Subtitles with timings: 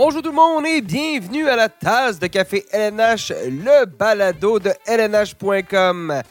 [0.00, 4.70] Bonjour tout le monde et bienvenue à la tasse de café LNH, le balado de
[4.86, 6.22] LNH.com.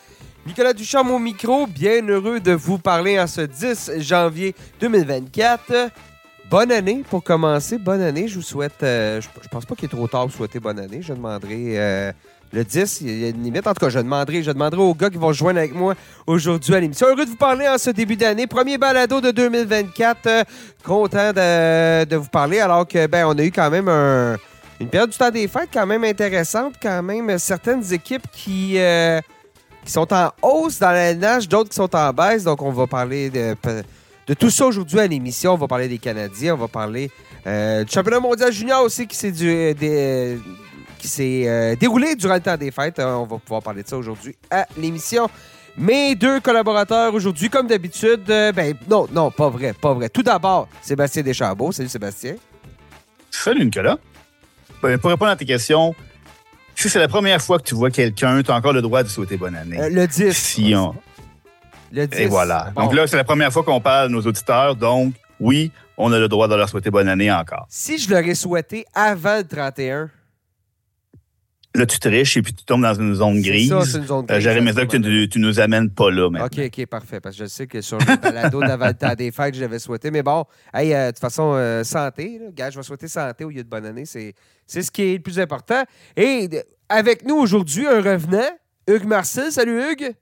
[0.46, 5.92] Nicolas Duchamp au micro, bien heureux de vous parler en ce 10 janvier 2024.
[6.50, 8.30] Bonne année pour commencer, bonne année.
[8.30, 11.02] Je vous souhaite, euh, je, pense pas qu'il est trop tard pour souhaiter bonne année.
[11.02, 12.14] Je demanderai euh,
[12.54, 13.68] le 10, il y a une limite.
[13.68, 15.96] En tout cas, je demanderai, je demanderai aux gars qui vont se joindre avec moi
[16.26, 17.08] aujourd'hui à l'émission.
[17.08, 18.48] Heureux de vous parler en ce début d'année.
[18.48, 20.18] Premier balado de 2024.
[20.28, 20.44] Euh,
[20.84, 24.38] content de, vous parler alors que ben on a eu quand même un-
[24.80, 26.76] une période du temps des fêtes quand même intéressante.
[26.82, 29.20] Quand même certaines équipes qui, euh,
[29.84, 32.44] qui sont en hausse dans la nage, d'autres qui sont en baisse.
[32.46, 33.56] Donc on va parler de,
[34.36, 35.54] tout ça aujourd'hui à l'émission.
[35.54, 37.12] On va parler des Canadiens, on va parler
[37.46, 39.76] euh, du championnat mondial junior aussi qui s'est du-
[41.08, 43.00] qui s'est euh, déroulé durant le temps des fêtes.
[43.00, 45.30] Euh, on va pouvoir parler de ça aujourd'hui à l'émission.
[45.78, 50.10] Mes deux collaborateurs aujourd'hui, comme d'habitude, euh, ben non, non, pas vrai, pas vrai.
[50.10, 51.72] Tout d'abord, Sébastien Deschambault.
[51.72, 52.36] Salut Sébastien.
[53.32, 53.98] Salut Nicolas.
[54.82, 55.96] Ben, pour répondre à tes questions,
[56.76, 59.08] si c'est la première fois que tu vois quelqu'un, tu as encore le droit de
[59.08, 59.80] souhaiter bonne année.
[59.80, 60.36] Euh, le 10.
[60.36, 60.94] Si on-
[61.92, 62.20] Le 10.
[62.20, 62.72] Et voilà.
[62.76, 62.84] Bon.
[62.84, 64.76] Donc là, c'est la première fois qu'on parle à nos auditeurs.
[64.76, 67.66] Donc, oui, on a le droit de leur souhaiter bonne année encore.
[67.70, 70.10] Si je l'aurais souhaité avant le 31,
[71.76, 73.70] Là, tu triches et puis tu tombes dans une zone grise.
[73.70, 74.44] ça, c'est une zone Euh, grise.
[74.44, 76.30] J'aurais aimé ça que tu, tu nous amènes pas là.
[76.32, 76.42] Mais...
[76.42, 77.20] OK, OK, parfait.
[77.20, 80.10] Parce que je sais que sur le balado d'avant des fêtes, je l'avais souhaité.
[80.10, 82.40] Mais bon, hey, euh, de toute façon, euh, santé.
[82.42, 82.48] Là.
[82.56, 84.06] Gars, je vais souhaiter santé au lieu de bonne année.
[84.06, 84.34] C'est
[84.66, 85.84] c'est ce qui est le plus important.
[86.16, 86.50] Et
[86.90, 88.50] avec nous aujourd'hui, un revenant,
[88.88, 89.52] Hugues Marcel.
[89.52, 90.14] Salut Hugues.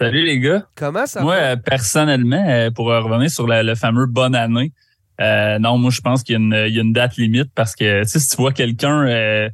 [0.00, 0.66] Salut les gars.
[0.74, 1.42] Comment ça Moi, va?
[1.52, 4.72] euh, personnellement, euh, pour euh, revenir sur la- le fameux bonne année,
[5.20, 7.52] euh, non, moi je pense qu'il y, a une- il y a une date limite
[7.54, 9.48] parce que tu sais, si tu vois quelqu'un, euh,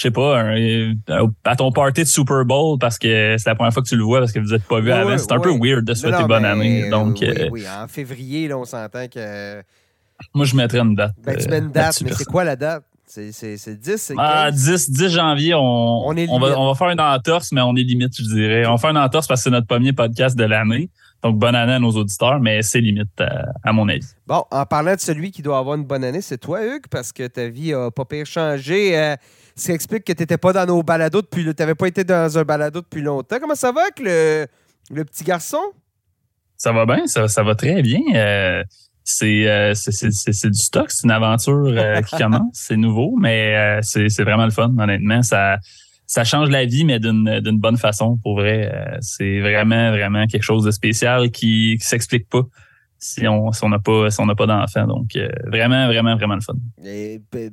[0.00, 3.54] je sais pas, un- euh, à ton party de Super Bowl parce que c'est la
[3.54, 5.30] première fois que tu le vois parce que vous n'êtes pas vu Ouais, avant, c'est
[5.30, 5.42] un ouais.
[5.42, 6.88] peu weird de souhaiter bonne mais, année.
[6.88, 9.62] Donc, oui, euh, oui, en février, là, on s'entend que.
[10.34, 11.12] moi je mettrais une date.
[11.22, 12.82] Ben, tu euh, mets une date, mais c'est quoi la date?
[13.06, 14.24] C'est c'est- c'est 10, c'est 15?
[14.26, 15.60] Ah, 10, 10 janvier, on,
[16.06, 18.64] On est on, va, on va faire une entorse, mais on est limite, je dirais.
[18.66, 20.88] On va faire une entorse parce que c'est notre premier podcast de l'année.
[21.22, 24.06] Donc, bonne année à nos auditeurs, mais c'est limite à, à mon avis.
[24.26, 27.12] Bon, en parlant de celui qui doit avoir une bonne année, c'est toi, Hugues, parce
[27.12, 28.96] que ta vie a pas pire changé.
[28.96, 29.16] Euh,
[29.60, 31.44] ça explique que tu n'étais pas dans nos balados depuis.
[31.44, 33.36] Tu n'avais pas été dans un balado depuis longtemps.
[33.40, 34.46] Comment ça va avec le,
[34.90, 35.60] le petit garçon?
[36.56, 38.00] Ça va bien, ça, ça va très bien.
[38.14, 38.62] Euh,
[39.04, 42.76] c'est, euh, c'est, c'est, c'est- c'est du stock, c'est une aventure euh, qui commence, c'est
[42.76, 45.22] nouveau, mais c'est, c'est vraiment le fun, honnêtement.
[45.22, 45.58] Ça,
[46.06, 48.70] ça change la vie, mais d'une, d'une bonne façon, pour vrai.
[49.00, 52.42] C'est vraiment, vraiment quelque chose de spécial qui, qui s'explique pas
[53.00, 54.86] si on si on n'a pas si on n'a pas d'enfant.
[54.86, 56.54] Donc euh, vraiment, vraiment, vraiment le fun.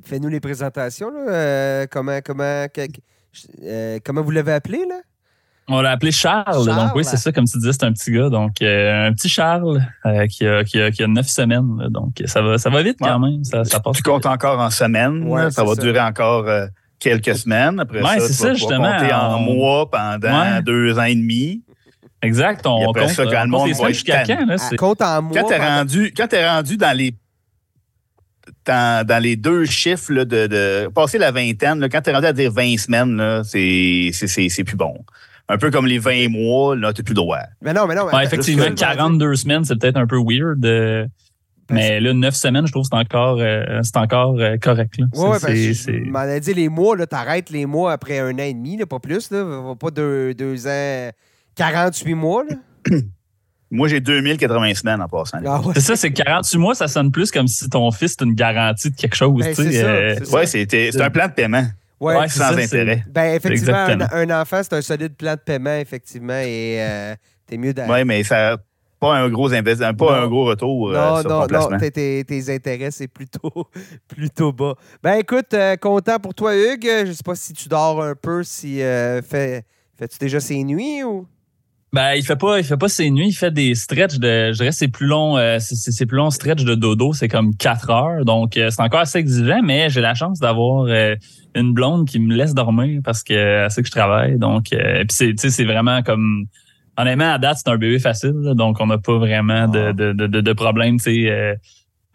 [0.05, 1.09] Fais-nous les présentations.
[1.09, 1.19] Là.
[1.29, 2.81] Euh, comment, comment, que-
[3.63, 4.79] euh, comment vous l'avez appelé?
[4.87, 4.95] Là?
[5.69, 6.45] On l'a appelé Charles.
[6.65, 6.65] Charles.
[6.87, 8.29] Donc oui, c'est ça, comme tu disais, c'est un petit gars.
[8.29, 11.77] Donc euh, un petit Charles euh, qui, a, qui, a, qui a neuf semaines.
[11.79, 11.89] là.
[11.89, 13.43] donc ça va ça va vite quand même.
[13.43, 13.97] Ça, ça passe.
[13.97, 15.23] Tu comptes encore en semaines.
[15.27, 15.81] Ouais, ça va ça.
[15.81, 16.67] durer encore euh,
[16.99, 17.79] quelques semaines.
[17.81, 18.91] Après Ouais, ça, c'est tu vas ça, justement.
[18.97, 20.61] compter en mois pendant Ouais.
[20.61, 21.63] deux ans et demi.
[22.23, 22.65] Exact.
[22.65, 24.45] On compte, ça, quand on le compte monde va jusqu'à quand?
[24.45, 25.39] Là, À c'est- compte en mois.
[25.41, 27.13] Quand t'es rendu, quand t'es rendu dans les
[28.65, 32.25] dans, dans les deux chiffres là, de, de passer la vingtaine, là, quand t'es rendu
[32.27, 34.95] à dire 20 semaines, c'est, c'est, c'est, c'est plus bon.
[35.49, 37.39] Un peu comme les 20 mois, là, t'as plus droit.
[37.61, 38.05] Mais non, mais non.
[38.07, 40.65] Ouais, effectivement, je veux dire- 42 semaines, c'est peut-être un peu weird.
[40.65, 41.05] euh,
[41.69, 44.95] mais là, 9 semaines, je trouve que c'est encore, euh, c'est encore euh, correct.
[44.97, 45.05] Là.
[45.13, 48.77] Ouais, m'en ai dit les mois, là, t'arrêtes les mois après un an et demi,
[48.77, 49.73] là, pas plus, là.
[49.79, 51.09] Pas deux, deux ans,
[51.57, 52.55] 48 mois, là?
[53.69, 55.39] Moi, j'ai 2080 semaines en passant.
[55.45, 55.73] Ah ouais.
[55.73, 58.89] c'est ça, c'est 48 mois, ça sonne plus comme si ton fils est une garantie
[58.89, 59.43] de quelque chose.
[59.43, 60.33] Ben, c'est euh, c'est.
[60.33, 61.65] Ouais, c'est un plan de paiement
[61.99, 62.15] Ouais.
[62.15, 63.03] Ouais, c'est sans ça, intérêt.
[63.09, 67.15] Ben, effectivement, un, enfant, c'est un solide plan de paiement, effectivement, et euh,
[67.47, 67.91] t'es mieux d'aller.
[67.91, 68.57] Ouais, mais ça n'a
[68.99, 70.23] pas un gros investissement, pas Non.
[70.25, 71.77] un gros retour euh, Non, sur non, ton non, placement.
[71.79, 73.51] tes, tes- tes intérêts, c'est plutôt,
[74.07, 74.75] plutôt bas.
[75.01, 77.05] Ben écoute, euh, content pour toi, Hugues.
[77.07, 79.63] Je sais pas si tu dors un peu, si euh, fais,
[79.97, 81.25] fais-tu déjà ses nuits ou?
[81.93, 84.57] Ben, il fait pas, il fait pas ses nuits, il fait des stretches de, je
[84.57, 88.25] dirais, c'est plus long, euh, c'est- plus long stretch de dodo, c'est comme 4 heures,
[88.25, 91.15] donc euh, c'est encore assez exigeant, mais j'ai la chance d'avoir euh,
[91.55, 94.99] une blonde qui me laisse dormir parce que elle sait que je travaille, donc euh,
[95.05, 96.47] puis c'est, tu sais, c'est vraiment comme,
[96.97, 99.93] honnêtement à date c'est un bébé facile, là, donc on n'a pas vraiment de, Ah.
[99.93, 101.55] de, de, de, de problème, tu sais, euh,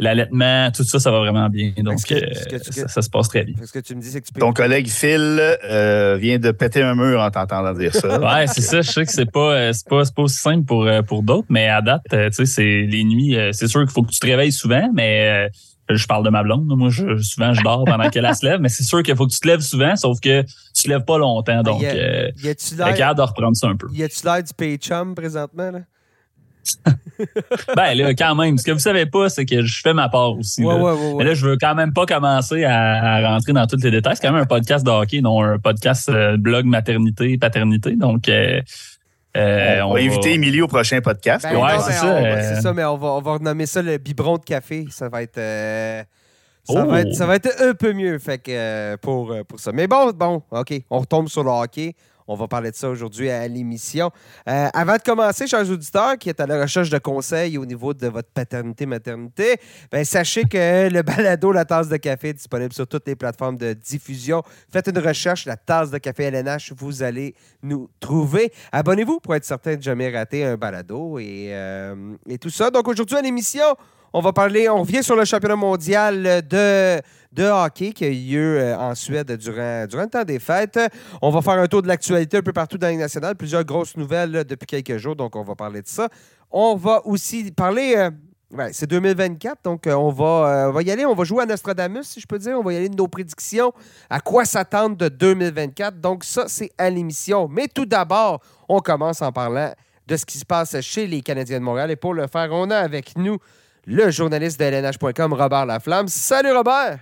[0.00, 3.28] l'allaitement, tout ça, ça va vraiment bien, donc que- euh, que ça, ça se passe
[3.28, 3.54] très bien.
[3.64, 4.40] Ce que tu me dis, c'est que tu peux.
[4.40, 8.18] Ton collègue Phil euh, vient de péter un mur en t'entendant dire ça.
[8.20, 8.80] Ouais, c'est ça.
[8.82, 11.22] Je sais que c'est pas, euh, c'est pas, c'est pas aussi simple pour, euh, pour
[11.22, 13.36] d'autres, mais à date, euh, tu sais, c'est les nuits.
[13.36, 15.48] euh, C'est sûr qu'il faut que tu te réveilles souvent, mais
[15.90, 16.66] euh, je parle de ma blonde.
[16.76, 19.26] Moi, je, souvent, je dors pendant qu'elle elle se lève, mais c'est sûr qu'il faut
[19.26, 20.42] que tu te lèves souvent, sauf que
[20.74, 21.62] tu te lèves pas longtemps.
[21.62, 23.88] Donc, y a- y l'air de reprendre ça un peu.
[23.92, 25.80] y a-tu l'air du pay chum présentement, là?
[27.76, 30.36] ben là, quand même, ce que vous savez pas, c'est que je fais ma part
[30.36, 30.64] aussi.
[30.64, 30.82] Ouais, là.
[30.82, 31.14] ouais, ouais, ouais.
[31.18, 34.16] Mais là, je veux quand même pas commencer à, à rentrer dans tous les détails.
[34.16, 37.96] C'est quand même un podcast de hockey, non un podcast euh, blog maternité, paternité.
[37.96, 38.60] Donc, euh,
[39.36, 41.44] euh, on, va inviter Émilie au prochain podcast.
[41.50, 42.54] Ben Ouais, non, c'est ça, euh.
[42.54, 44.86] C'est ça, mais on va, on va renommer ça le biberon de café.
[44.90, 45.38] Ça va être.
[45.38, 46.02] euh,
[46.64, 46.88] ça, Oh.
[46.88, 49.72] va être, ça va être un peu mieux fait que, euh, pour, pour ça.
[49.72, 51.94] Mais bon, bon, OK, on retombe sur le hockey.
[52.26, 54.10] On va parler de ça aujourd'hui à l'émission.
[54.48, 57.94] Euh, avant de commencer, chers auditeurs qui êtes à la recherche de conseils au niveau
[57.94, 59.56] de votre paternité-maternité,
[59.90, 63.56] ben, sachez que le balado La Tasse de Café est disponible sur toutes les plateformes
[63.56, 64.42] de diffusion.
[64.70, 68.52] Faites une recherche, La Tasse de Café LNH, vous allez nous trouver.
[68.72, 72.70] Abonnez-vous pour être certain de jamais rater un balado et, euh, et tout ça.
[72.70, 73.64] Donc aujourd'hui à l'émission,
[74.12, 77.00] on va parler, on revient sur le championnat mondial de,
[77.38, 80.78] hockey qui a eu lieu euh, en Suède durant, le temps des fêtes.
[81.20, 83.96] On va faire un tour de l'actualité un peu partout dans les nationales, plusieurs grosses
[83.96, 86.08] nouvelles là, depuis quelques jours, donc on va parler de ça.
[86.50, 88.10] On va aussi parler, euh,
[88.72, 92.20] c'est 2024, donc euh, euh, on va y aller, on va jouer à Nostradamus, si
[92.20, 93.72] je peux dire, on va y aller de nos prédictions,
[94.10, 95.98] à quoi s'attendre de 2024.
[96.00, 97.48] Donc ça, c'est à l'émission.
[97.48, 99.72] Mais tout d'abord, on commence en parlant
[100.06, 101.90] de ce qui se passe chez les Canadiens de Montréal.
[101.90, 103.38] Et pour le faire, on a avec nous
[103.86, 106.08] le journaliste de LNH.com, Robert Laflamme.
[106.08, 106.98] Salut Robert!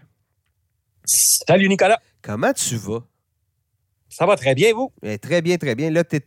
[1.05, 1.99] Salut Nicolas.
[2.23, 3.03] Comment tu vas?
[4.09, 4.93] Ça va très bien, vous?
[5.03, 5.91] Eh, très bien, très bien.
[5.91, 6.21] Là, tu es,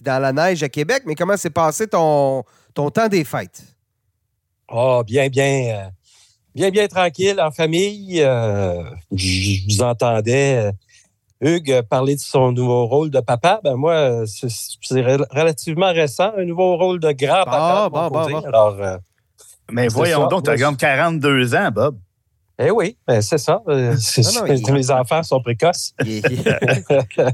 [0.00, 3.62] dans la neige à Québec, mais comment s'est passé ton, ton temps des fêtes?
[4.68, 5.90] Oh, bien, bien, euh,
[6.54, 8.22] bien, bien tranquille en famille.
[8.22, 8.82] Euh,
[9.12, 10.72] je vous entendais, euh,
[11.40, 13.60] Hugues, parler de son nouveau rôle de papa.
[13.64, 17.88] Ben moi, c'est c'est rel- relativement récent, un nouveau rôle de grand-papa.
[17.90, 18.46] Bon, bon, bon, bon.
[18.46, 18.76] Alors,
[19.72, 20.26] Mais voyons ça.
[20.28, 21.96] donc, tu as comme 42 ans, Bob.
[22.58, 23.62] eh oui, ben c'est ça.
[23.68, 25.92] euh, c'est Non, non, il- Les enfants sont précoces.
[26.04, 27.24] Il est- il est-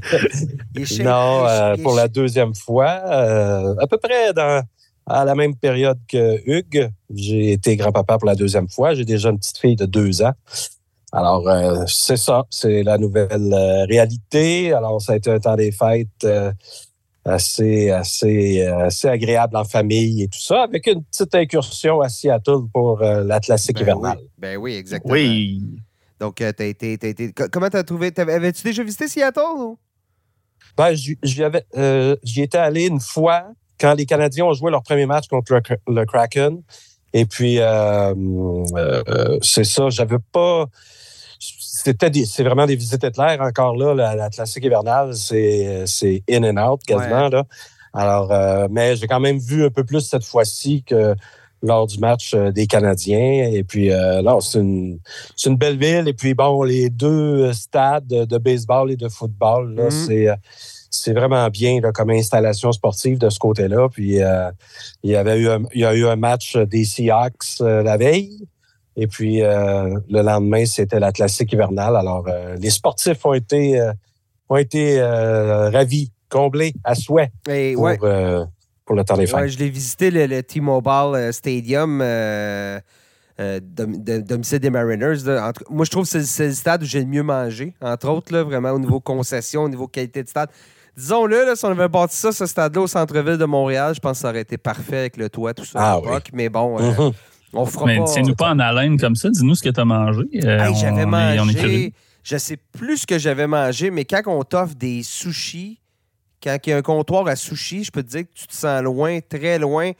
[0.75, 4.33] il est chez- non, euh, il est pour la deuxième fois, euh, à peu près
[4.33, 4.63] dans,
[5.05, 6.89] à la même période que Hugues.
[7.13, 8.93] J'ai été grand-papa pour la deuxième fois.
[8.93, 10.33] J'ai déjà une petite fille de deux ans.
[11.13, 14.73] Alors, euh, c'est ça, c'est la nouvelle euh, réalité.
[14.73, 16.51] Alors, ça a été un temps des fêtes euh,
[17.27, 22.09] assez, assez, euh, assez agréable en famille et tout ça, avec une petite incursion à
[22.09, 24.17] Seattle pour euh, la classique Ben hivernale.
[24.19, 25.13] oui, ben oui, exactement.
[25.13, 25.61] Oui.
[26.19, 28.11] Donc, euh, t'as été, t'as été- co- comment t'as trouvé?
[28.11, 29.41] t'avais- Avais-tu déjà visité Seattle?
[29.57, 29.77] Ou?
[30.75, 33.45] Ben, j'y j'y avais, euh, j'y étais allé une fois
[33.79, 35.61] quand les Canadiens ont joué leur premier match contre le,
[35.93, 36.61] le Kraken.
[37.13, 38.13] Et puis, euh,
[39.41, 40.65] c'est ça, j'avais pas.
[41.83, 43.93] C'était des- c'est vraiment des visites éclairs encore là.
[43.93, 47.29] La, la classique hivernale, c'est, c'est in and out quasiment.
[47.29, 47.43] Là.
[47.93, 51.15] Alors, euh, mais j'ai quand même vu un peu plus cette fois-ci que
[51.63, 53.49] lors du match euh, des Canadiens.
[53.51, 54.99] Et puis, euh, là, c'est une,
[55.35, 56.07] c'est une belle ville.
[56.07, 59.89] Et puis, bon, les deux stades de, baseball et de football, là, Mhm.
[59.91, 60.27] c'est,
[60.91, 63.89] c'est vraiment bien là, comme installation sportive de ce côté-là.
[63.89, 64.51] Puis, euh,
[65.03, 67.97] il, y avait eu un, il y a eu un match des Seahawks euh, la
[67.97, 68.47] veille.
[68.99, 71.95] Et puis, euh, le lendemain, c'était la classique hivernale.
[71.95, 73.93] Alors, euh, les sportifs ont été, euh,
[74.49, 77.97] ont été ravis, comblés à souhait Et, pour, ouais,
[78.85, 79.35] pour le temps des fêtes.
[79.35, 82.01] ouais, je l'ai visité, le, le T-Mobile Stadium.
[82.01, 82.79] euh,
[83.39, 85.17] de- domicile des Mariners.
[85.25, 85.53] là.
[85.69, 88.33] Moi, je trouve que c'est c'est le stade où j'ai le mieux mangé, entre autres,
[88.33, 90.49] là, vraiment au niveau concession, au niveau qualité de stade.
[90.97, 94.13] Disons-le, là, si on avait bâti ça, ce stade-là, au centre-ville de Montréal, je pense
[94.17, 95.77] que ça aurait été parfait avec le toit, tout ça.
[95.79, 96.29] Ah à l'époque.
[96.33, 97.11] Mais bon, euh, Mhm.
[97.57, 98.05] On fera Mais pas.
[98.05, 99.29] tiens-nous pas en haleine comme ça.
[99.29, 100.21] Dis-nous ce que tu as mangé.
[100.43, 104.75] Euh, Hey, j'avais mangé, je sais plus ce que j'avais mangé, mais quand on t'offre
[104.75, 105.79] des sushis,
[106.43, 108.53] quand il y a un comptoir à sushis, je peux te dire que tu te
[108.53, 109.91] sens loin, très loin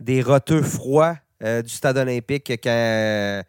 [0.00, 3.42] des roteux froids euh, du stade olympique quand,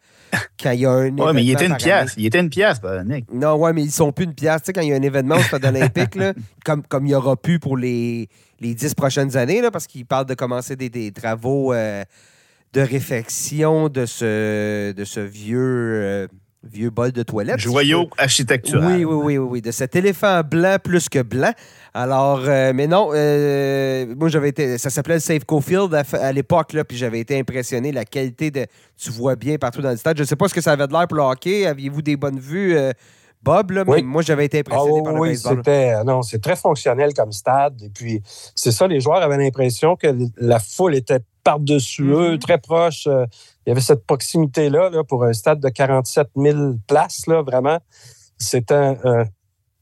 [0.62, 2.02] quand il y a un Ouais, mais il était une pièce.
[2.02, 2.10] année.
[2.18, 3.26] Il était une pièce, bah, Nick.
[3.32, 4.62] Non, ouais, mais ils sont plus une pièce.
[4.62, 6.32] Tu sais, quand il y a un événement au stade olympique, là,
[6.64, 8.28] comme, comme il y aura plus pour les,
[8.60, 12.04] les dix prochaines années, là, parce qu'ils parlent de commencer des, des travaux euh,
[12.72, 16.26] de réfection de ce, de ce vieux, euh,
[16.62, 17.58] vieux bol de toilette.
[17.58, 18.96] Joyau architectural.
[18.98, 21.52] Oui, oui, oui, oui, oui, de cet éléphant blanc plus que blanc.
[21.94, 26.32] Alors, euh, mais non, euh, moi j'avais été, ça s'appelait le Safeco Field à, à
[26.32, 29.96] l'époque, là, puis j'avais été impressionné, la qualité de, tu vois bien partout dans le
[29.96, 30.16] stade.
[30.16, 31.66] Je ne sais pas ce que ça avait de l'air pour le hockey.
[31.66, 32.92] Aviez-vous des bonnes vues, euh,
[33.42, 34.02] Bob, là, mais Oui.
[34.02, 35.56] moi j'avais été impressionné oui, par le oui, baseball.
[35.58, 37.80] c'était non, c'est très fonctionnel comme stade.
[37.82, 38.20] Et puis
[38.54, 40.08] c'est ça, les joueurs avaient l'impression que
[40.38, 42.12] la foule était par-dessus Mhm.
[42.34, 43.06] eux, très proche.
[43.06, 43.26] Euh,
[43.66, 47.78] Il y avait cette proximité-là là, pour un stade de 47 000 places, là, vraiment.
[48.38, 49.24] C'était un, un-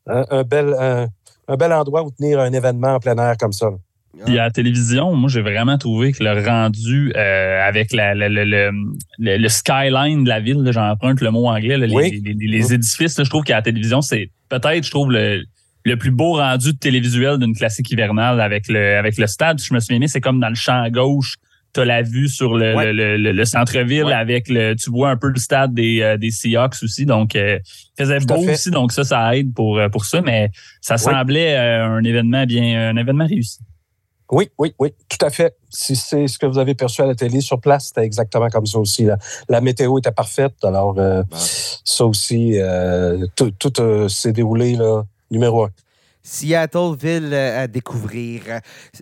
[0.09, 1.07] un- un bel, un,
[1.47, 3.67] un bel endroit où tenir un événement en plein air comme ça.
[3.71, 3.77] là.
[4.25, 8.29] Puis à la télévision, moi, j'ai vraiment trouvé que le rendu euh, avec la, la-
[8.29, 8.71] le, le,
[9.19, 12.23] le- le skyline de la ville, j'emprunte le mot anglais, là, les, Oui.
[12.25, 15.45] les- les- les édifices, là, je trouve qu'à la télévision, c'est peut-être, je trouve, le,
[15.85, 19.61] le plus beau rendu de télévisuel d'une classique hivernale avec le, avec le stade.
[19.61, 21.37] Je me souviens, c'est comme dans le champ à gauche
[21.77, 22.93] tu as la vue sur le, Ouais.
[22.93, 24.13] le, le- le centre-ville Ouais.
[24.13, 24.75] avec le.
[24.75, 27.07] Tu vois un peu le stade des, euh, des Seahawks aussi.
[27.07, 27.59] Donc, euh,
[27.99, 28.53] faisait beau fait.
[28.55, 32.45] aussi, donc ça, ça aide pour, euh, pour ça, mais ça semblait euh, un événement
[32.45, 33.59] bien, un événement réussi.
[34.33, 35.55] Oui, oui, oui, tout à fait.
[35.71, 38.67] Si c'est ce que vous avez perçu à la télé sur place, c'était exactement comme
[38.67, 39.05] ça aussi.
[39.05, 39.19] là.
[39.49, 41.23] La météo était parfaite, alors euh,
[41.85, 45.71] ça aussi, euh, tout, tout euh, s'est déroulé là, numéro un.
[46.27, 48.43] Seattle, ville euh, à découvrir.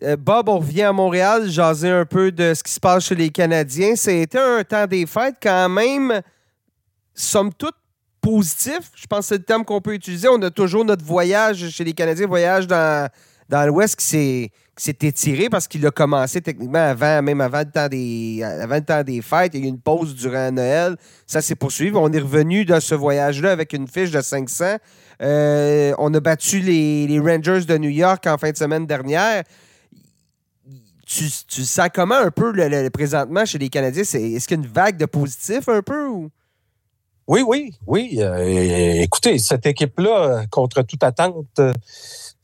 [0.03, 3.15] Euh, Bob, on revient à Montréal, jaser un peu de ce qui se passe chez
[3.15, 3.97] les Canadiens.
[3.97, 6.21] C'était un temps des fêtes quand même,
[7.15, 7.77] somme toute,
[8.21, 8.91] positif.
[8.95, 10.29] Je pense que c'est le terme qu'on peut utiliser.
[10.29, 13.09] On a toujours notre voyage chez les Canadiens, voyage dans,
[13.49, 17.89] dans l'Ouest qui s'est étiré parce qu'il a commencé techniquement avant, même avant le, temps
[17.89, 19.53] des, avant le temps des fêtes.
[19.55, 20.97] Il y a eu une pause durant Noël.
[21.27, 21.91] Ça s'est poursuivi.
[21.95, 24.77] On est revenu de ce voyage-là avec une fiche de 500.
[25.23, 29.45] Euh, on a battu les, Rangers de New York en fin de semaine dernière.
[31.07, 34.03] Tu, tu sens comment un peu le, présentement chez les Canadiens?
[34.03, 36.09] Est-ce qu'il y a une vague de positif un peu?
[36.09, 36.31] Ou?
[37.27, 38.19] Oui, oui, oui.
[38.19, 41.73] Euh, écoutez, cette équipe-là, contre toute attente, euh,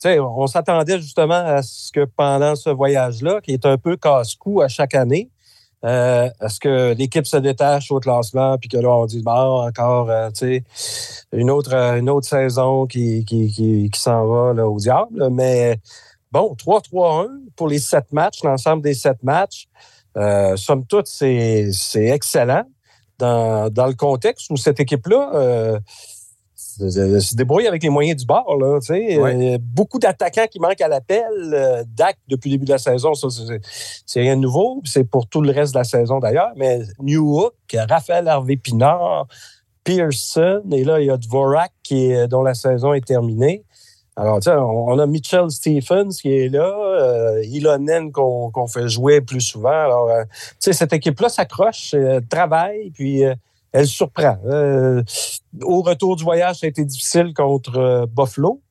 [0.05, 4.67] on s'attendait justement à ce que pendant ce voyage-là, qui est un peu casse-cou à
[4.67, 5.29] chaque année,
[5.83, 9.65] euh, à ce que l'équipe se détache au classement, puis que là, on dit, bon,
[9.67, 10.63] encore, euh, tu sais,
[11.31, 15.29] une autre, euh, une autre saison qui, qui, qui, qui s'en va là, au diable.
[15.31, 15.79] Mais
[16.31, 19.67] bon, 3-3-1 pour les sept matchs, l'ensemble des sept matchs.
[20.17, 22.65] Euh, somme toute, c'est c'est excellent
[23.17, 25.79] dans, dans le contexte où cette équipe-là euh,
[26.77, 28.57] se, débrouille avec les moyens du bord.
[28.57, 28.79] Là.
[28.89, 29.53] Ouais.
[29.53, 31.23] Euh, beaucoup d'attaquants qui manquent à l'appel.
[31.53, 34.81] Euh, Dak, depuis le début de la saison, ça, c'est- rien de nouveau.
[34.85, 36.51] C'est pour tout le reste de la saison d'ailleurs.
[36.55, 37.53] Mais New Hook,
[37.89, 39.27] Raphaël Harvey-Pinard,
[39.83, 43.63] Pearson, et là, il y a Dvorak qui est- dont la saison est terminée.
[44.17, 49.21] Alors, tu sais, on, a Mitchell Stephens qui est là, euh, Ilonen qu'on fait jouer
[49.21, 49.69] plus souvent.
[49.69, 53.33] Alors, euh, tu sais, cette équipe-là s'accroche, euh, travaille, puis euh,
[53.71, 54.37] elle surprend.
[54.45, 55.01] Euh,
[55.63, 58.61] au retour du voyage, ça a été difficile contre euh, Buffalo.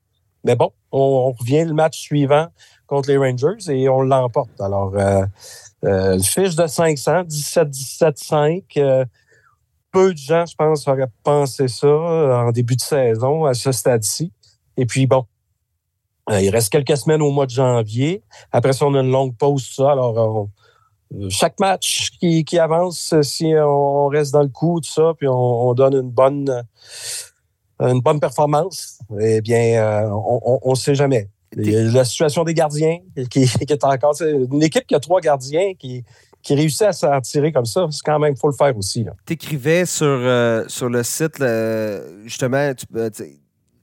[0.45, 2.49] Mais bon, on, on revient le match suivant
[2.87, 4.61] contre les Rangers et on l'emporte.
[4.61, 5.25] Alors, euh,
[5.85, 8.63] euh, le fiche de 500, 17-17-5.
[8.79, 9.05] euh,
[9.93, 13.73] peu de gens, je pense, auraient pensé ça euh, en début de saison à ce
[13.73, 14.33] stade-ci.
[14.77, 15.25] Et puis, bon,
[16.31, 18.23] il reste quelques semaines au mois de janvier.
[18.53, 19.91] Après ça, on a une longue pause, ça.
[19.91, 20.51] Alors, on-
[21.29, 25.33] chaque match qui, avance, si on reste dans le coup, tout ça, puis on,
[25.69, 26.65] on donne une bonne,
[27.81, 31.29] une bonne performance, eh bien, euh, on ne sait jamais.
[31.57, 32.99] La situation des gardiens
[33.29, 34.15] qui, est encore.
[34.23, 36.05] Une équipe qui a trois gardiens qui,
[36.43, 39.03] qui réussit à s'en tirer comme ça, c'est quand même, faut le faire aussi.
[39.03, 39.13] là.
[39.27, 41.43] T'écrivais sur, euh, sur le site,
[42.25, 43.25] justement, tu- euh, tu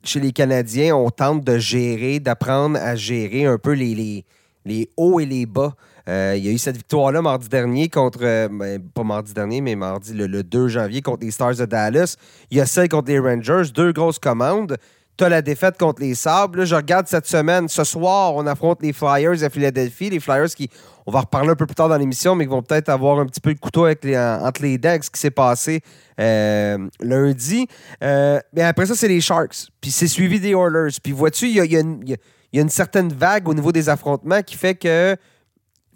[0.04, 4.26] chez les Canadiens, on tente de gérer, d'apprendre à gérer un peu les, les,
[4.64, 5.74] les hauts et les bas.
[6.08, 9.60] Euh, il y a eu cette victoire-là mardi dernier contre, euh, ben, pas mardi dernier,
[9.60, 12.16] mais mardi le, le 2 janvier contre les Stars de Dallas.
[12.50, 14.78] Il y a celle contre les Rangers, deux grosses commandes.
[15.18, 16.60] Tu as la défaite contre les Sabres.
[16.60, 17.68] Là, je regarde cette semaine.
[17.68, 20.12] Ce soir, on affronte les Flyers à Philadelphie.
[20.12, 20.70] Les Flyers qui,
[21.08, 23.26] on va reparler un peu plus tard dans l'émission, mais qui vont peut-être avoir un
[23.26, 25.82] petit peu le couteau entre les dents ce qui s'est passé
[26.20, 27.68] euh, lundi.
[28.00, 29.70] Mais après ça, c'est les Sharks.
[29.82, 30.96] Puis c'est suivi des Oilers.
[31.04, 35.18] Puis vois-tu, il y a une certaine vague au niveau des affrontements qui fait que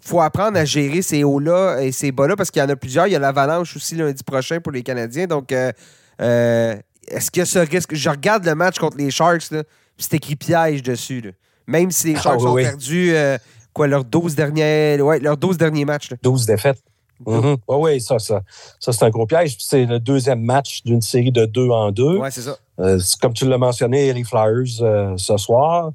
[0.04, 3.06] faut apprendre à gérer ces hauts-là et ces bas-là parce qu'il y en a plusieurs.
[3.06, 5.26] Il y a l'avalanche aussi lundi prochain pour les Canadiens.
[5.26, 5.70] Donc, euh,
[6.20, 6.74] euh,
[7.08, 7.94] est-ce qu'il y a ce risque?
[7.94, 9.62] Je regarde le match contre les Sharks, là,
[9.98, 11.20] c'est écrit piège dessus.
[11.20, 11.30] là.
[11.66, 12.62] Même si les Ah, Sharks oui, ont oui.
[12.64, 13.38] perdu euh,
[13.72, 16.10] quoi, leurs 12 derniers, ouais, leurs 12 derniers matchs.
[16.10, 16.16] là.
[16.22, 16.82] 12 défaites.
[17.24, 17.56] Mhm.
[17.68, 18.42] Oui, oui, ça, ça,
[18.80, 19.56] ça c'est un gros piège.
[19.60, 22.16] C'est le deuxième match d'une série de deux en deux.
[22.18, 22.56] Ouais, c'est ça.
[22.80, 25.92] Euh, comme tu l'as mentionné, les Flyers euh, ce soir.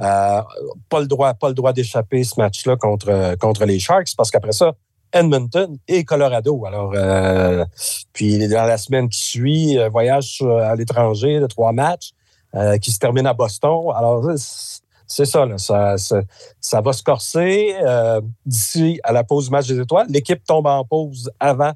[0.00, 0.40] Euh,
[0.88, 4.52] pas le droit, pas le droit d'échapper ce match-là contre, contre les Sharks parce qu'après
[4.52, 4.72] ça,
[5.12, 6.64] Edmonton et Colorado.
[6.64, 7.64] Alors, euh,
[8.12, 12.12] puis dans la semaine qui suit, euh, voyage à l'étranger de trois matchs
[12.82, 13.92] qui se termine à Boston.
[13.94, 14.28] Alors,
[15.06, 17.76] c'est- ça, là, ça, ça, va se corser
[18.44, 20.08] d'ici à la pause du match des étoiles.
[20.08, 21.74] L'équipe tombe en pause avant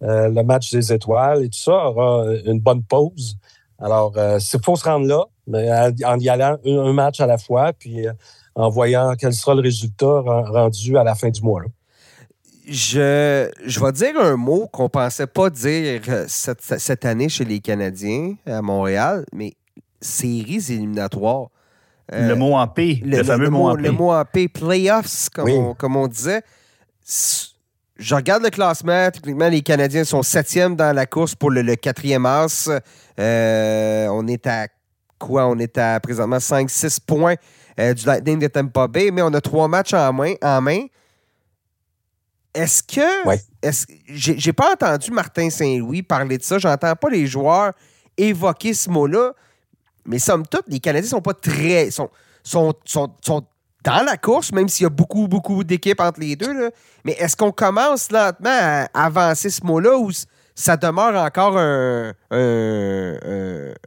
[0.00, 3.36] le match des étoiles et tout ça aura une bonne pause.
[3.78, 7.38] Alors, il faut se rendre là, en en y allant un, un match à la
[7.38, 8.12] fois, puis euh,
[8.54, 11.62] en voyant quel sera le résultat ren- rendu à la fin du mois.
[11.62, 11.68] là.
[12.70, 17.44] Je, je vais dire un mot qu'on pensait pas dire euh, cette, cette année chez
[17.46, 19.54] les Canadiens à Montréal, mais
[20.02, 21.46] séries éliminatoires.
[22.12, 23.82] Euh, le mot en P, le, fameux mot, en P.
[23.82, 25.54] Le mot en P, playoffs, comme, Oui.
[25.56, 26.42] on, comme on disait.
[27.96, 29.10] Je regarde le classement.
[29.10, 32.70] Techniquement, les Canadiens sont septièmes dans la course pour le, le quatrième as.
[33.18, 34.68] Euh, on est à
[35.18, 35.46] quoi?
[35.46, 37.34] On est à présentement 5-6 points
[37.78, 40.34] euh, du Lightning de Tampa Bay, mais on a trois matchs en main.
[40.42, 40.86] En main.
[42.54, 43.26] Est-ce que.
[43.26, 43.40] Ouais.
[43.62, 46.58] Est-ce, j'ai, pas entendu Martin Saint-Louis parler de ça.
[46.58, 47.72] J'entends pas les joueurs
[48.16, 49.32] évoquer ce mot-là.
[50.04, 51.90] Mais somme toute, les Canadiens sont pas très.
[51.90, 52.10] sont,
[52.42, 53.44] sont, sont, sont
[53.84, 56.52] dans la course, même s'il y a beaucoup, beaucoup d'équipes entre les deux.
[56.52, 56.70] là.
[57.04, 60.10] Mais est-ce qu'on commence lentement à avancer ce mot-là ou
[60.58, 62.12] ça demeure encore un,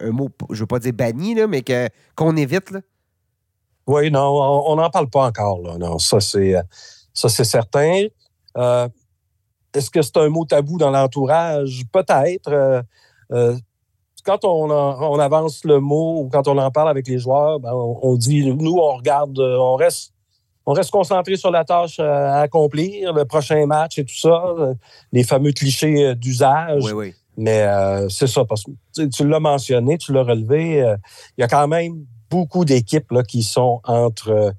[0.04, 2.72] mot, je veux pas dire banni, là, mais que, qu'on évite?
[2.72, 2.80] Là?
[3.88, 5.62] Oui, non, on n'en parle pas encore.
[5.62, 5.78] Là.
[5.78, 6.62] Non, ça, c'est, euh,
[7.14, 8.06] ça, c'est certain.
[8.58, 8.88] Euh,
[9.74, 11.84] est-ce que c'est un mot tabou dans l'entourage?
[11.92, 12.84] Peut-être.
[13.34, 13.58] Euh,
[14.24, 17.60] quand on, en- on avance le mot ou quand on en parle avec les joueurs,
[17.60, 20.11] ben, on, dit, nous, on regarde, on reste,
[20.66, 24.44] on reste concentré sur la tâche euh, à accomplir, le prochain match et tout ça,
[24.58, 24.74] euh,
[25.12, 26.84] les fameux clichés euh, d'usage.
[26.84, 27.14] Oui, oui.
[27.38, 30.96] Mais euh, c'est ça, parce que tu, tu l'as mentionné, tu l'as relevé, euh,
[31.38, 34.52] il y a quand même beaucoup d'équipes qui sont entre, euh,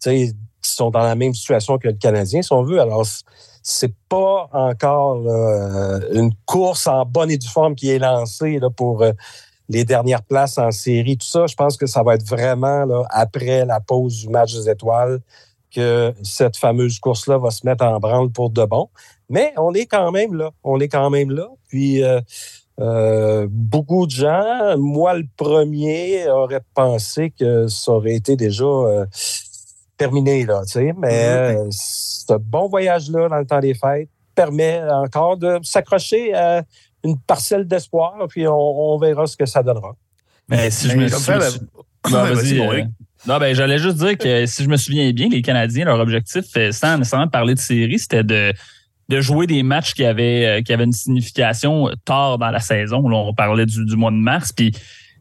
[0.00, 0.32] qui
[0.62, 2.80] sont dans la même situation que le Canadien, si on veut.
[2.80, 3.04] Alors,
[3.62, 5.18] c'est pas encore
[6.12, 9.04] une course en bonne et due forme qui est lancée là, pour
[9.72, 11.46] les dernières places en série, tout ça.
[11.46, 15.20] Je pense que ça va être vraiment là, après la pause du match des étoiles
[15.74, 18.88] que cette fameuse course-là va se mettre en branle pour de bon.
[19.30, 20.50] Mais on est quand même là.
[20.62, 21.48] On est quand même là.
[21.68, 22.20] Puis euh,
[22.80, 29.06] euh, beaucoup de gens, moi le premier, aurais pensé que ça aurait été déjà euh,
[29.96, 30.92] terminé, là, tu sais.
[30.98, 36.62] Mais euh, ce bon voyage-là dans le temps des fêtes permet encore de s'accrocher à
[37.04, 39.92] une parcelle d'espoir, puis on, on verra ce que ça donnera.
[40.48, 42.60] Mais si je Mais me je vais suis.
[42.60, 42.84] euh.
[43.26, 46.44] Non, ben, j'allais juste dire que si je me souviens bien, les Canadiens, leur objectif,
[46.56, 48.52] euh, sans nécessairement parler de série, c'était de,
[49.08, 53.08] de jouer des matchs qui avaient, euh, qui avaient une signification tard dans la saison.
[53.08, 54.52] Là, on parlait du, du mois de mars.
[54.52, 54.72] Puis,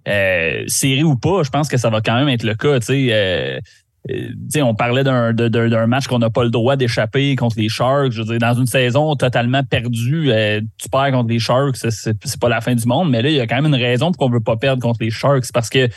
[0.08, 2.80] euh, série ou pas, je pense que ça va quand même être le cas.
[2.80, 7.36] Tu sais, euh, tu sais, on parlait d'un match qu'on n'a pas le droit d'échapper
[7.36, 8.12] contre les Sharks.
[8.12, 12.40] Je veux dire, dans une saison totalement perdue, euh, tu perds contre les Sharks, c'est-
[12.40, 13.10] pas la fin du monde.
[13.12, 15.00] Mais là, il y a quand même une raison pour qu'on veut pas perdre contre
[15.02, 15.52] les Sharks.
[15.54, 15.88] Parce que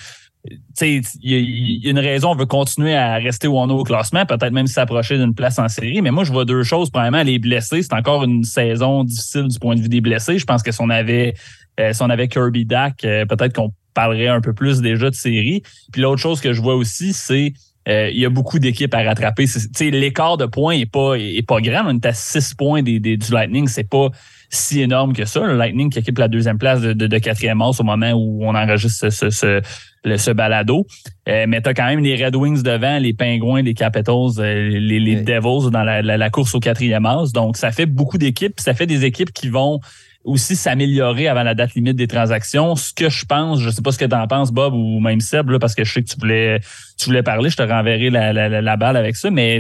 [0.83, 4.27] il y, a- une raison, on veut continuer à rester où on est au classement,
[4.27, 6.03] peut-être même s'approcher d'une place en série.
[6.03, 6.91] Mais moi, je vois deux choses.
[6.91, 10.39] Premièrement, les blessés, c'est encore une saison difficile du point de vue des blessés.
[10.39, 11.35] Je pense que si on avait,
[11.81, 15.15] euh, si on avait Kirby Dak, euh, peut-être qu'on parlerait un peu plus déjà de
[15.15, 15.63] série.
[15.93, 17.55] Puis l'autre chose que je vois aussi, c'est
[17.89, 19.47] euh, il y a beaucoup d'équipes à rattraper.
[19.47, 21.83] C'est- tu sais, L'écart de points est pas, est pas grand.
[21.87, 23.69] On est à 6 points des, des- du Lightning.
[23.69, 24.09] C'est pas
[24.51, 25.41] si énorme que ça.
[25.41, 28.55] Le Lightning qui occupe la deuxième place de, de, de quatrième au moment où on
[28.55, 29.61] enregistre ce, ce, ce,
[30.05, 30.87] le- ce balado.
[31.29, 34.69] Euh, mais tu as quand même les Red Wings devant, les Pingouins, les Capitals, euh,
[34.69, 35.23] les, les Oui.
[35.25, 37.33] Devils dans la, la, la course au quatrième as.
[37.35, 38.61] Donc, ça fait beaucoup d'équipes.
[38.61, 39.81] Ça fait des équipes qui vont
[40.25, 42.75] aussi s'améliorer avant la date limite des transactions.
[42.77, 45.21] Ce que je pense, je sais pas ce que tu en penses, Bob, ou même
[45.21, 46.61] Seb, là, parce que je sais que tu voulais,
[46.99, 49.59] tu voulais parler, je te renverrai la, la, la, balle avec ça, mais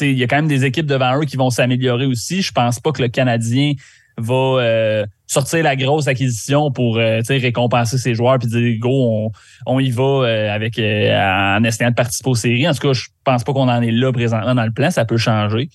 [0.00, 2.42] il y a quand même des équipes devant eux qui vont s'améliorer aussi.
[2.42, 3.74] Je pense pas que le Canadien
[4.16, 9.30] va euh, sortir la grosse acquisition pour euh, récompenser ses joueurs puis dire go on,
[9.66, 12.68] on y va euh, avec euh, en essayant de participer aux séries.
[12.68, 15.04] En tout cas, je pense pas qu'on en est là présentement dans le plan, ça
[15.04, 15.68] peut changer.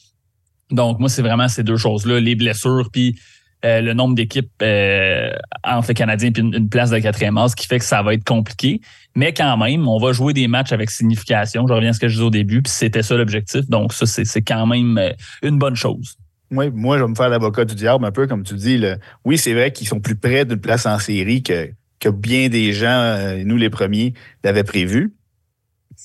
[0.72, 3.20] Donc moi c'est vraiment ces deux choses là, les blessures puis
[3.66, 5.32] euh, le nombre d'équipes euh,
[5.64, 8.14] entre le Canadien puis une, place de quatrième as, ce qui fait que ça va
[8.14, 8.80] être compliqué.
[9.16, 11.68] Mais quand même, on va jouer des matchs avec signification.
[11.68, 13.68] Je reviens à ce que je disais au début, puis c'était ça l'objectif.
[13.70, 15.12] Donc ça, c'est quand même euh,
[15.44, 16.16] une bonne chose.
[16.52, 18.78] Oui, moi, je vais me faire l'avocat du diable un peu, comme tu dis.
[18.78, 21.70] le- Oui, c'est vrai qu'ils sont plus près d'une place en série que,
[22.00, 25.14] que bien des gens, euh, nous les premiers, l'avaient prévu.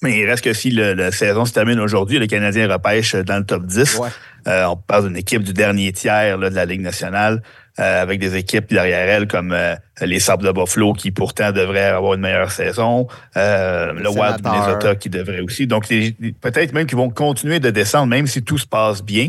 [0.03, 3.39] Mais il reste que si le- la saison se termine aujourd'hui, le Canadien repêche dans
[3.39, 3.99] le top 10.
[3.99, 4.09] Ouais.
[4.47, 7.43] Euh, on parle d'une équipe du dernier tiers là, de la Ligue nationale,
[7.81, 11.87] euh, avec des équipes derrière elle comme euh, les Sables de Buffalo qui pourtant devraient
[11.87, 14.53] avoir une meilleure saison, euh, le Wild Sénateurs.
[14.53, 15.67] Minnesota qui devrait aussi.
[15.67, 19.29] Donc peut-être même qu'ils vont continuer de descendre, même si tout se passe bien.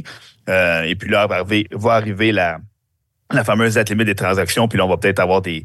[0.50, 2.58] Euh, et puis là va arriver, va arriver la,
[3.32, 5.64] la fameuse date limite des transactions, puis là on va peut-être avoir des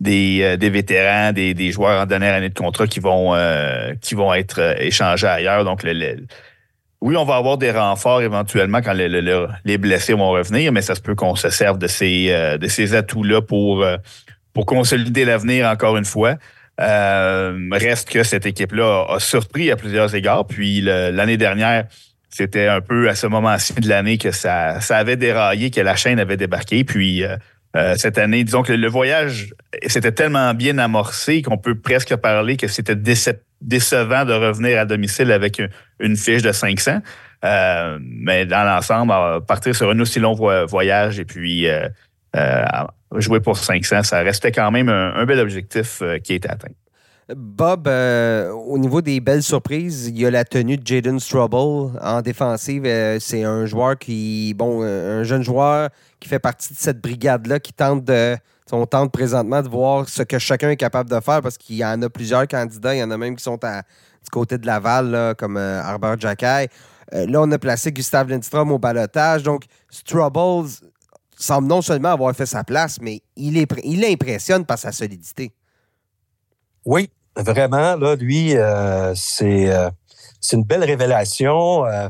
[0.00, 3.94] des, euh, des vétérans, des, des joueurs en dernière année de contrat qui vont euh,
[4.00, 5.64] qui vont être euh, échangés ailleurs.
[5.64, 6.16] Donc le- le-
[7.00, 10.72] oui, on va avoir des renforts éventuellement quand le- le- le- les blessés vont revenir,
[10.72, 13.96] mais ça se peut qu'on se serve de ces, euh, de ces atouts-là pour, euh,
[14.52, 16.36] pour consolider l'avenir encore une fois.
[16.80, 20.46] Euh, reste que cette équipe-là a, a surpris à plusieurs égards.
[20.46, 21.84] Puis l'année dernière,
[22.30, 25.94] c'était un peu à ce moment-ci de l'année que ça, ça avait déraillé, que la
[25.94, 26.82] chaîne avait débarqué.
[26.84, 27.22] Puis
[27.76, 29.52] euh, cette année, disons que le, voyage
[29.86, 32.94] s'était tellement bien amorcé qu'on peut presque parler que c'était
[33.60, 37.00] décevant de revenir à domicile avec un- une fiche de 500.
[37.44, 41.88] Euh, mais dans l'ensemble, euh, partir sur un aussi long vo- voyage et puis euh,
[43.16, 46.68] jouer pour 500, ça restait quand même un, bel objectif qui a atteint.
[47.28, 51.98] Bob, euh, au niveau des belles surprises, il y a la tenue de Jaden Strubble
[52.02, 52.82] en défensive.
[52.84, 55.88] Euh, c'est un joueur qui, bon, euh, un jeune joueur
[56.20, 58.36] qui fait partie de cette brigade-là qui tente de.
[58.72, 61.84] On tente présentement de voir ce que chacun est capable de faire parce qu'il y
[61.84, 62.94] en a plusieurs candidats.
[62.94, 66.68] Il y en a même qui sont du côté de Laval, comme Arbor Jackay.
[67.12, 69.44] là, on a placé Gustave Lindstrom au balotage.
[69.44, 70.68] Donc, Strubble
[71.36, 75.52] semble non seulement avoir fait sa place, mais il, est, il impressionne par sa solidité.
[76.84, 79.90] Oui, vraiment, là, lui, euh, c'est euh,
[80.40, 81.86] c'est une belle révélation.
[81.86, 82.08] Euh,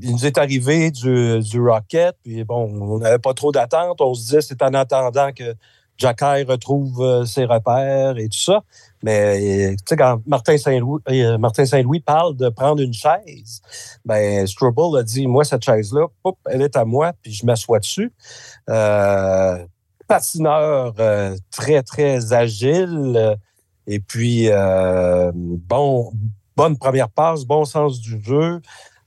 [0.00, 4.00] il nous est arrivé du, du Rocket, puis bon, on n'avait pas trop d'attente.
[4.00, 5.54] On se disait c'est en attendant que
[5.96, 8.62] Jacky retrouve ses repères et tout ça.
[9.02, 11.00] Mais tu sais, quand Martin Saint-Louis
[11.38, 13.62] Martin Saint-Louis parle de prendre une chaise,
[14.04, 16.06] ben Struble a dit Moi, cette chaise-là,
[16.50, 18.12] elle est à moi, puis je m'assois dessus.
[20.06, 20.94] patineur
[21.50, 23.38] très, très agile
[23.90, 26.12] et puis, euh, bon,
[26.54, 28.60] bonne première passe, bon sens du jeu,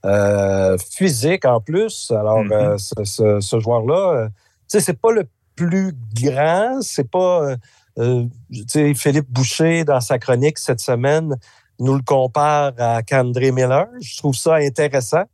[0.04, 2.10] euh, physique en plus.
[2.10, 2.98] Alors, mm-hmm.
[2.98, 4.32] euh, ce, joueur-là, tu
[4.66, 7.54] sais, c'est pas le plus grand, c'est pas.
[7.96, 8.28] tu
[8.66, 11.36] sais, Philippe Boucher, dans sa chronique cette semaine,
[11.78, 13.86] nous le compare à Candré Miller.
[14.00, 15.24] Je trouve ça intéressant.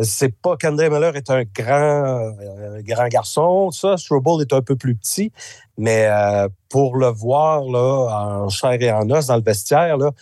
[0.00, 2.32] C'est pas qu'André Miller est un grand,
[2.80, 3.96] grand garçon, ça.
[3.96, 5.32] Strobel est un peu plus petit,
[5.76, 8.08] mais euh, pour le voir là,
[8.44, 10.12] en chair et en os dans le vestiaire, là,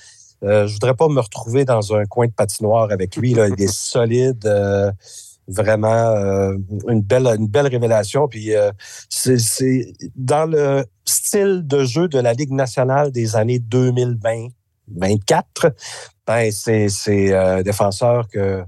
[0.42, 3.34] euh, je voudrais pas me retrouver dans un coin de patinoire avec lui.
[3.34, 3.48] Là.
[3.48, 4.92] Il est solide, euh,
[5.48, 6.56] vraiment euh,
[6.88, 8.28] une belle, une belle révélation.
[8.28, 8.52] Puis
[9.08, 14.50] c'est dans le style de jeu de la Ligue nationale des années 2020-24.
[16.26, 18.64] Ben c'est c'est un défenseur que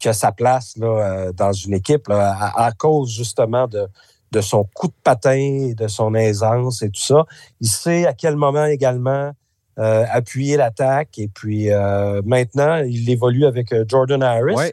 [0.00, 3.86] qui a sa place là, dans une équipe à, cause justement de
[4.32, 7.24] de son coup de patin, de son aisance et tout ça.
[7.60, 9.32] Il sait à quel moment également
[9.78, 11.18] euh, appuyer l'attaque.
[11.18, 14.72] Et puis euh, maintenant, il évolue avec euh, Jordan Harris.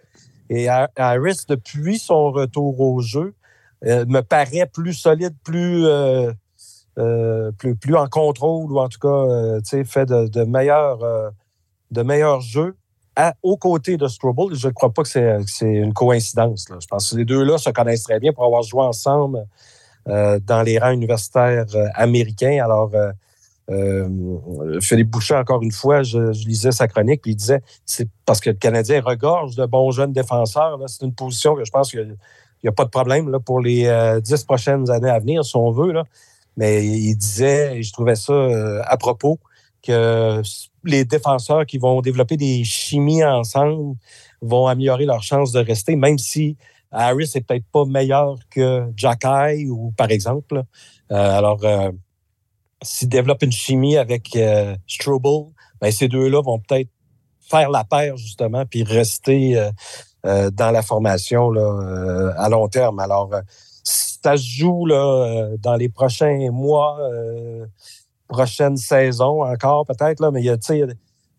[0.50, 3.34] Et Harris, depuis son retour au jeu,
[3.84, 5.86] me paraît plus solide, plus,
[7.58, 11.34] plus, plus en contrôle, ou en tout cas, fait de, de meilleurs
[11.92, 12.78] de meilleurs jeux
[13.42, 16.68] aux côtés de Strobel, je ne crois pas que c'est une coïncidence.
[16.70, 19.46] Je pense que les deux-là se connaissent très bien pour avoir joué ensemble
[20.08, 22.64] euh, dans les rangs universitaires euh, américains.
[22.64, 22.92] Alors,
[23.70, 28.40] euh, Philippe Boucher, encore une fois, je, lisais sa chronique, puis il disait c'est parce
[28.40, 30.80] que le Canadien regorge de bons jeunes défenseurs.
[30.88, 32.16] C'est une position que je pense qu'il
[32.64, 35.94] n'y a, pas de problème pour les dix prochaines années à venir, si on veut.
[36.56, 38.34] Mais il disait, et je trouvais ça
[38.86, 39.40] à propos,
[39.82, 40.42] que
[40.88, 43.96] les défenseurs qui vont développer des chimies ensemble
[44.42, 46.58] vont améliorer leurs chances de rester, même si
[46.92, 50.64] Harris n'est peut-être pas meilleur que Jacky ou par exemple.
[51.12, 51.92] Euh, alors, euh,
[52.82, 56.90] s'ils développent une chimie avec euh, Strobel, ben, ces deux-là vont peut-être
[57.50, 59.70] faire la paire justement puis rester
[60.26, 63.00] euh, dans la formation là, à long terme.
[63.00, 63.32] Alors,
[63.84, 67.00] ça se joue là, dans les prochains mois
[68.28, 70.84] prochaine saison encore, peut-être, là, mais il y a, tu sais,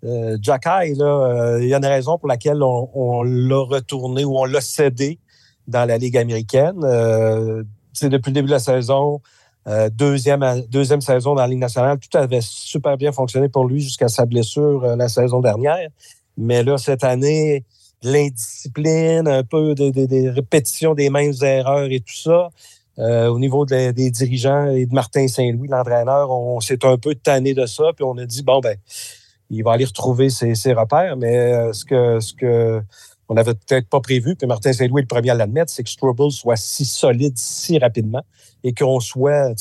[0.04, 4.44] euh, là, euh, il y a une raison pour laquelle on, l'a retourné ou on
[4.44, 5.18] l'a cédé
[5.66, 6.80] dans la Ligue américaine.
[6.84, 7.62] Euh,
[8.00, 9.20] depuis le début de la saison,
[9.66, 13.80] euh, deuxième, deuxième saison dans la Ligue nationale, tout avait super bien fonctionné pour lui
[13.80, 15.88] jusqu'à sa blessure la saison dernière.
[16.36, 17.64] Mais là, cette année,
[18.02, 22.50] l'indiscipline, un peu des de, répétitions des mêmes erreurs et tout ça.
[22.98, 27.54] Euh, au niveau des dirigeants et de Martin Saint-Louis, l'entraîneur, on, s'est un peu tanné
[27.54, 28.76] de ça, puis on a dit bon ben,
[29.50, 32.82] il va aller retrouver ses, repères, mais euh, ce que ce que
[33.28, 35.90] on n'avait peut-être pas prévu, puis Martin Saint-Louis est le premier à l'admettre, c'est que
[35.90, 38.24] Struble soit si solide si rapidement
[38.64, 39.52] et qu'on soit,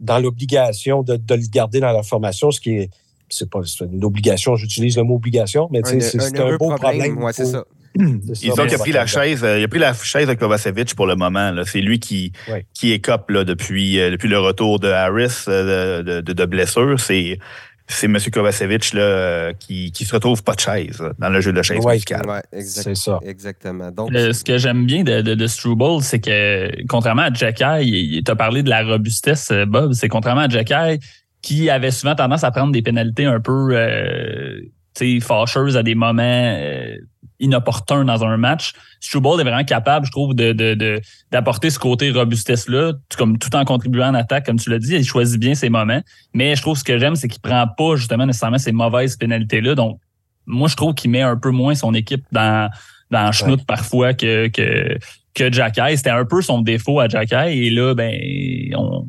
[0.00, 2.90] dans l'obligation de, le garder dans la formation, ce qui est
[3.28, 7.18] c'est pas une obligation, j'utilise le mot obligation, mais c'est un, beau problème.
[7.32, 7.64] c'est ça.
[7.98, 11.52] Ils ont pris la chaise, il a pris la chaise de Kovacevic pour le moment.
[11.64, 12.32] C'est lui qui,
[12.74, 16.98] qui écope là, depuis, euh, depuis le retour de Harris euh, de, de, de blessure.
[17.00, 17.38] C'est
[17.88, 18.18] c'est M.
[18.32, 21.84] Kovacevic là, euh, qui, qui se retrouve pas de chaise dans le jeu de chaise
[21.86, 22.42] musicale.
[22.60, 23.20] c'est ça.
[23.24, 23.92] Exactement.
[23.92, 28.30] Donc, ce que j'aime bien de, de, de Struble, c'est que contrairement à Jacky, tu
[28.30, 30.98] as parlé de la robustesse, Bob, c'est contrairement à Jacky
[31.42, 34.60] qui avait souvent tendance à prendre des pénalités un peu euh,
[35.20, 36.56] fâcheuses à des moments
[37.40, 38.72] inopportun dans un match.
[39.00, 44.08] Struble est vraiment capable, je trouve, de, d'apporter ce côté robustesse-là, comme tout en contribuant
[44.08, 44.94] en attaque, comme tu l'as dit.
[44.94, 46.00] Il choisit bien ses moments.
[46.34, 49.74] Mais je trouve ce que j'aime, c'est qu'il prend pas justement nécessairement ces mauvaises pénalités-là.
[49.74, 49.98] Donc,
[50.46, 52.70] moi, je trouve qu'il met un peu moins son équipe dans,
[53.10, 54.98] dans chenoute parfois que, que,
[55.34, 55.50] que
[55.96, 57.34] C'était un peu son défaut à Jacky.
[57.34, 58.14] Et là, ben,
[58.76, 59.06] on,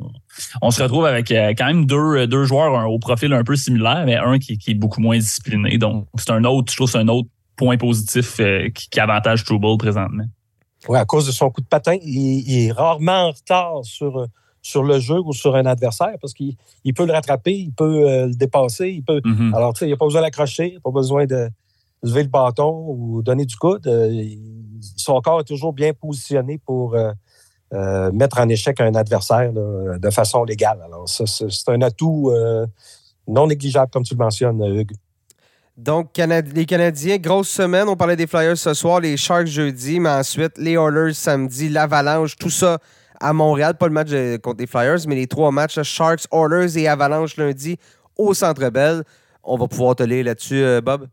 [0.62, 4.04] on se retrouve avec euh, quand même deux, deux joueurs au profil un peu similaire,
[4.04, 5.78] mais un qui, qui est beaucoup moins discipliné.
[5.78, 9.44] Donc, c'est un autre, je trouve, c'est un autre point positif euh, qui, qui avantage
[9.44, 10.24] Trouble présentement.
[10.88, 14.26] Oui, à cause de son coup de patin, il, il est rarement en retard sur,
[14.62, 18.08] sur le jeu ou sur un adversaire parce qu'il il peut le rattraper, il peut
[18.08, 19.20] euh, le dépasser, il peut.
[19.24, 19.54] Mhm.
[19.54, 21.50] Alors, tu sais, il n'y a pas besoin d'accrocher, pas besoin de
[22.02, 23.86] lever le bâton ou donner du coude.
[23.86, 24.24] Euh,
[24.96, 27.12] son corps est toujours bien positionné pour euh,
[27.74, 30.80] euh, mettre en échec un adversaire là, de façon légale.
[30.84, 32.66] Alors, ça, c'est un atout euh,
[33.26, 34.94] non négligeable, comme tu le mentionnes, Hugues.
[35.78, 37.88] Donc, les Canadiens, grosse semaine.
[37.88, 42.34] On parlait des Flyers ce soir, les Sharks jeudi, mais ensuite les Oilers samedi, l'Avalanche,
[42.36, 42.78] tout ça
[43.20, 43.76] à Montréal.
[43.78, 44.10] Pas le match
[44.42, 47.78] contre les Flyers, mais les trois matchs Sharks, Oilers et Avalanche lundi
[48.16, 49.04] au Centre Bell.
[49.44, 51.06] On va pouvoir te lire là-dessus, euh, Bob?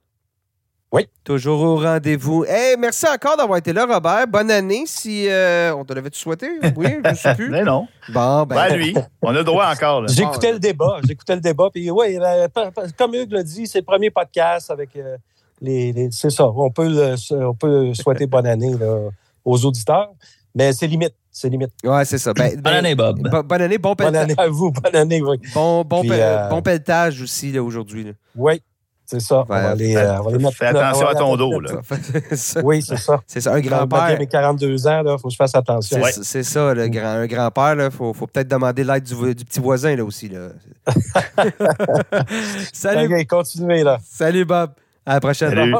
[0.95, 1.07] Oui.
[1.23, 2.45] Toujours au rendez-vous.
[2.47, 4.27] Hey, merci encore d'avoir été là, Robert.
[4.27, 4.83] Bonne année.
[4.85, 6.47] Si euh, on te l'avait-tu souhaité?
[6.77, 7.49] Oui, je ne sais plus.
[7.51, 7.87] Mais non.
[8.13, 8.55] Bon, ben.
[8.55, 10.01] Ben, lui, on a le droit encore.
[10.01, 10.07] là.
[10.09, 13.67] J'écoutais le débat, j'écoutais le débat, puis oui, ben, pa- pa- comme Hugues l'a dit,
[13.67, 15.17] c'est le premier podcast avec euh,
[15.61, 16.47] les, les- c'est ça.
[16.47, 19.09] On peut, le- on peut souhaiter bonne année là,
[19.43, 20.11] aux auditeurs,
[20.53, 21.71] mais c'est limite, c'est limite.
[21.83, 22.33] Ouais, c'est ça.
[22.33, 23.19] Ben, Bonne ben, année, Bob.
[23.19, 24.23] bo- bonne année, bon Bonne pelletage.
[24.23, 25.37] année à vous, bonne année, oui.
[25.53, 28.03] Bon, bon, Puis, pe- euh, bon pelletage aussi là, aujourd'hui.
[28.05, 28.11] là.
[28.35, 28.61] Oui,
[29.05, 29.45] c'est ça.
[29.47, 31.71] On Ouais, va les, euh, on va les mettre- Fais attention à ton dos, là.
[32.29, 32.61] C'est ça.
[32.63, 33.21] Oui, c'est ça.
[33.27, 34.17] C'est ça, un grand-père.
[34.17, 36.01] mes 42 ans, il faut que je fasse attention.
[36.21, 37.75] C'est ça, le grand, un grand-père.
[37.79, 40.29] Il faut, faut peut-être demander l'aide du, petit voisin là aussi.
[40.29, 40.49] Là.
[42.73, 43.97] salut, continuez, là.
[44.03, 44.71] salut Bob.
[45.05, 45.49] À la prochaine.
[45.49, 45.75] Salut.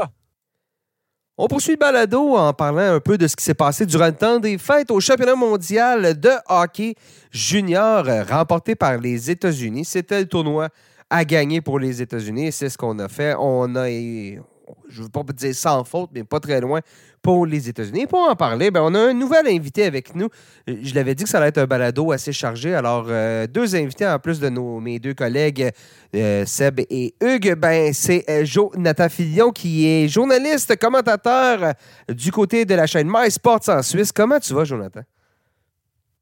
[1.37, 4.13] On poursuit le balado en parlant un peu de ce qui s'est passé durant le
[4.13, 6.95] temps des fêtes au championnat mondial de hockey
[7.29, 9.83] junior euh, remporté par les États-Unis.
[9.83, 10.69] C'était le tournoi
[11.09, 13.35] à gagner pour les États-Unis c'est ce qu'on a fait.
[13.37, 16.81] On a, je ne veux pas dire sans faute, mais pas très loin
[17.21, 18.05] pour les États-Unis.
[18.05, 20.29] Pour en parler, ben, on a un nouvel invité avec nous.
[20.67, 22.75] Je l'avais dit que ça allait être un balado assez chargé.
[22.75, 25.71] Alors, euh, deux invités en plus de nos, mes deux collègues,
[26.15, 27.55] euh, Seb et Hugues.
[27.55, 31.73] Ben, c'est euh, Jonathan Fillon qui est journaliste, commentateur
[32.09, 34.11] du côté de la chaîne MySports en Suisse.
[34.11, 35.01] Comment tu vas, Jonathan?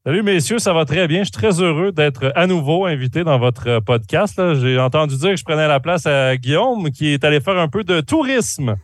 [0.06, 1.20] Salut messieurs, ça va très bien.
[1.20, 4.38] Je suis très heureux d'être à nouveau invité dans votre euh, podcast.
[4.60, 7.68] J'ai entendu dire que je prenais la place à Guillaume qui est allé faire un
[7.68, 8.76] peu de tourisme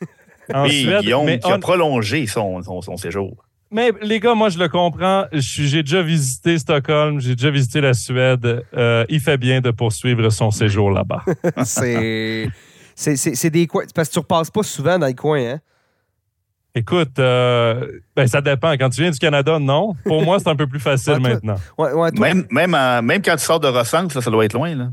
[0.54, 1.02] en Oui, Suède.
[1.02, 3.36] Guillaume mais, qui a on- prolongé son, son, son séjour.
[3.70, 5.26] mais les gars, moi je le comprends.
[5.32, 8.64] J'ai déjà visité Stockholm, j'ai déjà visité la Suède.
[8.74, 11.22] Euh, il fait bien de poursuivre son séjour là-bas.
[11.64, 12.48] c'est.
[12.94, 13.84] C'est c'est- c'est des coins.
[13.94, 15.60] Parce que tu repasses pas souvent dans les coins, hein?
[16.74, 18.72] Écoute, euh, ben, ça dépend.
[18.72, 19.94] Quand tu viens du Canada, non.
[20.04, 21.56] Pour moi, c'est un peu plus facile Ouais, toi- maintenant.
[21.78, 22.46] Ouais, ouais, toi- Même,
[23.02, 24.74] même, quand tu sors de Rossens, ça, ça doit être loin.
[24.76, 24.88] Là.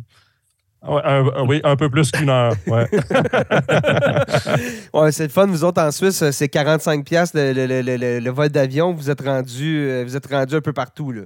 [0.88, 2.54] Ouais, un- un- oui, un peu plus qu'une heure.
[2.68, 2.88] ouais.
[4.94, 5.46] Ouais, c'est le fun.
[5.48, 8.94] Vous autres, en Suisse, euh, c'est 45 pièces le, le- le- le- le vol d'avion.
[8.94, 11.12] Vous êtes rendu, euh, vous êtes rendu un peu partout.
[11.12, 11.22] Là.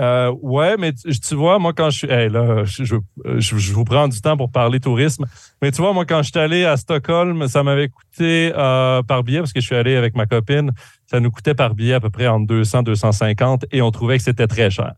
[0.00, 2.10] Euh, ouais, mais tu, vois, moi, quand je suis.
[2.10, 2.96] Hey, là, je, je-
[3.38, 5.24] je- je vous prends du temps pour parler tourisme.
[5.62, 9.22] Mais tu vois, moi, quand je suis allé à Stockholm, ça m'avait coûté euh, par
[9.22, 10.72] billet, parce que je suis allé avec ma copine,
[11.06, 14.24] ça nous coûtait par billet à peu près entre 200 250 et on trouvait que
[14.24, 14.94] c'était très cher.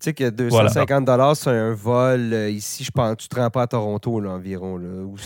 [0.00, 3.18] Tu sais que 250 dollars c'est un vol euh, ici, je pense.
[3.18, 4.78] Tu te rends pas à Toronto là, environ.
[4.78, 5.16] Là, ou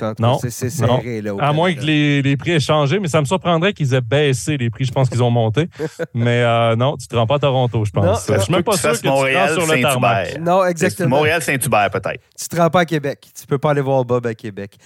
[0.41, 1.23] c'est serré.
[1.23, 3.95] Là, au À moins que les, les prix aient changé, mais ça me surprendrait qu'ils
[3.95, 4.85] aient baissé les prix.
[4.85, 5.69] Je pense qu'ils ont monté.
[6.15, 8.29] mais euh, non, tu te rends pas à Toronto, je pense.
[8.29, 8.35] Non.
[8.37, 10.27] je suis même pas Tu sûr que tu te rends Montréal, sur le tarmac.
[10.27, 10.45] Saint-Hubert.
[10.45, 11.17] Non, exactement.
[11.19, 12.21] Montréal-Saint-Hubert, peut-être.
[12.37, 13.29] Tu te rends pas à Québec.
[13.39, 14.77] Tu peux pas aller voir Bob à Québec.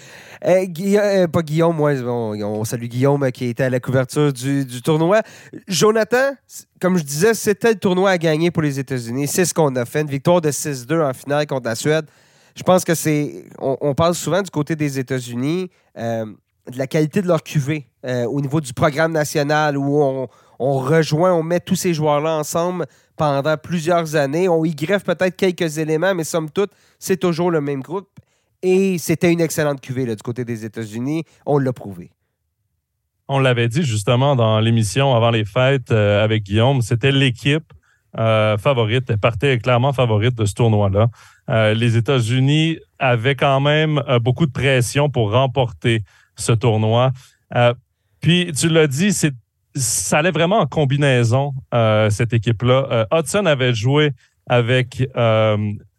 [0.44, 4.66] Euh, Guilla- euh, pas Guillaume, moi, on salue Guillaume qui était à la couverture du,
[4.66, 5.22] du tournoi.
[5.66, 6.34] Jonathan,
[6.80, 9.26] comme je disais, c'était le tournoi à gagner pour les États-Unis.
[9.26, 10.02] C'est ce qu'on a fait.
[10.02, 12.06] Une victoire de 6-2 en finale contre la Suède.
[12.56, 13.44] Je pense que c'est.
[13.60, 16.26] On, parle souvent du côté des États-Unis, euh,
[16.70, 21.32] de la qualité de leur QV euh, au niveau du programme national où on, rejoint,
[21.32, 22.86] on met tous ces joueurs-là ensemble
[23.16, 24.48] pendant plusieurs années.
[24.48, 28.08] On y greffe peut-être quelques éléments, mais somme toute, c'est toujours le même groupe.
[28.60, 31.22] Et c'était une excellente cuvée là, du côté des États-Unis.
[31.46, 32.10] On l'a prouvé.
[33.28, 37.72] On l'avait dit justement dans l'émission avant les fêtes euh, avec Guillaume, c'était l'équipe
[38.18, 41.08] euh, favorite, elle partait clairement favorite de ce tournoi-là.
[41.50, 46.02] Euh, les États-Unis avaient quand même beaucoup de pression pour remporter
[46.36, 47.12] ce tournoi.
[48.20, 49.34] Puis tu l'as dit, c'est
[49.74, 51.52] ça allait vraiment en combinaison,
[52.10, 53.06] cette équipe-là.
[53.12, 54.12] Hudson avait joué
[54.48, 55.06] avec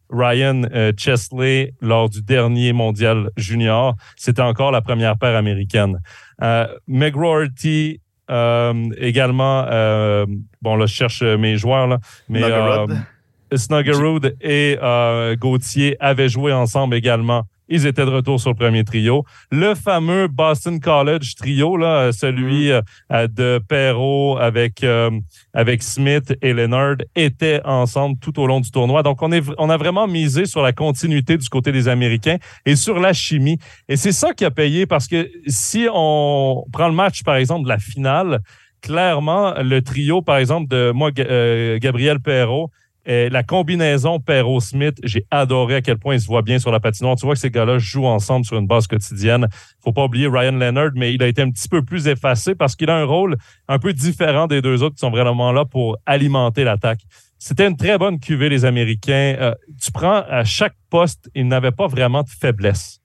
[0.09, 3.95] Ryan euh, Chesley lors du dernier mondial junior.
[4.15, 5.99] C'était encore la première paire américaine.
[6.41, 10.25] Euh, McGroarty, euh, également, euh,
[10.61, 12.91] bon là, je cherche mes joueurs, là, mais Nuggerud.
[12.91, 18.55] euh, Snuggerud et euh, Gauthier avaient joué ensemble également ils étaient de retour sur le
[18.55, 19.23] premier trio.
[19.51, 22.81] Le fameux Boston College trio, là, celui Mm.
[23.13, 25.11] euh, de Perrault avec, euh,
[25.53, 29.03] avec Smith et Leonard, était ensemble tout au long du tournoi.
[29.03, 32.75] Donc, on, est, on a vraiment misé sur la continuité du côté des Américains et
[32.75, 33.57] sur la chimie.
[33.87, 37.63] Et c'est ça qui a payé parce que si on prend le match, par exemple,
[37.63, 38.39] de la finale,
[38.81, 42.71] clairement, le trio, par exemple, de moi, euh, Gabriel Perrault,
[43.05, 47.15] la combinaison Perrault-Smith, j'ai adoré à quel point ils se voient bien sur la patinoire.
[47.15, 49.47] Tu vois que ces gars-là jouent ensemble sur une base quotidienne.
[49.83, 52.75] faut pas oublier Ryan Leonard, mais il a été un petit peu plus effacé parce
[52.75, 55.97] qu'il a un rôle un peu différent des deux autres qui sont vraiment là pour
[56.05, 57.01] alimenter l'attaque.
[57.39, 59.35] C'était une très bonne cuvée, les Américains.
[59.39, 62.99] Euh, tu prends à chaque poste, ils n'avaient pas vraiment de faiblesse.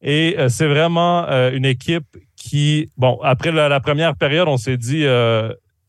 [0.00, 4.78] Et euh, c'est vraiment euh, une équipe qui, bon, après la, première période, on s'est
[4.78, 5.04] dit,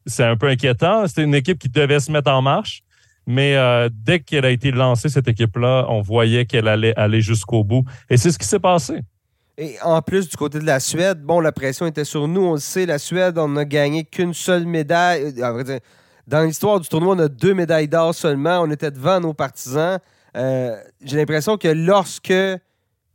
[0.05, 1.07] c'est un peu inquiétant.
[1.07, 2.83] C'était une équipe qui devait se mettre en marche.
[3.25, 7.63] Mais euh, dès qu'elle a été lancée, cette équipe-là, on voyait qu'elle allait aller jusqu'au
[7.63, 7.83] bout.
[8.09, 8.99] Et c'est ce qui s'est passé.
[9.57, 12.41] Et en plus, du côté de la Suède, bon, la pression était sur nous.
[12.41, 15.33] On le sait, la Suède, on n'a gagné qu'une seule médaille.
[15.37, 15.79] Euh,
[16.27, 18.61] Dans l'histoire du tournoi, on a deux médailles d'or seulement.
[18.61, 19.99] On était devant nos partisans.
[20.35, 22.33] Euh, J'ai l'impression que lorsque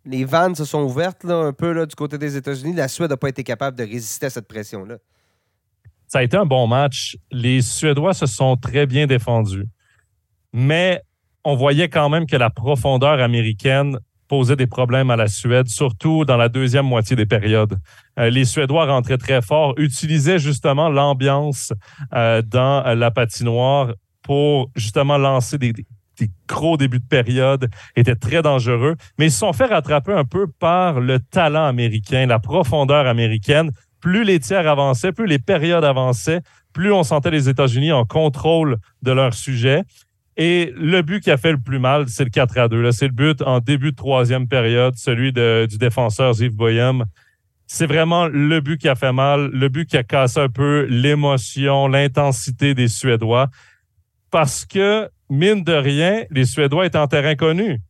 [0.05, 3.11] les vannes se sont ouvertes là, un peu là, du côté des États-Unis, la Suède
[3.11, 4.99] n'a pas été capable de résister à cette pression-là.
[6.07, 7.19] Ça a été un bon match.
[7.31, 9.67] Les Suédois se sont très bien défendus.
[10.53, 11.03] Mais
[11.45, 16.25] on voyait quand même que la profondeur américaine posait des problèmes à la Suède, surtout
[16.25, 17.79] dans la deuxième moitié des périodes.
[18.19, 21.73] Euh, les Suédois rentraient très fort, utilisaient justement l'ambiance
[22.15, 28.43] euh, dans la patinoire pour justement lancer des, des gros débuts de période, étaient très
[28.43, 33.07] dangereux, mais ils se sont fait rattraper un peu par le talent américain, la profondeur
[33.07, 33.71] américaine.
[34.01, 36.41] Plus les tiers avançaient, plus les périodes avançaient,
[36.73, 39.83] plus on sentait les États-Unis en contrôle de leur sujet.
[40.41, 42.81] Et le but qui a fait le plus mal, c'est le 4 à 2.
[42.81, 47.05] Là, c'est le but en début de troisième période, celui du défenseur Yves Boyem.
[47.67, 50.87] C'est vraiment le but qui a fait mal, le but qui a cassé un peu
[50.89, 53.49] l'émotion, l'intensité des Suédois.
[54.31, 57.81] Parce que, mine de rien, les Suédois étaient en terrain connu.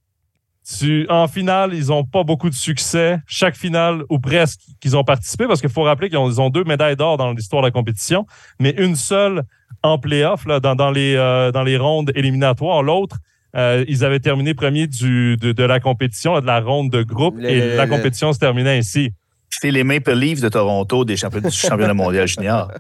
[1.11, 3.19] En finale, ils n'ont pas beaucoup de succès.
[3.27, 6.49] Chaque finale, ou presque, qu'ils ont participé, parce qu'il faut rappeler qu'ils ont, ils ont
[6.49, 8.27] deux médailles d'or dans l'histoire de la compétition,
[8.59, 9.43] mais une seule
[9.83, 12.83] en playoff, là, dans, dans, les, euh, dans les rondes éliminatoires.
[12.83, 13.17] L'autre,
[13.57, 17.37] euh, ils avaient terminé premier du, de, de la compétition, de la ronde de groupe,
[17.39, 19.13] Le- et le- la le- compétition se terminait ainsi.
[19.51, 22.71] C'est les Maple Leafs de Toronto des champions, du championnat mondial junior.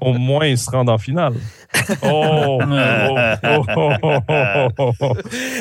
[0.00, 1.34] Au moins, ils se rendent en finale.
[2.02, 2.60] Oh!
[2.62, 5.12] oh, oh, oh, oh, oh, oh, oh.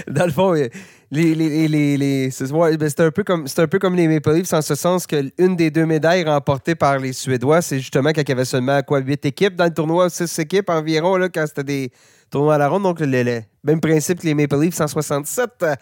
[0.08, 0.68] Dans le fond, euh,
[1.12, 2.30] les, les, les, les-
[2.78, 5.06] ben, c'est un, peu comme- c'est un peu comme les Maple Leafs en ce sens
[5.06, 8.82] que une des deux médailles remportées par les Suédois, c'est justement quand y avait seulement
[8.82, 11.91] quoi, huit équipes dans le tournoi, six équipes environ, là, quand c'était des
[12.30, 12.84] tournois à la ronde.
[12.84, 15.50] Donc, le, même principe que les Maple Leafs 167.
[15.63, 15.76] euh,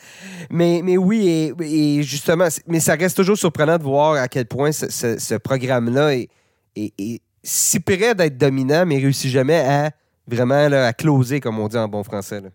[0.50, 4.72] Mais, mais oui, et, justement, mais ça reste toujours surprenant de voir à quel point
[4.72, 6.28] ce, ce programme-là est,
[6.76, 9.92] est- si près d'être dominant, mais réussit jamais à
[10.28, 12.42] vraiment là, à closer, comme on dit en bon français.
[12.42, 12.50] là.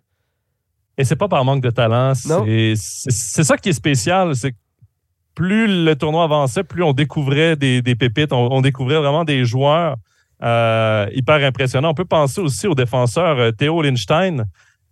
[0.96, 2.12] Et c'est pas par manque de talent.
[2.14, 2.74] C'est
[3.44, 4.35] ça qui est spécial.
[4.37, 4.57] C'est que
[5.35, 8.33] plus le tournoi avançait, plus on découvrait des, des pépites.
[8.33, 9.96] On, on découvrait vraiment des joueurs
[10.42, 11.90] euh, hyper impressionnants.
[11.90, 14.44] On peut penser aussi au défenseur euh, Théo Lindstein,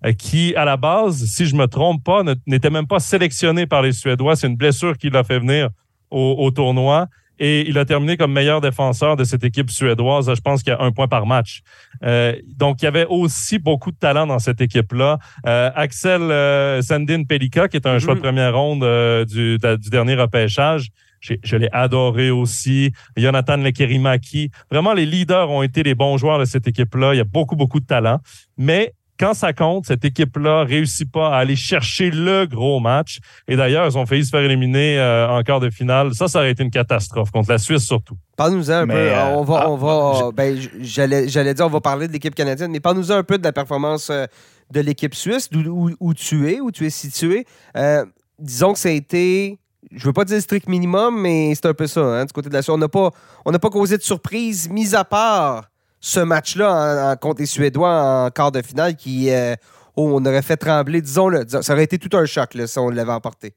[0.04, 3.82] euh, qui, à la base, si je me trompe pas, n'était même pas sélectionné par
[3.82, 4.34] les Suédois.
[4.34, 5.68] C'est une blessure qui l'a fait venir
[6.10, 7.06] au, au tournoi.
[7.44, 10.32] Et il a terminé comme meilleur défenseur de cette équipe suédoise.
[10.32, 11.62] Je pense qu'il y a un point par match.
[12.04, 15.18] Euh, donc, il y avait aussi beaucoup de talent dans cette équipe-là.
[15.44, 18.24] Euh, Axel euh, Sandin Pelika, qui est un choix de Mhm.
[18.26, 18.84] première ronde
[19.26, 20.90] du, du dernier repêchage.
[21.20, 22.92] Je l'ai adoré aussi.
[23.16, 24.50] Jonathan Lekerimaki.
[24.70, 27.14] Vraiment, les leaders ont été les bons joueurs de cette équipe-là.
[27.14, 28.20] Il y a beaucoup, beaucoup de talent.
[28.56, 33.18] Mais quand ça compte, cette équipe-là réussit pas à aller chercher le gros match.
[33.46, 36.14] Et d'ailleurs, ils ont failli se faire éliminer euh, en quart de finale.
[36.14, 38.16] Ça, ça aurait été une catastrophe contre la Suisse surtout.
[38.36, 38.98] Parle-nous-en un Mais, peu.
[39.00, 42.12] euh, on va, ah, on va ben, j- j'allais, j'allais dire, on va parler de
[42.12, 44.26] l'équipe canadienne, mais parle-nous-en un peu de la performance euh,
[44.72, 47.46] de l'équipe suisse, d'où, où, où tu es, où tu es situé.
[47.76, 48.04] Euh,
[48.38, 49.58] disons que ça a été,
[49.92, 52.48] je veux pas dire le strict minimum, mais c'est un peu ça, hein, du côté
[52.48, 52.74] de la Suisse.
[52.74, 53.10] On n'a pas,
[53.44, 55.68] on n'a pas causé de surprise, mis à part
[56.02, 59.54] ce match-là en, contre les Suédois en quart de finale qui, euh,
[59.96, 61.44] oh, on aurait fait trembler, disons-le.
[61.44, 63.54] Disons- Ça aurait été tout un choc là, si on l'avait emporté.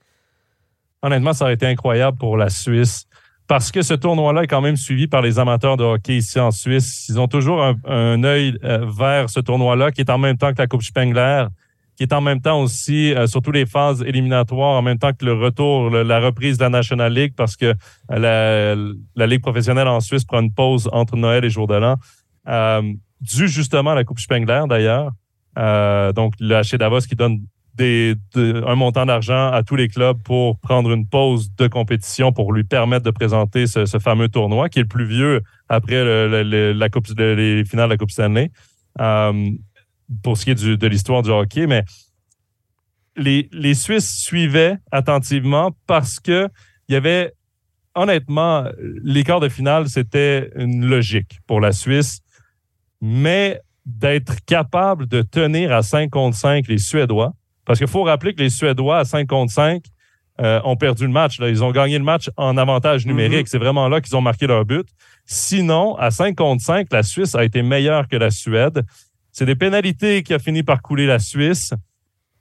[1.02, 3.06] Honnêtement, ça aurait été incroyable pour la Suisse
[3.48, 6.52] parce que ce tournoi-là est quand même suivi par les amateurs de hockey ici en
[6.52, 7.08] Suisse.
[7.10, 10.58] Ils ont toujours un, œil euh, vers ce tournoi-là qui est en même temps que
[10.60, 11.46] la Coupe Spengler,
[11.96, 15.26] qui est en même temps aussi, euh, surtout les phases éliminatoires, en même temps que
[15.26, 17.74] le retour, la reprise de la National League parce que euh,
[18.10, 21.96] la, la Ligue professionnelle en Suisse prend une pause entre Noël et Jour de l'An,
[23.22, 25.12] dû justement à la Coupe Spengler d'ailleurs.
[25.58, 27.40] Euh, donc, le HC Davos qui donne
[27.76, 32.32] des, de- un montant d'argent à tous les clubs pour prendre une pause de compétition
[32.32, 36.04] pour lui permettre de présenter ce, fameux tournoi, qui est le plus vieux après
[36.74, 38.52] la coupe, le- les finales de la Coupe Stanley,
[39.02, 39.50] euh,
[40.24, 41.68] pour ce qui est de l'histoire du hockey.
[41.68, 41.84] Mais
[43.18, 46.50] les, les Suisses suivaient attentivement parce que
[46.88, 47.34] il y avait,
[47.96, 48.66] honnêtement,
[49.04, 52.20] les quarts de finale, c'était une logique pour la Suisse.
[53.02, 57.34] Mais d'être capable de tenir à 5 contre 5 les Suédois,
[57.66, 59.84] parce qu'il faut rappeler que les Suédois à 5 contre 5
[60.42, 61.40] euh, ont perdu le match.
[61.40, 61.50] là.
[61.50, 63.48] Ils ont gagné le match en avantage numérique.
[63.48, 64.86] C'est vraiment là qu'ils ont marqué leur but.
[65.26, 68.84] Sinon, à 5 contre 5, la Suisse a été meilleure que la Suède.
[69.32, 71.74] C'est des pénalités qui a fini par couler la Suisse.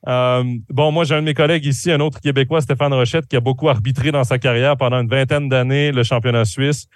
[0.09, 3.37] Euh, bon, moi, j'ai un de mes collègues ici, un autre Québécois, Stéphane Rochette, qui
[3.37, 6.89] a beaucoup arbitré dans sa carrière pendant une vingtaine d'années le championnat suisse.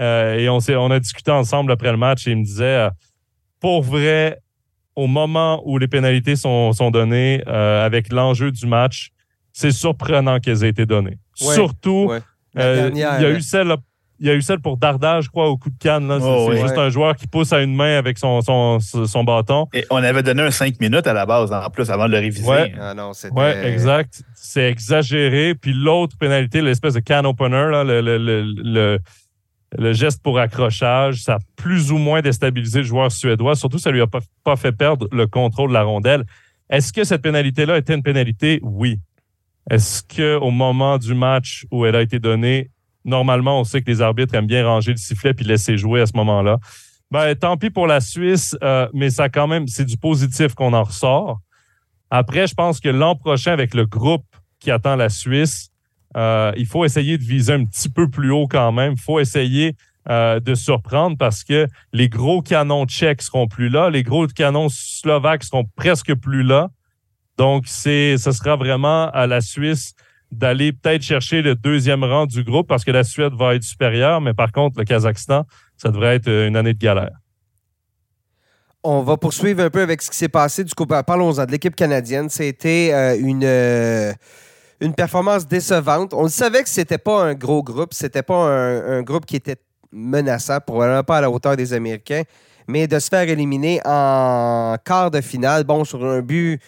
[0.00, 2.64] Euh, et on, s'est- on a discuté ensemble après le match et il me disait,
[2.64, 2.90] euh,
[3.60, 4.40] pour vrai,
[4.96, 9.10] au moment où les pénalités sont, sont données, euh, avec l'enjeu du match,
[9.52, 11.18] c'est surprenant qu'elles aient été données.
[11.40, 12.20] Ouais, Surtout, ouais.
[12.54, 13.74] La euh, dernière, il y a eu celle
[14.20, 16.06] il y a eu celle pour Darda, je crois, au coup de canne.
[16.06, 16.18] là.
[16.20, 16.60] C'est Oh, c'est oui.
[16.62, 19.66] juste un joueur qui pousse à une main avec son, son, son bâton.
[19.74, 22.18] Et on avait donné un 5 minutes à la base, en plus, avant de le
[22.20, 22.48] réviser.
[22.48, 22.72] Ouais.
[22.80, 22.94] Ah.
[23.32, 24.22] Oui, exact.
[24.36, 25.56] C'est exagéré.
[25.56, 28.98] Puis l'autre pénalité, l'espèce de can opener, là, le, le, le,
[29.76, 33.54] le, geste pour accrochage, ça a plus ou moins déstabilisé le joueur suédois.
[33.56, 36.24] Surtout, ça lui a pas, pas fait perdre le contrôle de la rondelle.
[36.70, 38.60] Est-ce que cette pénalité-là était une pénalité?
[38.62, 38.98] Oui.
[39.70, 42.70] Est-ce qu'au moment du match où elle a été donnée,
[43.04, 46.06] normalement, on sait que les arbitres aiment bien ranger le sifflet puis laisser jouer à
[46.06, 46.58] ce moment-là.
[47.10, 50.72] Ben, tant pis pour la Suisse, euh, mais ça quand même, c'est du positif qu'on
[50.72, 51.40] en ressort.
[52.10, 54.24] Après, je pense que l'an prochain, avec le groupe
[54.58, 55.70] qui attend la Suisse,
[56.16, 58.92] euh, il faut essayer de viser un petit peu plus haut quand même.
[58.92, 59.74] Il faut essayer
[60.10, 64.68] euh, de surprendre parce que les gros canons tchèques seront plus là, les gros canons
[64.68, 66.68] slovaques seront presque plus là.
[67.38, 69.94] Donc, c'est, ce sera vraiment à la Suisse
[70.30, 74.20] d'aller peut-être chercher le deuxième rang du groupe parce que la Suède va être supérieure,
[74.20, 75.46] mais par contre, le Kazakhstan,
[75.76, 77.16] ça devrait être une année de galère.
[78.86, 80.62] On va poursuivre un peu avec ce qui s'est passé.
[80.62, 82.28] Du coup, parlons-en de l'équipe canadienne.
[82.28, 84.12] C'était euh, une, euh,
[84.84, 86.12] une performance décevante.
[86.14, 87.94] On savait que c'était pas un gros groupe.
[87.94, 89.56] C'était pas un, groupe qui était
[89.92, 92.22] menaçant, probablement pas à la hauteur des Américains.
[92.66, 96.60] Mais de se faire éliminer en quart de finale, bon, sur un but,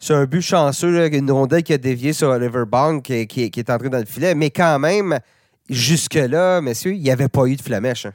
[0.00, 2.36] sur un but chanceux, une rondelle qui a dévié sur
[3.02, 4.34] qui- qui est entré dans le filet.
[4.34, 5.18] Mais quand même,
[5.68, 8.06] jusque-là, messieurs, il n'y avait pas eu de flamèche.
[8.06, 8.12] hein.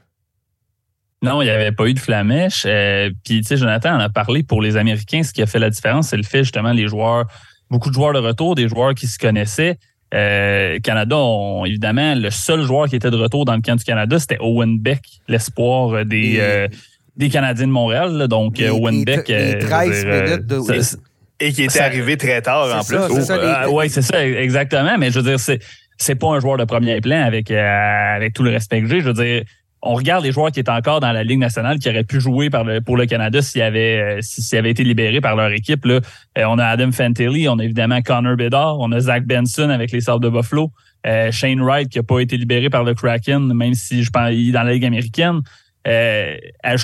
[1.24, 2.64] Non, il n'y avait pas eu de flamèche.
[2.66, 5.22] Euh, Puis, tu sais, Jonathan en a parlé pour les Américains.
[5.24, 7.28] Ce qui a fait la différence, c'est le fait, justement, les joueurs,
[7.72, 9.78] beaucoup de joueurs de retour, des joueurs qui se connaissaient.
[10.14, 13.84] Euh, Canada, ont, évidemment, le seul joueur qui était de retour dans le camp du
[13.84, 16.68] Canada, c'était Owen Beck, l'espoir des, Et- euh,
[17.16, 18.12] des Canadiens de Montréal.
[18.18, 18.28] là.
[18.28, 19.30] Donc, Owen Beck.
[19.30, 20.98] euh, je veux 13 dire, euh, minutes de- ça- ça-
[21.44, 22.98] Et qui était Ça- arrivé très tard, en plus.
[22.98, 24.96] ça, c'est ça, les- euh, ouais, c'est ça, exactement.
[25.00, 25.58] Mais je veux dire, c'est,
[25.98, 29.00] c'est pas un joueur de premier plan avec, euh, avec tout le respect que j'ai.
[29.00, 29.44] Je veux dire,
[29.82, 32.50] on regarde les joueurs qui étaient encore dans la Ligue nationale qui auraient pu jouer
[32.86, 35.86] pour le Canada s'ils avaient, euh, s'ils avaient été libérés par leur équipe.
[35.86, 36.00] Là.
[36.38, 39.92] Euh, on a Adam Fantilli, on a évidemment Connor Bedard, on a Zach Benson avec
[39.92, 40.72] les Sabres de Buffalo,
[41.08, 44.30] euh, Shane Wright qui n'a pas été libéré par le Kraken, même si je pense
[44.32, 45.42] il est dans la Ligue américaine.
[45.88, 46.38] Euh,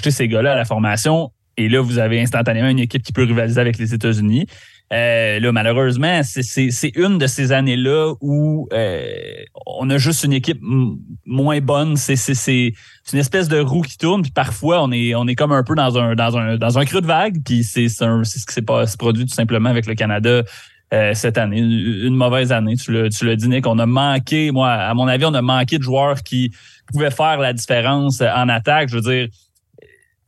[0.10, 3.60] ces gars-là à la formation, et là, vous avez instantanément une équipe qui peut rivaliser
[3.60, 4.46] avec les États-Unis.
[4.94, 9.04] Euh, là, malheureusement, c'est- une de ces années-là où euh,
[9.66, 10.62] on a juste une équipe
[11.26, 11.98] moins bonne.
[11.98, 12.16] C'est
[13.14, 15.76] une espèce de roue qui tourne, puis parfois on est on est comme un peu
[15.76, 19.26] dans un dans un dans un creux de vague, puis c'est ce qui s'est produit
[19.26, 20.44] tout simplement avec le Canada.
[20.94, 22.76] euh, cette année, une, mauvaise année.
[22.78, 23.68] Tu l'as tu Nick.
[23.68, 26.54] On a manqué, moi, à mon avis, on a manqué de joueurs qui
[26.94, 28.88] pouvaient faire la différence en attaque.
[28.88, 29.28] Je veux dire,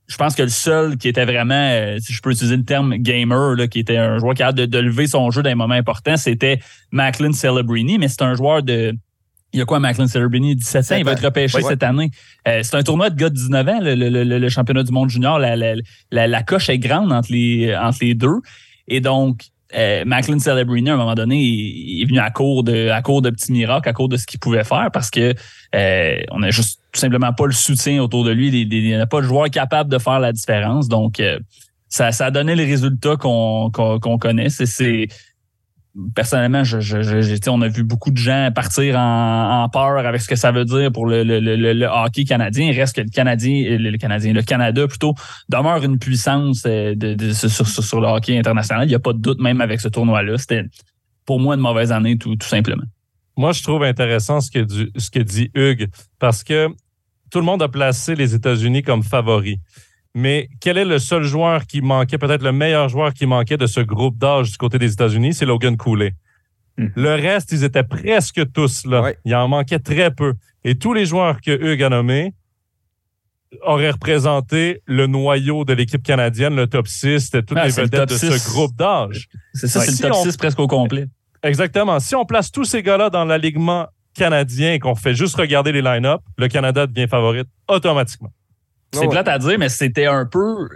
[0.09, 2.95] je pense que le seul qui était vraiment, euh, si je peux utiliser le terme
[2.97, 5.55] gamer, là, qui était un joueur qui a de, de lever son jeu dans les
[5.55, 6.59] moments importants, c'était
[6.91, 8.93] Macklin Celebrini, mais c'est un joueur de.
[9.53, 10.55] Il y a quoi, Macklin Celebrini?
[10.55, 11.63] 17 ans, il va être repêché Oui.
[11.67, 12.11] cette année.
[12.47, 14.91] Euh, c'est un tournoi de gars de 19 ans, le, le- le- le championnat du
[14.91, 15.39] monde junior.
[15.39, 15.73] La, la,
[16.11, 18.37] la, la coche est grande entre les, entre les deux.
[18.87, 19.41] Et donc,
[19.75, 23.21] euh, Macklin Celebrini, à un moment donné, il est venu à court de, à court
[23.23, 25.33] de petits miracles, à court de ce qu'il pouvait faire, parce que
[25.75, 28.47] euh, on n'a juste tout simplement pas le soutien autour de lui.
[28.49, 30.87] Il n'y a pas de joueur capable de faire la différence.
[30.87, 31.39] Donc, euh,
[31.87, 34.49] ça, ça a donné les résultats qu'on qu'on qu'on connaît.
[34.49, 35.07] C'est-
[36.15, 40.21] personnellement, je, je, je- on a vu beaucoup de gens partir en, en peur avec
[40.21, 42.69] ce que ça veut dire pour le, le, le, le hockey canadien.
[42.71, 45.15] Il reste que le Canadien, le, le Canadien, le Canada plutôt
[45.49, 48.85] demeure une puissance euh, de, de- sur, sur, sur le hockey international.
[48.85, 50.37] Il n'y a pas de doute même avec ce tournoi-là.
[50.37, 50.63] C'était
[51.25, 52.83] pour moi une mauvaise année, tout, tout simplement.
[53.39, 55.87] Moi, je trouve intéressant ce que, du- ce que dit Hugues,
[56.19, 56.67] parce que
[57.31, 59.57] tout le monde a placé les États-Unis comme favoris.
[60.13, 63.65] Mais quel est le seul joueur qui manquait, peut-être le meilleur joueur qui manquait de
[63.67, 65.33] ce groupe d'âge du côté des États-Unis?
[65.33, 66.15] C'est Logan Cooley.
[66.77, 66.91] Mhm.
[66.95, 69.01] Le reste, ils étaient presque tous là.
[69.03, 69.17] Ouais.
[69.23, 70.33] Il en manquait très peu.
[70.65, 72.33] Et tous les joueurs que Hugues a nommés
[73.61, 77.83] auraient représenté le noyau de l'équipe canadienne, le top 6, c'était toutes Ah, les le
[77.83, 78.37] vedettes de 6.
[78.37, 79.27] ce groupe d'âge.
[79.53, 81.07] C'est ça, c'est Si le top on- 6 presque au complet.
[81.43, 81.99] Exactement.
[81.99, 85.81] Si on place tous ces gars-là dans l'alignement canadien et qu'on fait juste regarder les
[85.81, 88.31] line-up, le Canada devient favorite automatiquement.
[88.93, 89.07] C'est Ouais.
[89.09, 90.67] plate à dire, mais c'était un peu.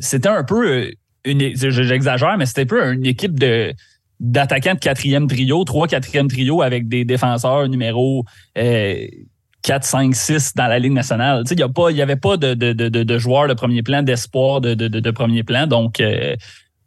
[0.00, 0.90] C'était un peu
[1.24, 1.54] une.
[1.54, 3.72] J'exagère, mais c'était un peu une équipe de
[4.18, 8.24] d'attaquants de quatrième trio, trois quatrième trio avec des défenseurs numéro
[8.56, 9.06] euh,
[9.62, 11.42] 4, 5, 6 dans la Ligue nationale.
[11.44, 14.62] Tu sais, Il n'y avait pas de, de, de, de joueurs de premier plan, d'espoir
[14.62, 15.66] de, de, de, de premier plan.
[15.66, 16.34] Donc, euh,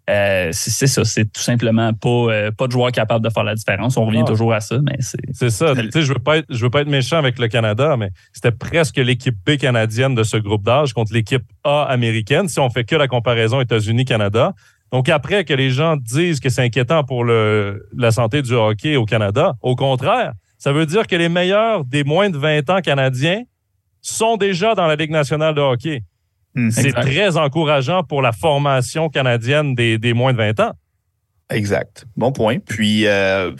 [0.09, 1.05] euh, c'est ça.
[1.05, 3.95] C'est tout simplement pas, euh, pas de joueurs capables de faire la différence.
[3.97, 4.27] On revient Ah.
[4.27, 5.19] toujours à ça, mais c'est.
[5.31, 5.75] C'est ça.
[5.75, 8.09] Tu sais, je veux pas être, je veux pas être méchant avec le Canada, mais
[8.33, 12.47] c'était presque l'équipe B canadienne de ce groupe d'âge contre l'équipe A américaine.
[12.49, 14.53] Si on fait que la comparaison États-Unis-Canada.
[14.91, 18.95] Donc après que les gens disent que c'est inquiétant pour le, la santé du hockey
[18.95, 22.81] au Canada, au contraire, ça veut dire que les meilleurs des moins de 20 ans
[22.81, 23.43] canadiens
[24.01, 26.01] sont déjà dans la Ligue nationale de hockey.
[26.55, 26.71] Mhm.
[26.71, 30.71] C'est très encourageant pour la formation canadienne des, des moins de 20 ans.
[31.49, 32.05] Exact.
[32.15, 32.59] Bon point.
[32.59, 33.51] Puis, euh,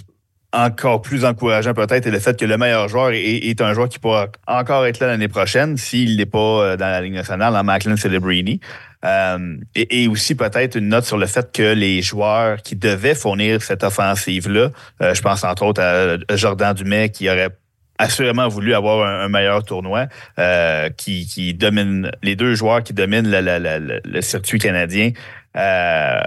[0.51, 3.87] encore plus encourageant peut-être est le fait que le meilleur joueur est, est un joueur
[3.87, 7.55] qui pourra encore être là l'année prochaine s'il n'est pas euh, dans la Ligue nationale,
[7.55, 8.59] en Macklin Celebrini.
[9.05, 13.15] Euh, et, et aussi peut-être une note sur le fait que les joueurs qui devaient
[13.15, 14.71] fournir cette offensive-là,
[15.01, 17.55] euh, je pense entre autres à Jordan Dumais qui aurait
[17.99, 20.07] assurément voulu avoir un, meilleur tournoi,
[20.39, 25.11] euh, qui, qui domine les deux joueurs qui dominent le, circuit canadien.
[25.55, 26.19] Euh,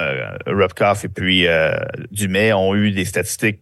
[0.00, 1.76] euh, Rupkoff et puis euh,
[2.10, 3.60] Dumais ont eu des statistiques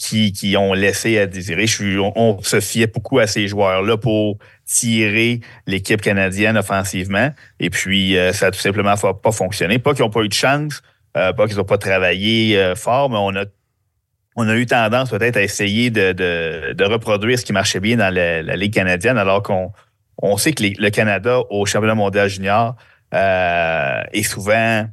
[0.00, 1.66] qui, qui ont laissé à désirer.
[1.66, 7.30] Je suis, on, se fiait beaucoup à ces joueurs-là pour tirer l'équipe canadienne offensivement.
[7.58, 9.78] Et puis, euh, ça a tout simplement pas fonctionné.
[9.78, 10.82] Pas qu'ils n'ont pas eu de chance,
[11.16, 13.44] euh, pas qu'ils n'ont pas travaillé euh, fort, mais on a,
[14.40, 17.96] on a eu tendance peut-être à essayer de, de, de reproduire ce qui marchait bien
[17.96, 19.72] dans la, Ligue canadienne, alors qu'on
[20.18, 22.76] on sait que le Canada au championnat mondial junior
[23.14, 24.86] euh, est souvent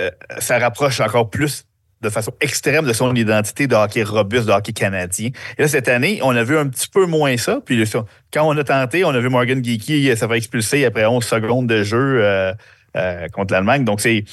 [0.00, 1.64] euh, ça rapproche encore plus
[2.00, 5.30] de façon extrême de son identité de hockey robuste, de hockey canadien.
[5.58, 7.60] Et là, cette année, on a vu un petit peu moins ça.
[7.64, 7.84] Puis
[8.32, 11.66] quand on a tenté, on a vu Morgan Geeky ça va expulser après 11 secondes
[11.66, 12.54] de jeu euh,
[13.32, 13.84] contre l'Allemagne.
[13.84, 14.24] Donc, c'est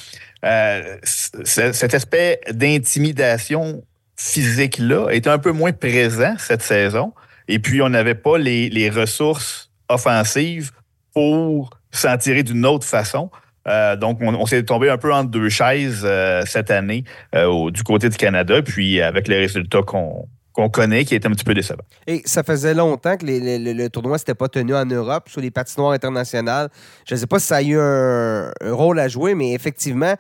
[1.43, 3.84] cet aspect d'intimidation
[4.18, 7.13] physique-là est un peu moins présent cette saison.
[7.47, 10.72] Et puis, on n'avait pas les, les ressources offensives
[11.13, 13.30] pour s'en tirer d'une autre façon.
[13.68, 17.03] Euh, donc, on, s'est tombé un peu entre deux chaises euh, cette année
[17.36, 21.43] euh, du côté du Canada, puis avec les résultats qu'on connaît, qui étaient un petit
[21.43, 21.84] peu décevants.
[22.07, 25.91] Et ça faisait longtemps que le, tournoi s'était pas tenu en Europe, sur les patinoires
[25.91, 26.70] internationales.
[27.05, 30.15] Je ne sais pas si ça a eu un, un rôle à jouer, mais effectivement,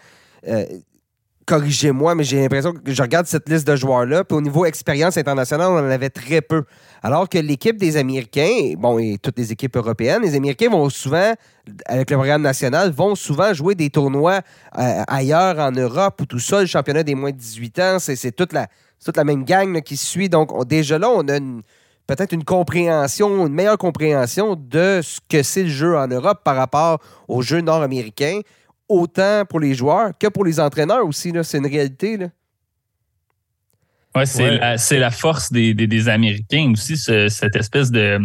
[1.47, 5.17] corrigez-moi, mais j'ai l'impression que je regarde cette liste de joueurs-là, puis au niveau expérience
[5.17, 6.63] internationale, on en avait très peu.
[7.01, 11.33] Alors que l'équipe des Américains, bon, et toutes les équipes européennes, les Américains vont souvent,
[11.85, 14.41] avec le programme national, vont souvent jouer des tournois
[14.77, 18.31] euh, ailleurs en Europe ou tout ça, le championnat des moins de 18 ans, c'est
[18.35, 18.67] toute la,
[19.23, 20.27] même gang qui suit.
[20.27, 21.39] Donc, on- déjà là, on a
[22.07, 26.57] peut-être une compréhension, une meilleure compréhension de ce que c'est le jeu en Europe par
[26.57, 28.41] rapport aux jeux nord-américains,
[28.89, 31.33] autant pour les joueurs que pour les entraîneurs aussi.
[31.43, 32.17] C'est une réalité.
[32.17, 32.27] Là.
[34.15, 34.99] Ouais, c'est Ouais.
[34.99, 38.19] la, force des, des, des Américains aussi, ce- cette espèce de,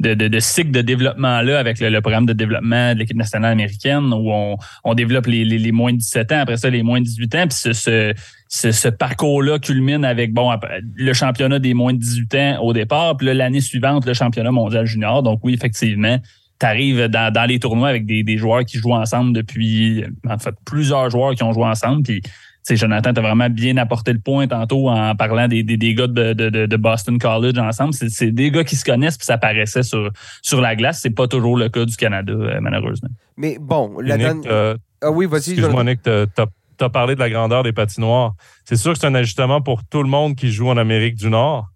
[0.00, 3.52] de, de, de cycle de développement-là avec le, le programme de développement de l'équipe nationale
[3.52, 6.82] américaine où on, on développe les, les, les moins de 17 ans, après ça les
[6.84, 8.14] moins de 18 ans, puis ce, ce,
[8.48, 10.52] ce, ce parcours-là culmine avec bon
[10.94, 14.86] le championnat des moins de 18 ans au départ, puis l'année suivante, le championnat mondial
[14.86, 15.22] junior.
[15.24, 16.18] Donc oui, effectivement,
[16.64, 20.38] tu arrives dans, dans les tournois avec des, des joueurs qui jouent ensemble depuis, en
[20.38, 22.22] fait, plusieurs joueurs qui ont joué ensemble, puis
[22.62, 25.94] sais, Jonathan, tu as vraiment bien apporté le point tantôt en parlant des, des, des
[25.94, 27.92] gars de, de, de- de Boston College ensemble.
[27.92, 30.10] C'est, des gars qui se connaissent puis ça paraissait sur,
[30.40, 31.00] sur la glace.
[31.02, 33.10] C'est pas toujours le cas du Canada, euh, malheureusement.
[33.36, 35.50] Mais bon, la Nick, dernière- euh, Ah oui, vas-y.
[35.52, 35.84] Excuse-moi.
[35.84, 38.32] Nick, tu as parlé de la grandeur des patinoires.
[38.64, 41.28] C'est sûr que c'est un ajustement pour tout le monde qui joue en Amérique du
[41.28, 41.66] Nord.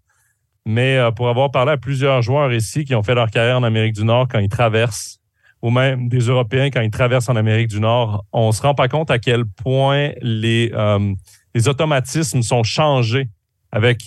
[0.65, 3.63] Mais euh, pour avoir parlé à plusieurs joueurs ici qui ont fait leur carrière en
[3.63, 5.19] Amérique du Nord quand ils traversent,
[5.61, 8.87] ou même des Européens quand ils traversent en Amérique du Nord, on se rend pas
[8.87, 11.13] compte à quel point les, euh,
[11.55, 13.29] les automatismes sont changés
[13.71, 14.01] avec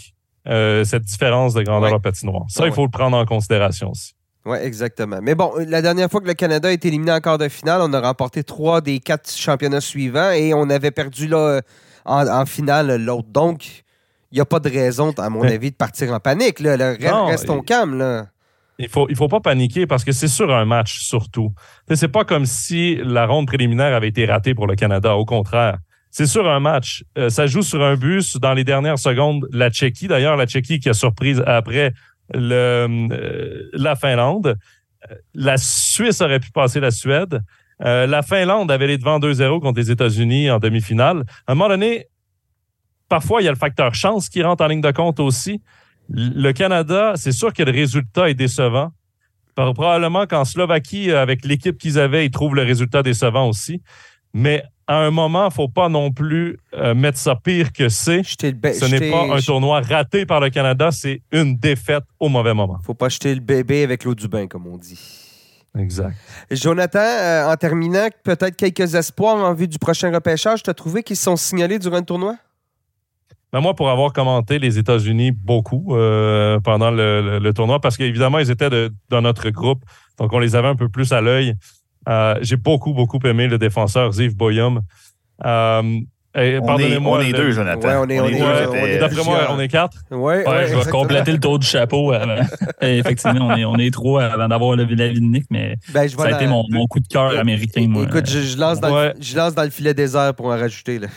[0.48, 1.98] euh, cette différence de grandeur Ouais.
[2.00, 2.44] patinoire.
[2.48, 4.12] Ça, Ouais, il faut le prendre en considération aussi.
[4.44, 5.20] Oui, exactement.
[5.22, 7.80] Mais bon, la dernière fois que le Canada a été éliminé en quart de finale,
[7.82, 11.60] on a remporté trois des quatre championnats suivants et on avait perdu là,
[12.04, 13.28] en, en finale l'autre.
[13.30, 13.84] Donc,
[14.32, 16.58] il n'y a pas de raison, à mon avis, de partir en panique.
[16.60, 16.76] Là.
[16.76, 17.98] Le- Non, restons et- calmes.
[17.98, 18.26] Là.
[18.78, 21.52] il faut, il faut pas paniquer parce que c'est sur un match surtout.
[21.94, 25.14] C'est pas comme si la ronde préliminaire avait été ratée pour le Canada.
[25.16, 25.78] Au contraire,
[26.10, 27.04] c'est sur un match.
[27.18, 29.46] Euh, ça joue sur un bus dans les dernières secondes.
[29.52, 31.92] La Tchéquie, d'ailleurs, la Tchéquie qui a surprise après
[32.34, 34.56] le, euh, la Finlande.
[35.10, 37.40] Euh, la Suisse aurait pu passer la Suède.
[37.80, 41.24] la Finlande avait les devant 2-0 contre les États-Unis en demi-finale.
[41.46, 42.06] À un moment donné,
[43.12, 45.60] parfois, il y a le facteur chance qui rentre en ligne de compte aussi.
[46.08, 48.90] Le Canada, c'est sûr que le résultat est décevant.
[49.54, 53.82] Probablement qu'en Slovaquie, avec l'équipe qu'ils avaient, ils trouvent le résultat décevant aussi.
[54.32, 57.90] Mais à un moment, il ne faut pas non plus euh, mettre ça pire que
[57.90, 58.22] c'est.
[58.24, 62.78] Ce n'est pas un tournoi raté par le Canada, c'est une défaite au mauvais moment.
[62.82, 64.98] faut pas jeter le bébé avec l'eau du bain, comme on dit.
[65.78, 66.16] Exact.
[66.50, 70.62] Jonathan, euh, en terminant, peut-être quelques espoirs en vue du prochain repêchage.
[70.62, 72.36] Tu as trouvé qu'ils sont signalés durant le tournoi?
[73.52, 78.50] Ben moi, pour avoir commenté les États-Unis beaucoup euh, pendant le, tournoi, parce qu'évidemment, ils
[78.50, 78.70] étaient
[79.10, 79.84] dans notre groupe,
[80.18, 81.54] donc on les avait un peu plus à l'œil.
[82.08, 84.80] Euh, j'ai beaucoup, beaucoup aimé le défenseur Ziv Boyum.
[85.44, 85.82] Euh,
[86.32, 87.18] pardonnez-moi.
[87.18, 87.88] On est, deux, Jonathan.
[87.88, 89.98] Ouais, on est, on est, D'après moi, on est quatre.
[90.10, 92.14] Ouais, ouais, je vais compléter le tour du chapeau.
[92.80, 96.24] effectivement, on est, on est trois avant d'avoir le la de Nick, mais ben, ça
[96.24, 97.86] a été mon, mon, coup de cœur américain.
[97.86, 98.04] Moi.
[98.04, 100.98] Écoute, je, je, lance dans le, je lance dans le filet désert pour en rajouter.
[100.98, 101.08] Là.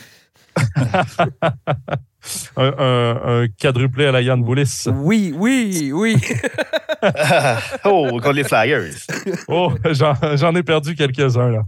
[2.56, 4.84] un, quadruplé à la Yann Boulis.
[4.86, 6.16] Oui, oui, oui.
[7.84, 8.94] oh, contre les Flyers.
[9.48, 9.72] oh,
[10.34, 11.62] j'en ai perdu quelques-uns, là.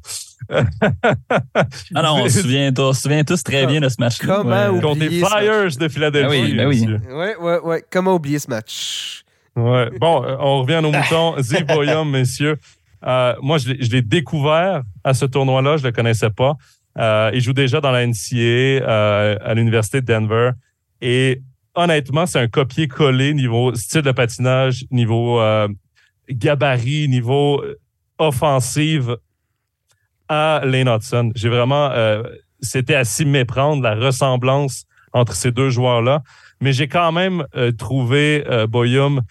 [0.50, 4.36] ah non, on se souvient, tous, très bien de ce match-là.
[4.36, 6.54] Comment Contre les Flyers de Philadelphie.
[6.60, 7.58] Ah oui, ben oui.
[7.64, 9.24] Oui, Comment oublier ce match?
[9.56, 9.90] Ouais.
[10.00, 11.34] Bon, euh, on revient à nos moutons.
[11.40, 12.56] Zivoyum, messieurs.
[13.04, 15.76] Euh, moi, je l'ai découvert à ce tournoi-là.
[15.76, 16.56] Je ne le connaissais pas.
[16.98, 20.50] Euh, il joue déjà dans la NCA euh, à l'Université de Denver.
[21.00, 21.42] Et
[21.74, 25.68] honnêtement, c'est un copier-coller niveau style de patinage, niveau euh,
[26.28, 27.62] gabarit, niveau
[28.18, 29.16] offensive
[30.28, 31.32] à Lane Hudson.
[31.34, 31.92] J'ai vraiment...
[32.60, 36.22] C'était à s'y méprendre, la ressemblance entre ces deux joueurs-là.
[36.60, 37.46] Mais j'ai quand même
[37.78, 39.22] trouvé Boyum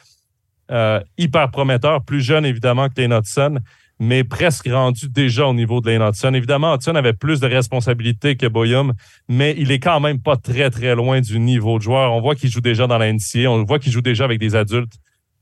[1.17, 3.59] hyper prometteur, plus jeune évidemment que Lane Hudson
[3.99, 6.33] mais presque rendu déjà au niveau de Lane Hudson.
[6.33, 8.93] Évidemment, Hudson avait plus de responsabilités que Boyum,
[9.27, 12.13] mais il est quand même pas très, très loin du niveau de joueur.
[12.13, 14.93] On voit qu'il joue déjà dans la on voit qu'il joue déjà avec des adultes.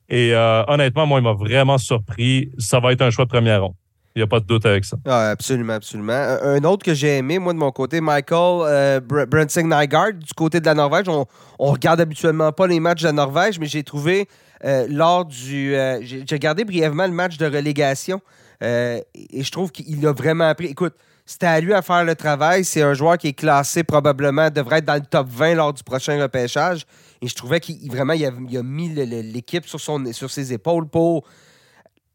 [0.08, 2.52] Et euh, honnêtement, moi, il m'a vraiment surpris.
[2.60, 3.74] Ça va être un choix de première ronde.
[4.16, 4.96] Il n'y a pas de doute avec ça.
[5.06, 6.14] Ah, absolument, absolument.
[6.14, 10.62] Un autre que j'ai aimé, moi, de mon côté, Michael euh, Brensing Nygaard, du côté
[10.62, 11.10] de la Norvège.
[11.10, 11.26] On,
[11.60, 14.30] on regarde habituellement pas les matchs de la Norvège, mais j'ai trouvé
[14.64, 15.76] euh, lors du.
[15.76, 18.22] Euh, j'ai regardé brièvement le match de relégation
[18.64, 20.68] euh, et je trouve qu'il a vraiment appris.
[20.68, 20.94] Écoute,
[21.26, 22.64] c'était à lui à faire le travail.
[22.64, 25.84] C'est un joueur qui est classé probablement, devrait être dans le top 20 lors du
[25.84, 26.86] prochain repêchage.
[27.22, 31.28] Et je trouvais qu'il vraiment il a, mis l'équipe sur, sur ses épaules pour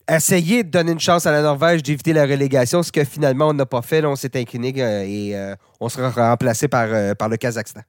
[0.09, 3.53] essayer de donner une chance à la Norvège d'éviter la relégation, ce que finalement on
[3.53, 4.05] n'a pas fait.
[4.05, 7.83] on s'est incliné euh, et euh, on sera remplacé par, par le Kazakhstan.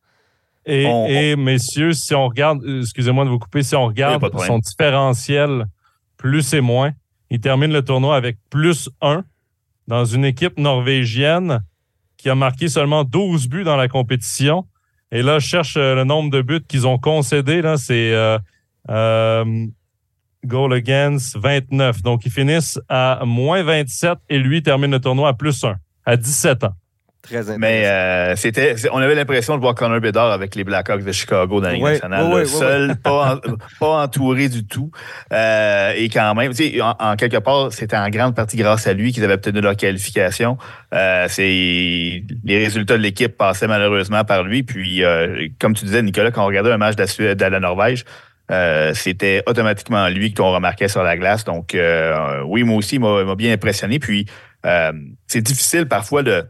[0.66, 5.66] Et, messieurs, si on regarde, excusez-moi de vous couper, si on regarde son différentiel
[6.18, 6.92] plus et moins,
[7.32, 9.24] il termine le tournoi avec plus 1
[9.88, 11.64] dans une équipe norvégienne
[12.18, 14.68] qui a marqué seulement 12 buts dans la compétition.
[15.14, 17.62] Et là, je cherche euh, le nombre de buts qu'ils ont concédés.
[17.62, 18.38] Là, c'est euh,
[18.90, 19.66] euh,
[20.46, 22.02] goal against 29.
[22.04, 26.18] Donc, ils finissent à moins 27 et lui termine le tournoi à plus 1, à
[26.18, 26.74] 17 ans.
[27.58, 31.62] Mais euh, c'était, on avait l'impression de voir Connor Bedard avec les Blackhawks de Chicago
[31.62, 32.48] dans la Ligue nationale.
[32.48, 33.40] seul, pas,
[33.80, 34.92] entouré du tout.
[35.32, 36.52] Euh, et quand même,
[36.82, 39.76] en, en quelque part, c'était en grande partie grâce à lui qu'ils avaient obtenu leur
[39.76, 40.58] qualification.
[40.94, 44.64] Euh, c'est Les résultats de l'équipe passaient malheureusement par lui.
[44.64, 45.04] Puis,
[45.60, 48.04] comme tu disais, Nicolas, quand on regardait un match de la, Suède, de la Norvège,
[48.94, 51.46] c'était automatiquement lui qu'on remarquait sur la glace.
[51.46, 51.78] Donc,
[52.46, 54.00] oui, moi aussi, il m'a bien impressionné.
[54.00, 54.26] Puis,
[55.28, 56.46] c'est difficile parfois de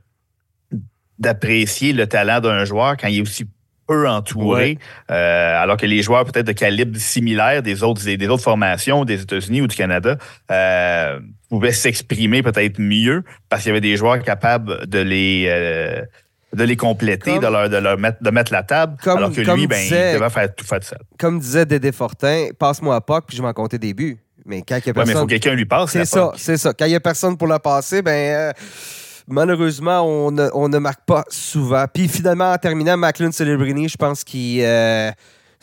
[1.21, 3.45] d'apprécier le talent d'un joueur quand il est aussi
[3.87, 4.77] peu entouré,
[5.09, 9.21] euh, alors que les joueurs peut-être de calibre similaire des autres, des, autres formations des
[9.21, 10.17] États-Unis ou du Canada
[10.49, 11.19] euh,
[11.49, 16.01] pouvaient s'exprimer peut-être mieux parce qu'il y avait des joueurs capables de les euh,
[16.53, 19.67] de les compléter, de, leur, de, leur mettre, de mettre la table, alors que lui,
[19.67, 20.99] ben, il devait faire tout faire seul.
[21.17, 24.17] Comme disait Dédé Fortin, passe-moi à POC, puis je vais en compter des buts.
[24.45, 25.05] Mais quand il y a personne...
[25.07, 25.91] mais il faut que quelqu'un lui passe.
[25.91, 26.73] C'est ça, c'est ça.
[26.73, 28.53] Quand il n'y a personne pour le passer, ben
[29.31, 31.85] malheureusement, on ne, marque pas souvent.
[31.91, 34.61] Puis finalement, en terminant, Macklin Celebrini, je pense qu'il.
[34.63, 35.11] Euh,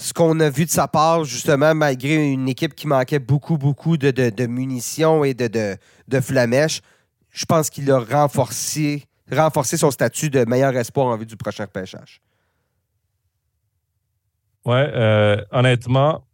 [0.01, 3.97] ce qu'on a vu de sa part, justement, malgré une équipe qui manquait beaucoup, beaucoup
[3.97, 6.83] de, munitions et de, de, flamèches,
[7.31, 11.67] je pense qu'il a renforcé, renforcé son statut de meilleur espoir en vue du prochain
[11.67, 12.21] pêchage.
[14.65, 16.25] Ouais, euh, honnêtement,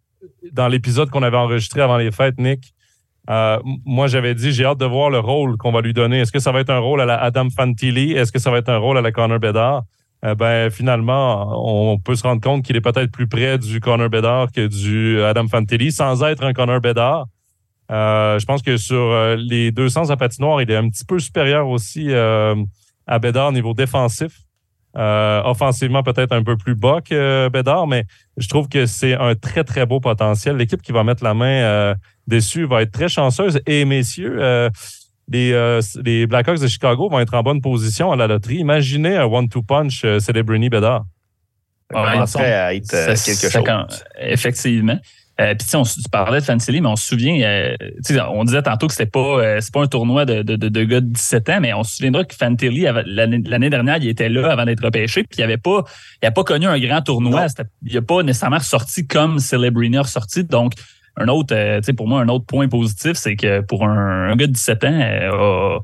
[0.52, 2.74] dans l'épisode qu'on avait enregistré avant les fêtes, Nick,
[3.30, 6.20] euh, moi, j'avais dit, j'ai hâte de voir le rôle qu'on va lui donner.
[6.20, 8.12] Est-ce que ça va être un rôle à la Adam Fantilli?
[8.12, 9.84] Est-ce que ça va être un rôle à la Connor Bedard?
[10.24, 11.52] Euh, ben, finalement,
[11.92, 15.22] on peut se rendre compte qu'il est peut-être plus près du Connor Bedard que du
[15.22, 17.26] Adam Fantilli, sans être un Connor Bedard.
[17.90, 21.18] Euh, je pense que sur les deux sens à patinoire, il est un petit peu
[21.18, 24.43] supérieur aussi à Bedard au niveau défensif.
[24.94, 28.04] Offensivement, peut-être un peu plus bas que Bédard, mais
[28.36, 30.56] je trouve que c'est un très, très beau potentiel.
[30.56, 31.94] L'équipe qui va mettre la main
[32.26, 33.60] dessus va être très chanceuse.
[33.66, 34.70] Et messieurs, euh,
[35.28, 38.56] les, euh, les, Blackhawks de Chicago vont être en bonne position à la loterie.
[38.56, 41.04] Imaginez un one-two punch euh, Celebrity Bedard.
[41.94, 44.04] Ah, ça à être quelque chose.
[44.18, 44.98] effectivement.
[45.40, 47.76] Euh, Puis, tu parlais de Fantilli, mais on se souvient, euh,
[48.30, 51.06] on disait tantôt que c'était pas, c'est pas un tournoi de, de, de, gars de
[51.06, 54.84] 17 ans, mais on se souviendra que Fantilli, l'année dernière, il était là avant d'être
[54.84, 55.82] repêché, puis il avait pas,
[56.22, 57.46] il a pas connu un grand tournoi.
[57.84, 60.44] Il n'a pas nécessairement ressorti comme Celebrini a ressorti.
[60.44, 60.74] Donc,
[61.16, 64.34] un autre, euh, tu sais, pour moi, un autre point positif, c'est que pour un,
[64.36, 65.78] gars de 17 ans, euh,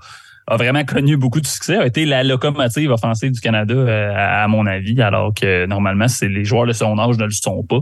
[0.46, 4.48] a, vraiment connu beaucoup de succès, a été la locomotive offensive du Canada, euh, à,
[4.48, 7.80] mon avis, alors que normalement, c'est les joueurs de son âge ne le sont pas.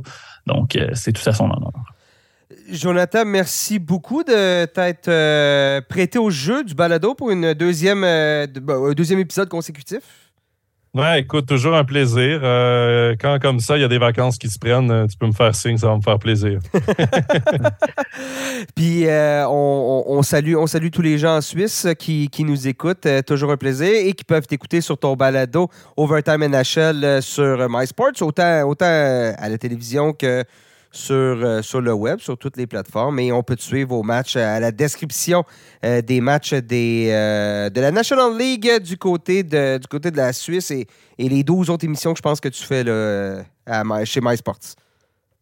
[0.48, 1.72] Donc, c'est tout à son honneur.
[2.70, 8.46] Jonathan, merci beaucoup de t'être prêté au jeu du balado pour une deuxième, un
[8.94, 10.27] deuxième épisode consécutif.
[10.98, 12.40] Ouais, écoute, toujours un plaisir.
[12.42, 15.28] Euh, quand comme ça, il y a des vacances qui se prennent, euh, tu peux
[15.28, 16.58] me faire signe, ça va me faire plaisir.
[18.74, 23.06] Puis euh, on, salue, on salue tous les gens en Suisse qui, nous écoutent.
[23.24, 28.62] toujours un plaisir et qui peuvent t'écouter sur ton balado Overtime NHL sur MySports, autant,
[28.68, 30.42] autant à la télévision que
[30.98, 33.18] sur, euh, sur le web, sur toutes les plateformes.
[33.20, 35.44] Et on peut suivre au match euh, à la description
[35.84, 40.86] euh, des matchs de la National League du côté de, la Suisse et,
[41.18, 43.44] les 12 autres émissions que je pense que tu fais là,
[44.04, 44.76] chez MySports.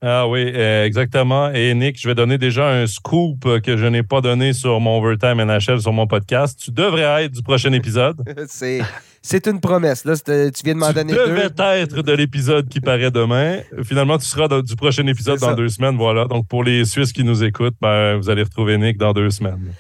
[0.03, 1.51] Ah oui, exactement.
[1.53, 4.99] Et Nick, je vais donner déjà un scoop que je n'ai pas donné sur mon
[4.99, 6.61] Overtime NHL, sur mon podcast.
[6.62, 8.16] Tu devrais être du prochain épisode.
[8.49, 8.82] C'est
[9.26, 10.05] c'est une promesse.
[10.05, 11.26] Là, tu viens de m'en donner deux.
[11.26, 13.59] devais être de l'épisode qui paraît demain.
[13.82, 15.97] Finalement, tu seras du prochain épisode dans deux semaines.
[15.97, 16.26] Voilà.
[16.26, 19.72] Donc, pour les Suisses qui nous écoutent, ben, vous allez retrouver Nick dans deux semaines.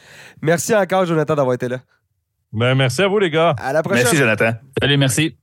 [0.42, 1.78] Merci encore, Jonathan, d'avoir été là.
[2.52, 3.54] Ben, merci à vous, les gars.
[3.58, 4.02] À la prochaine.
[4.02, 4.50] Merci, Jonathan.
[4.82, 5.36] Allez, merci.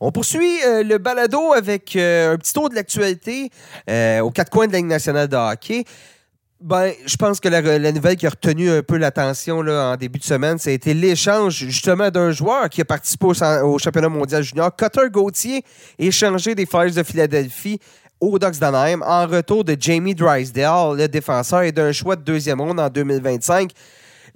[0.00, 3.50] On poursuit euh, le balado avec euh, un petit tour de l'actualité
[3.90, 5.84] euh, aux quatre coins de la nationale de hockey.
[6.60, 10.24] Ben, je pense que la, nouvelle qui a retenu un peu l'attention en début de
[10.24, 14.74] semaine, ça a été l'échange justement d'un joueur qui a participé au, championnat mondial junior,
[14.74, 15.62] Cutter Gauthier,
[16.00, 17.78] échangé des Flyers de Philadelphie
[18.20, 22.60] aux Ducks d'Anaheim en retour de Jamie Drysdale, le défenseur, et d'un choix de deuxième
[22.60, 23.70] ronde en 2025.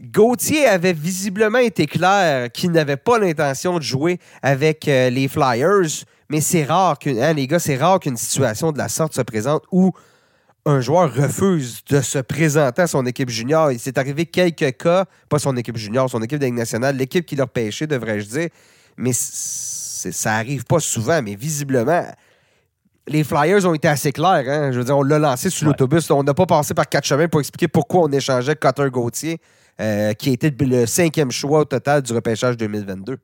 [0.02, 6.04] Gauthier avait visiblement été clair qu'il n'avait pas l'intention de jouer avec euh, les Flyers,
[6.28, 9.20] mais c'est rare qu'une, hein, les gars, c'est rare qu'une situation de la sorte se
[9.22, 9.92] présente où
[10.64, 13.70] un joueur refuse de se présenter à son équipe junior.
[13.70, 17.36] Il s'est arrivé quelques cas, pas son équipe junior, son équipe de nationale, l'équipe qui
[17.36, 18.48] l'a pêché, devrais-je dire.
[18.96, 22.04] Mais ça arrive pas souvent, mais visiblement,
[23.06, 24.44] les Flyers ont été assez clairs.
[24.48, 24.72] Hein.
[24.72, 26.10] Je veux dire, on l'a lancé sur l'autobus.
[26.10, 29.40] On n'a pas passé par quatre chemins pour expliquer pourquoi on échangeait Cutter Gauthier,
[29.80, 33.18] euh, qui a été le cinquième choix au total du repêchage 2022.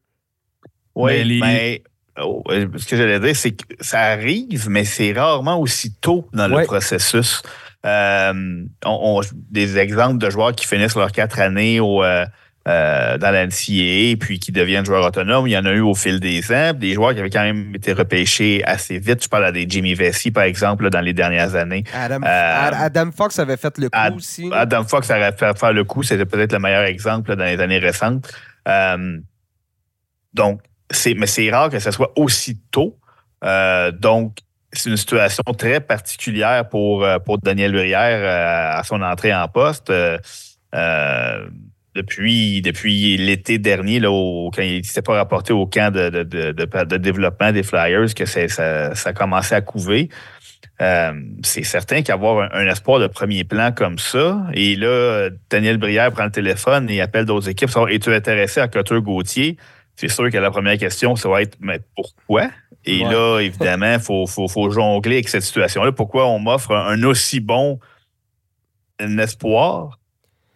[0.94, 1.82] Oui, mais
[2.20, 2.42] Oh,
[2.76, 6.64] ce que j'allais dire, c'est que ça arrive, mais c'est rarement aussi tôt dans le
[6.64, 7.42] processus.
[7.86, 12.24] Euh, on, des exemples de joueurs qui finissent leurs quatre années au, euh,
[12.68, 16.20] euh, dans l'NCAA puis qui deviennent joueurs autonomes, il y en a eu au fil
[16.20, 16.72] des ans.
[16.74, 19.24] Des joueurs qui avaient quand même été repêchés assez vite.
[19.24, 21.84] Je parle à des Jimmy Vesey, par exemple, dans les dernières années.
[21.92, 24.50] Adam, Fox avait fait le coup aussi.
[24.52, 26.02] Adam Fox avait fait faire le coup.
[26.02, 28.30] C'était peut-être le meilleur exemple dans les années récentes.
[30.34, 30.60] donc,
[31.16, 32.98] mais c'est rare que ce soit aussi tôt.
[33.44, 34.38] Euh, donc,
[34.72, 39.48] c'est une situation très particulière pour, euh, pour Daniel Hurrière euh, à son entrée en
[39.48, 39.92] poste.
[41.94, 44.08] Depuis depuis l'été dernier, là,
[44.54, 46.22] quand il ne s'est pas rapporté au camp de, de,
[46.52, 50.08] de, développement des Flyers, que ça, ça a commencé à couver.
[51.42, 56.24] c'est certain qu'avoir un, espoir de premier plan comme ça, et là, Daniel Brière prend
[56.24, 57.70] le téléphone et appelle d'autres équipes.
[57.90, 59.56] Es-tu intéressé à Cotter Gauthier?
[59.98, 62.50] c'est sûr que la première question, ça va être mais pourquoi?
[62.84, 65.90] Et là, évidemment, il faut, faut, jongler avec cette situation-là.
[65.90, 67.80] Pourquoi on m'offre un, aussi bon
[69.00, 69.97] espoir?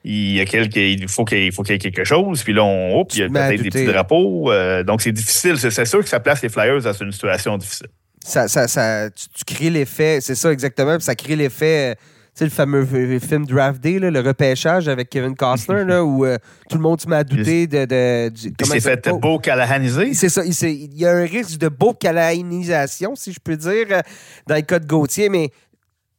[0.04, 2.42] Il, y a il faut qu'il faut y ait quelque chose.
[2.42, 4.50] Puis là, on, il y a peut-être des petits drapeaux.
[4.50, 5.56] Euh, donc, c'est difficile.
[5.58, 7.88] C'est sûr que ça place les Flyers dans une situation difficile.
[8.24, 10.98] Ça, ça, ça tu, crées l'effet, c'est ça exactement.
[11.00, 11.96] ça crée l'effet
[12.34, 12.86] sais, le fameux
[13.20, 16.38] film Draft Day, là, le repêchage avec Kevin Costner, là, où euh,
[16.68, 17.84] tout le monde se met à douter de.
[17.84, 20.14] de, du- Il s'est fait beau Callahanisé.
[20.14, 20.42] C'est ça.
[20.44, 24.00] Il, y a un risque de beau calanisation, si je peux dire, euh,
[24.46, 25.50] dans le cas de Gauthier, mais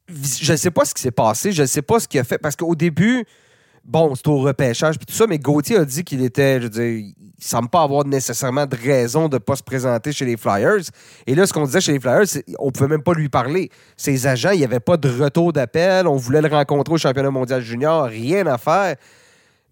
[0.08, 1.52] je ne sais pas ce qui s'est passé.
[1.52, 2.38] Je ne sais pas ce qu'il a fait.
[2.38, 3.24] Parce qu'au début,
[3.84, 6.70] bon, c'est au repêchage puis tout ça, mais Gauthier a dit qu'il était, je veux
[6.70, 10.36] dire, il semble pas avoir nécessairement de raison de ne pas se présenter chez les
[10.36, 10.82] Flyers.
[11.26, 12.24] Et là, ce qu'on disait chez les Flyers,
[12.58, 13.70] on pouvait même pas lui parler.
[13.96, 16.06] Ses agents, il n'y avait pas de retour d'appel.
[16.06, 18.06] On voulait le rencontrer au championnat mondial junior.
[18.06, 18.96] Rien à faire.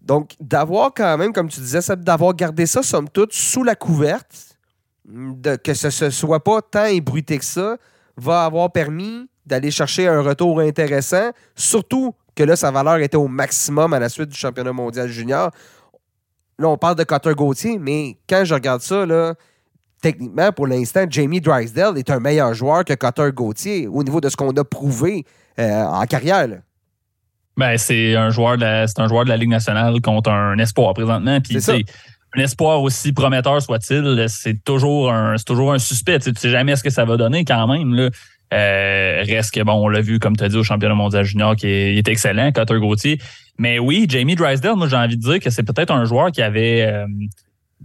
[0.01, 4.57] Donc, d'avoir quand même, comme tu disais, d'avoir gardé ça, somme toute, sous la couverte,
[5.05, 7.77] de, que ce ne soit pas tant ébruité que ça,
[8.17, 13.27] va avoir permis d'aller chercher un retour intéressant, surtout que là, sa valeur était au
[13.27, 15.51] maximum à la suite du championnat mondial junior.
[16.59, 19.33] Là, on parle de Cutter Gauthier, mais quand je regarde ça, là,
[20.01, 24.29] techniquement, pour l'instant, Jamie Drysdale est un meilleur joueur que Cutter Gauthier au niveau de
[24.29, 25.25] ce qu'on a prouvé
[25.59, 26.47] euh, en carrière.
[26.47, 26.57] là.
[27.55, 30.57] Ben, c'est un joueur de la, c'est un joueur de la Ligue nationale contre un
[30.57, 31.39] espoir présentement.
[31.39, 31.83] Puis, C'est
[32.35, 36.17] un espoir aussi prometteur soit-il, c'est toujours un, c'est toujours un suspect.
[36.17, 37.93] Tu sais, tu sais jamais ce que ça va donner quand même.
[37.93, 38.09] Là.
[38.53, 41.55] Euh, reste que, bon, on l'a vu, comme tu as dit, au championnat mondial junior,
[41.55, 43.19] qui est, excellent, Cutter Gauthier.
[43.57, 46.41] Mais oui, Jamie Drysdale, moi, j'ai envie de dire que c'est peut-être un joueur qui
[46.41, 47.05] avait euh,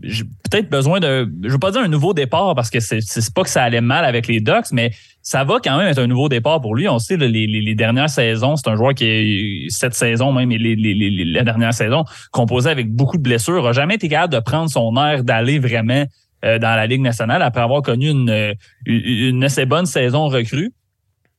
[0.01, 3.01] peut-être besoin de, je veux pas dire un nouveau départ parce que c'est,
[3.35, 4.93] pas que ça allait mal avec les Ducks, mais
[5.23, 6.89] ça va quand même être un nouveau départ pour lui.
[6.89, 11.43] On sait, les, dernières saisons, c'est un joueur qui cette saison même, et les- la
[11.43, 15.25] dernière saison, composé avec beaucoup de blessures, a jamais été capable de prendre son air
[15.25, 16.05] d'aller vraiment
[16.45, 20.72] euh, dans la Ligue nationale après avoir connu une, euh, assez bonne saison recrue.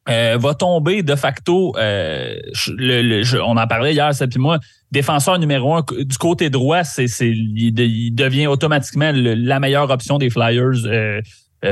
[0.10, 4.58] Euh, va tomber de facto, on en parlait hier, ça puis moi,
[4.92, 10.30] défenseur numéro un du côté droit, c'est, il, il devient automatiquement la meilleure option des
[10.30, 11.22] Flyers euh,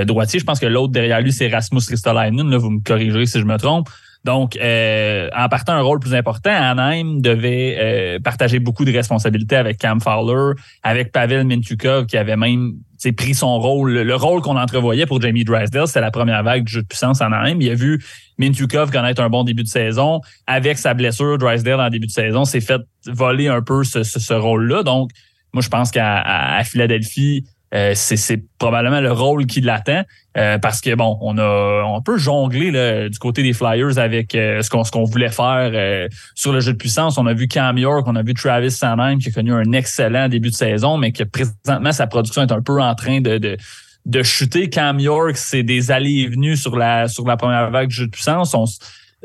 [0.06, 0.40] droitiers.
[0.40, 2.50] Je pense que l'autre derrière lui, c'est Rasmus Ristolainen.
[2.50, 3.90] Là, vous me corrigerez si je me trompe.
[4.24, 10.00] Donc, en partant un rôle plus important, Anaheim devait partager beaucoup de responsabilités avec Cam
[10.00, 10.54] Fowler,
[10.84, 12.74] avec Pavel Mintukov, qui avait même
[13.16, 16.64] pris son rôle, le, le rôle qu'on entrevoyait pour Jamie Drysdale, c'est la première vague
[16.64, 17.58] du jeu de puissance à Anaheim.
[17.62, 18.04] Il a vu
[18.38, 20.22] Mintukov connaître un bon début de saison.
[20.48, 24.20] Avec sa blessure, Drysdale en début de saison s'est fait voler un peu ce, ce-
[24.20, 24.84] ce rôle-là.
[24.84, 25.12] Donc,
[25.54, 30.04] moi, je pense qu'à à Philadelphie, euh, c'est probablement le rôle qui l'attend
[30.38, 34.36] euh, parce que bon, on a on peut jongler là, du côté des Flyers avec
[34.36, 37.18] euh, ce qu'on ce qu'on voulait faire euh, sur le jeu de puissance.
[37.18, 40.30] On a vu Cam York, on a vu Travis Sanheim qui a connu un excellent
[40.30, 43.58] début de saison, mais que présentement sa production est un peu en train de, de
[44.06, 44.70] de chuter.
[44.70, 48.06] Cam York, c'est des allées et venues sur la sur la première vague du jeu
[48.06, 48.54] de puissance.
[48.54, 48.66] On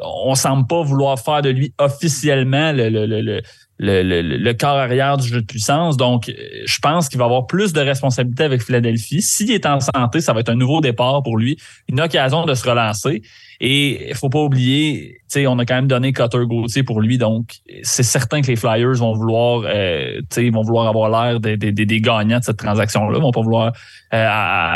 [0.01, 3.43] on semble pas vouloir faire de lui officiellement le, le, le, le,
[3.83, 5.97] le, le- le corps arrière du jeu de puissance.
[5.97, 6.33] Donc, euh,
[6.65, 9.21] je pense qu'il va avoir plus de responsabilités avec Philadelphie.
[9.21, 11.59] S'il est en santé, ça va être un nouveau départ pour lui,
[11.89, 13.23] une occasion de se relancer.
[13.65, 17.01] Et il faut pas oublier, tu sais, on a quand même donné Cutter Gauthier pour
[17.01, 20.89] lui, donc c'est certain que les Flyers vont vouloir, euh, tu sais, ils vont vouloir
[20.89, 23.73] avoir l'air des, des, des- gagnants de cette transaction-là, ils vont pas vouloir
[24.13, 24.29] euh,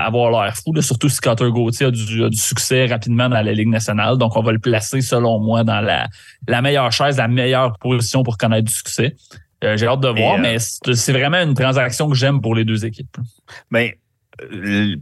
[0.07, 3.43] avoir l'air fou, là, surtout si Cutter Gauthier a du, a du succès rapidement dans
[3.43, 4.19] la Ligue nationale.
[4.19, 6.07] Donc, on va le placer, selon moi, dans la,
[6.47, 9.17] la meilleure chaise, la meilleure position pour connaître du succès.
[9.65, 12.65] Euh, J'ai hâte de voir, euh, mais c'est vraiment une transaction que j'aime pour les
[12.65, 13.17] deux équipes.
[13.71, 13.97] Mais euh,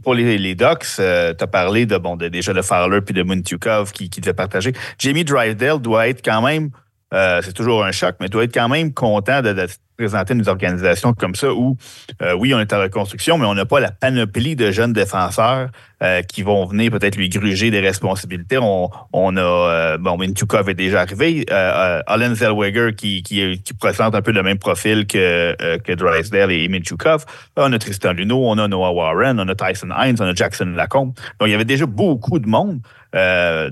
[0.03, 3.23] pour les, les Ducks, tu as parlé de bon de, déjà de Fowler puis de
[3.23, 4.73] Muntukov qui, qui devait partager.
[4.97, 6.69] Jamie Drysdale doit être quand même,
[7.13, 10.33] euh, c'est toujours un choc, mais doit être quand même content de, de se présenter
[10.33, 11.77] une organisation comme ça où,
[12.21, 15.69] euh, oui, on est en reconstruction, mais on n'a pas la panoplie de jeunes défenseurs
[16.03, 18.57] euh, qui vont venir peut-être lui gruger des responsabilités.
[18.57, 24.31] On, on a, bon, Mintukov est déjà arrivé, Allen Zellweger qui, qui, présente un peu
[24.31, 27.23] le même profil que, que Drysdale et Mintukov.
[27.55, 30.73] On a Tristan Luneau, on a Noah Warren, on a Tyson Hines, on a Jackson
[30.75, 31.13] Lacombe.
[31.39, 32.81] Donc, il y avait déjà beaucoup de monde.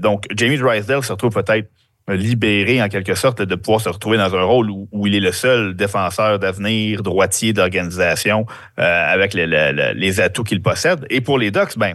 [0.02, 1.68] Donc, Jamie Drysdale se retrouve peut-être
[2.10, 5.20] libéré en quelque sorte de pouvoir se retrouver dans un rôle où, où il est
[5.22, 8.46] le seul défenseur d'avenir, droitier d'organisation
[8.80, 11.06] euh, avec le- le- le- les atouts qu'il possède.
[11.10, 11.94] Et pour les Ducks, ben,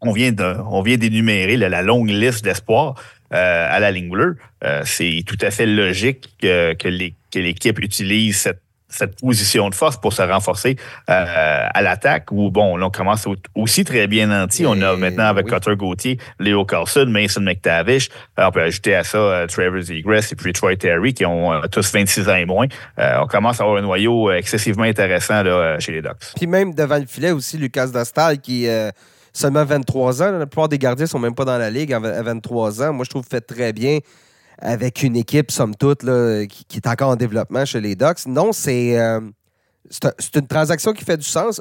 [0.00, 2.94] on vient de, on vient d'énumérer la, longue liste d'espoirs
[3.32, 4.36] euh, à la ligne bleue.
[4.62, 8.60] Euh, c'est tout à fait logique que, que l'équipe utilise cette
[8.96, 10.76] cette position de force pour se renforcer
[11.10, 14.64] euh, à l'attaque où, bon, là, on commence au- aussi très bien nanti.
[14.66, 15.52] On a maintenant avec oui.
[15.52, 18.08] Cutter Gauthier, Léo Carlson, Mason McTavish.
[18.38, 21.60] On peut ajouter à ça euh, Trevor Zegras et puis Troy Terry qui ont euh,
[21.70, 22.66] tous 26 ans et moins.
[22.98, 26.32] Euh, on commence à avoir un noyau excessivement intéressant là, chez les Ducks.
[26.36, 28.68] Puis même devant le filet aussi, Lucas Dostal qui
[29.32, 30.30] seulement 23 ans.
[30.38, 32.92] La plupart des gardiens sont même pas dans la ligue à à 23 ans.
[32.92, 33.98] Moi, je trouve fait très bien
[34.64, 38.26] avec une équipe, somme toute, là, qui, est encore en développement chez les Ducks.
[38.26, 39.20] Non, c'est euh,
[39.90, 41.60] c'est un- c'est une transaction qui fait du sens.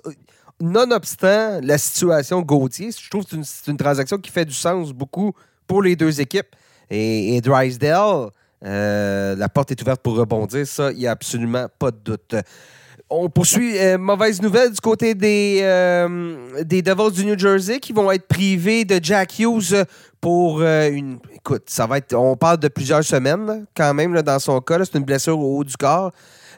[0.61, 4.91] Nonobstant la situation Gauthier, je trouve que c'est une, une transaction qui fait du sens
[4.93, 5.33] beaucoup
[5.67, 6.55] pour les deux équipes.
[6.89, 8.29] et, Drysdale,
[8.63, 10.65] euh, la porte est ouverte pour rebondir.
[10.67, 12.35] Ça, il n'y a absolument pas de doute.
[13.09, 13.77] On poursuit.
[13.77, 15.59] euh, mauvaise nouvelle du côté des,
[16.63, 19.85] des Devils du New Jersey qui vont être privés de Jack Hughes
[20.21, 21.19] pour une.
[21.45, 22.13] Écoute, ça va être.
[22.13, 24.79] On parle de plusieurs semaines, quand même, dans son cas.
[24.85, 26.13] C'est une blessure au haut du corps.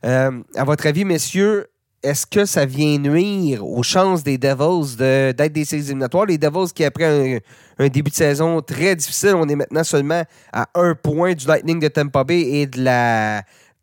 [0.05, 1.65] Euh, à votre avis, messieurs,
[2.03, 6.27] est-ce que ça vient nuire aux chances des Devils de- d'être des séries éliminatoires?
[6.27, 7.41] Les Devils qui, après
[7.79, 10.21] un, début de saison très difficile, on est maintenant seulement
[10.53, 13.41] à un point du Lightning de Tampa Bay et de la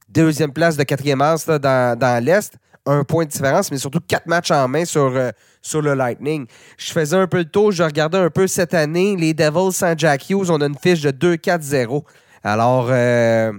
[0.09, 2.55] deuxième place de quatrième as dans, dans l'Est.
[2.87, 5.31] Un point de différence, mais surtout quatre matchs en main sur, euh,
[5.63, 6.47] sur le Lightning.
[6.77, 9.17] Je faisais un peu le tour, je regardais un peu cette année.
[9.17, 12.05] Les Devils sans Jack Hughes, on a une fiche de 2-4-0.
[12.45, 13.53] Alors, euh,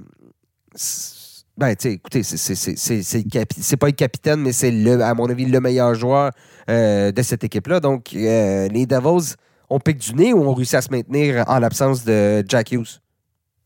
[1.58, 6.32] ben, tu écoutez, c'est- pas le capitaine, mais c'est, à mon avis, le meilleur joueur
[6.70, 7.80] euh, de cette équipe-là.
[7.80, 9.36] Donc, euh, les Devils
[9.70, 13.00] ont piqué du nez ou ont réussi à se maintenir en l'absence de Jack Hughes?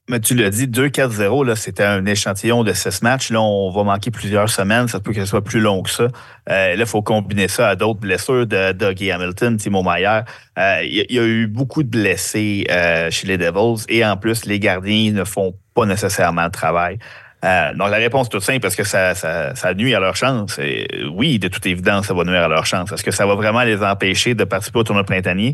[0.09, 3.29] Mais tu l'as dit, 2-4-0, là, c'était un échantillon de 16 matchs.
[3.29, 4.87] Là, on va manquer plusieurs semaines.
[4.87, 6.03] Ça peut que ce soit plus long que ça.
[6.03, 6.09] Euh,
[6.47, 10.21] là, il faut combiner ça à d'autres blessures de Dougie Hamilton, Timo Meyer.
[10.57, 13.83] Euh, Il y, a- il y a eu beaucoup de blessés euh, chez les Devils
[13.89, 16.99] et en plus, les gardiens ne font pas nécessairement le travail.
[17.43, 20.15] Euh, donc, la réponse est toute simple parce que ça, ça, ça nuit à leur
[20.15, 20.57] chance.
[20.57, 22.93] Et, oui, de toute évidence, ça va nuire à leur chance.
[22.93, 25.53] Est-ce que ça va vraiment les empêcher de participer au tournoi printanier?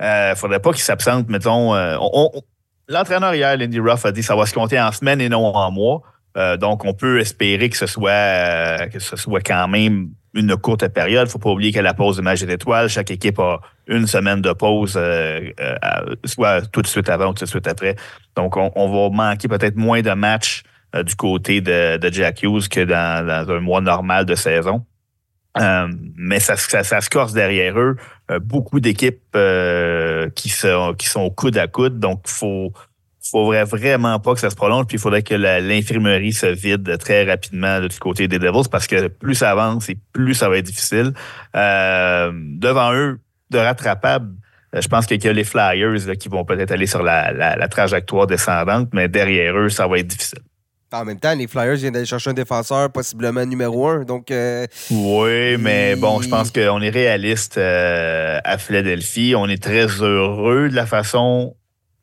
[0.00, 1.72] Il ne faudrait pas qu'ils s'absentent, mettons.
[1.74, 2.40] euh, on- on-
[2.88, 5.44] L'entraîneur hier, Lindy Ruff, a dit que ça va se compter en semaines et non
[5.44, 6.02] en mois.
[6.36, 10.56] Euh, donc, on peut espérer que ce soit euh, que ce soit quand même une
[10.56, 11.22] courte période.
[11.22, 14.06] Il ne faut pas oublier qu'à la pause de match d'étoiles, chaque équipe a une
[14.06, 17.96] semaine de pause, euh, euh, soit tout de suite avant ou tout de suite après.
[18.36, 20.62] Donc, on, on va manquer peut-être moins de matchs
[20.94, 24.84] euh, du côté de, de Jack Hughes que dans, dans un mois normal de saison.
[25.58, 27.96] Euh, mais ça, ça, ça se corse derrière eux.
[28.30, 31.98] Euh, beaucoup d'équipes euh, qui, sont, qui sont coude à coude.
[31.98, 32.72] Donc, il faut,
[33.30, 34.86] faudrait vraiment pas que ça se prolonge.
[34.86, 38.86] Puis, il faudrait que l'infirmerie se vide très rapidement là, du côté des Devils parce
[38.86, 41.12] que plus ça avance et plus ça va être difficile.
[41.54, 43.18] Euh, devant eux,
[43.50, 44.34] de rattrapable,
[44.78, 47.56] je pense qu'il y a les Flyers là, qui vont peut-être aller sur la, la-
[47.56, 50.40] la trajectoire descendante, mais derrière eux, ça va être difficile.
[50.92, 54.04] En même temps, les Flyers viennent d'aller chercher un défenseur, possiblement numéro un.
[54.04, 59.34] Donc, euh, Oui, mais Et- bon, je pense qu'on est réaliste euh, à Philadelphie.
[59.36, 61.56] On est très heureux de la façon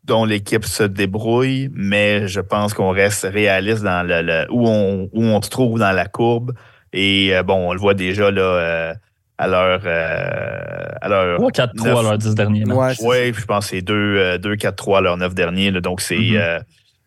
[0.03, 5.09] dont l'équipe se débrouille, mais je pense qu'on reste réaliste dans le, le- où, on,
[5.13, 6.51] où on se trouve dans la courbe.
[6.91, 8.93] Et euh, bon, on le voit déjà là euh,
[9.37, 12.99] à leur euh, à leur 3-4-3 neuf- à leurs 10 derniers matchs.
[12.99, 15.71] ouais, oui, je pense que c'est 2, 2 4, 3 leurs neuf derniers.
[15.71, 15.79] là.
[15.79, 16.35] donc, c'est Mhm.
[16.35, 16.59] euh,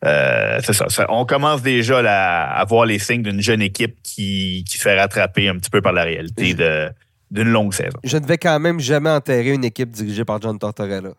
[0.06, 1.06] euh, c'est ça, ça.
[1.08, 4.98] On commence déjà là, à voir les signes d'une jeune équipe qui, qui se fait
[4.98, 6.88] rattraper un petit peu par la réalité de-
[7.30, 7.98] d'une longue saison.
[8.04, 11.10] je ne vais quand même jamais enterrer une équipe dirigée par John Tortorella.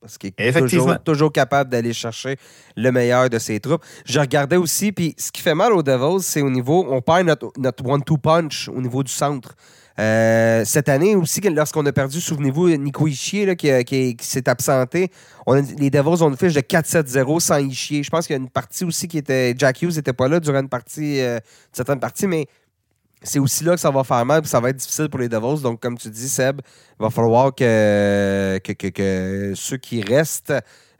[0.00, 0.84] Parce qu'il est Effectivement.
[0.84, 2.36] toujours, toujours capable d'aller chercher
[2.76, 3.82] le meilleur de ses troupes.
[4.04, 7.26] Je regardais aussi, puis ce qui fait mal aux Devils, c'est au niveau, on perd
[7.26, 9.54] notre, notre one-two punch au niveau du centre.
[10.00, 14.48] Euh, cette année aussi, lorsqu'on a perdu, souvenez-vous, Nico Ischier là, qui, a- qui- s'est
[14.48, 15.10] absenté,
[15.78, 18.02] les Devils ont une fiche de 4-7-0 sans Ischier.
[18.02, 19.54] Je pense qu'il y a une partie aussi qui était.
[19.56, 21.40] Jack Hughes n'était pas là durant une partie, euh, une
[21.74, 22.46] certaine partie, mais
[23.22, 25.28] c'est aussi là que ça va faire mal, puis ça va être difficile pour les
[25.28, 25.62] Devils.
[25.62, 26.60] Donc, comme tu dis, Seb,
[26.98, 28.60] il va falloir que,
[29.54, 30.52] ceux qui restent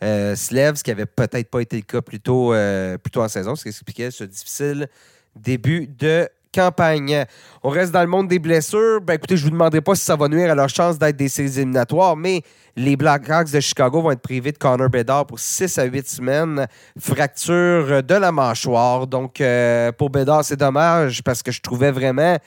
[0.02, 3.28] euh, se lèvent, ce qui n'avait peut-être pas été le cas euh, plus tôt en
[3.28, 4.88] saison, ce qui expliquait ce difficile
[5.36, 7.24] début de campagne.
[7.62, 9.00] On reste dans le monde des blessures.
[9.00, 11.16] Ben, écoutez, je ne vous demanderai pas si ça va nuire à leur chance d'être
[11.16, 12.42] des séries éliminatoires, mais
[12.76, 16.66] les Blackhawks de Chicago vont être privés de Connor Bedard pour 6 à 8 semaines.
[16.98, 19.06] Fracture de la mâchoire.
[19.06, 22.38] Donc, euh, pour Bedard, c'est dommage parce que je trouvais vraiment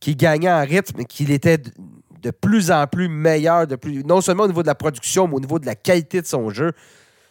[0.00, 3.66] qu'il gagnait en rythme qu'il était de, plus en plus meilleur,
[4.04, 6.50] non seulement au niveau de la production, mais au niveau de la qualité de son
[6.50, 6.72] jeu.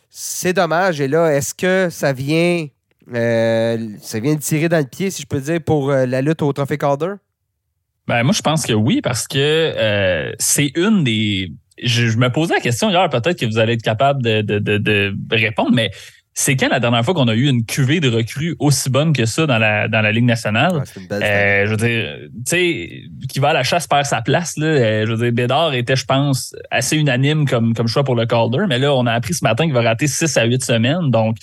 [0.09, 1.01] C'est dommage.
[1.01, 2.68] Et là, est-ce que ça vient,
[3.14, 6.22] euh, ça vient de tirer dans le pied, si je peux dire, pour euh, la
[6.22, 7.14] lutte au Trophée Calder?
[8.08, 11.51] Ben, moi, je pense que oui, parce que euh, c'est une des.
[11.82, 14.60] Je, je me posais la question hier, peut-être que vous allez être capable de, de,
[14.60, 15.91] de, de répondre, mais
[16.38, 19.26] c'est quand la dernière fois qu'on a eu une cuvée de recrues aussi bonne que
[19.26, 20.84] ça dans la, dans la Ligue nationale?
[21.10, 24.58] Euh, je veux dire, tu sais, qui va à la chasse perd sa place.
[24.58, 24.68] Là.
[24.68, 28.26] Euh, je veux dire, Bédard était, je pense, assez unanime comme, comme choix pour le
[28.26, 31.10] Calder, mais là, on a appris ce matin qu'il va rater 6 à 8 semaines.
[31.10, 31.38] Donc,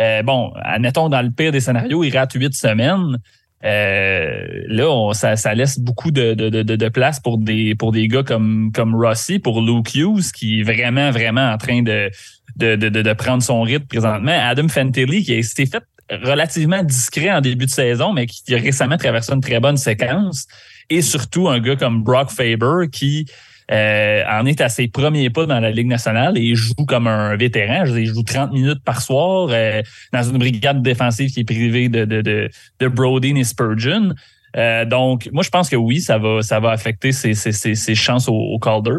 [0.00, 3.18] euh, bon, admettons, dans le pire des scénarios, il rate 8 semaines.
[3.64, 7.92] Euh, là, on- ça, ça laisse beaucoup de, de, de, de place pour des, pour
[7.92, 12.10] des gars comme, comme Rossi, pour Luke Hughes, qui est vraiment, vraiment en train de,
[12.56, 14.36] de, de, de, de prendre son rythme présentement.
[14.38, 18.98] Adam Fantilli, qui s'était fait relativement discret en début de saison, mais qui a récemment
[18.98, 20.46] traversé une très bonne séquence.
[20.90, 23.24] Et surtout, un gars comme Brock Faber, qui
[23.70, 27.34] euh, en est à ses premiers pas dans la Ligue nationale et joue comme un
[27.36, 27.84] vétéran.
[27.86, 31.44] Je dire, il joue 30 minutes par soir euh, dans une brigade défensive qui est
[31.44, 32.50] privée de, de, de,
[32.80, 34.14] de Brody et Spurgeon.
[34.56, 37.74] Euh, donc, moi, je pense que oui, ça va, ça va affecter ses, ses, ses,
[37.74, 38.98] ses chances au, au Calder.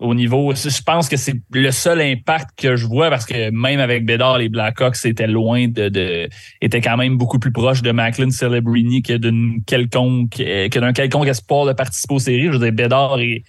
[0.00, 3.50] Euh, au niveau, je pense que c'est le seul impact que je vois parce que
[3.50, 6.28] même avec Bédard, les Blackhawks étaient loin de, de
[6.60, 11.28] étaient quand même beaucoup plus proches de Macklin Celebrini que d'une quelconque que d'un quelconque
[11.28, 12.46] espoir de participer aux séries.
[12.46, 13.42] Je veux dire, Bédard est,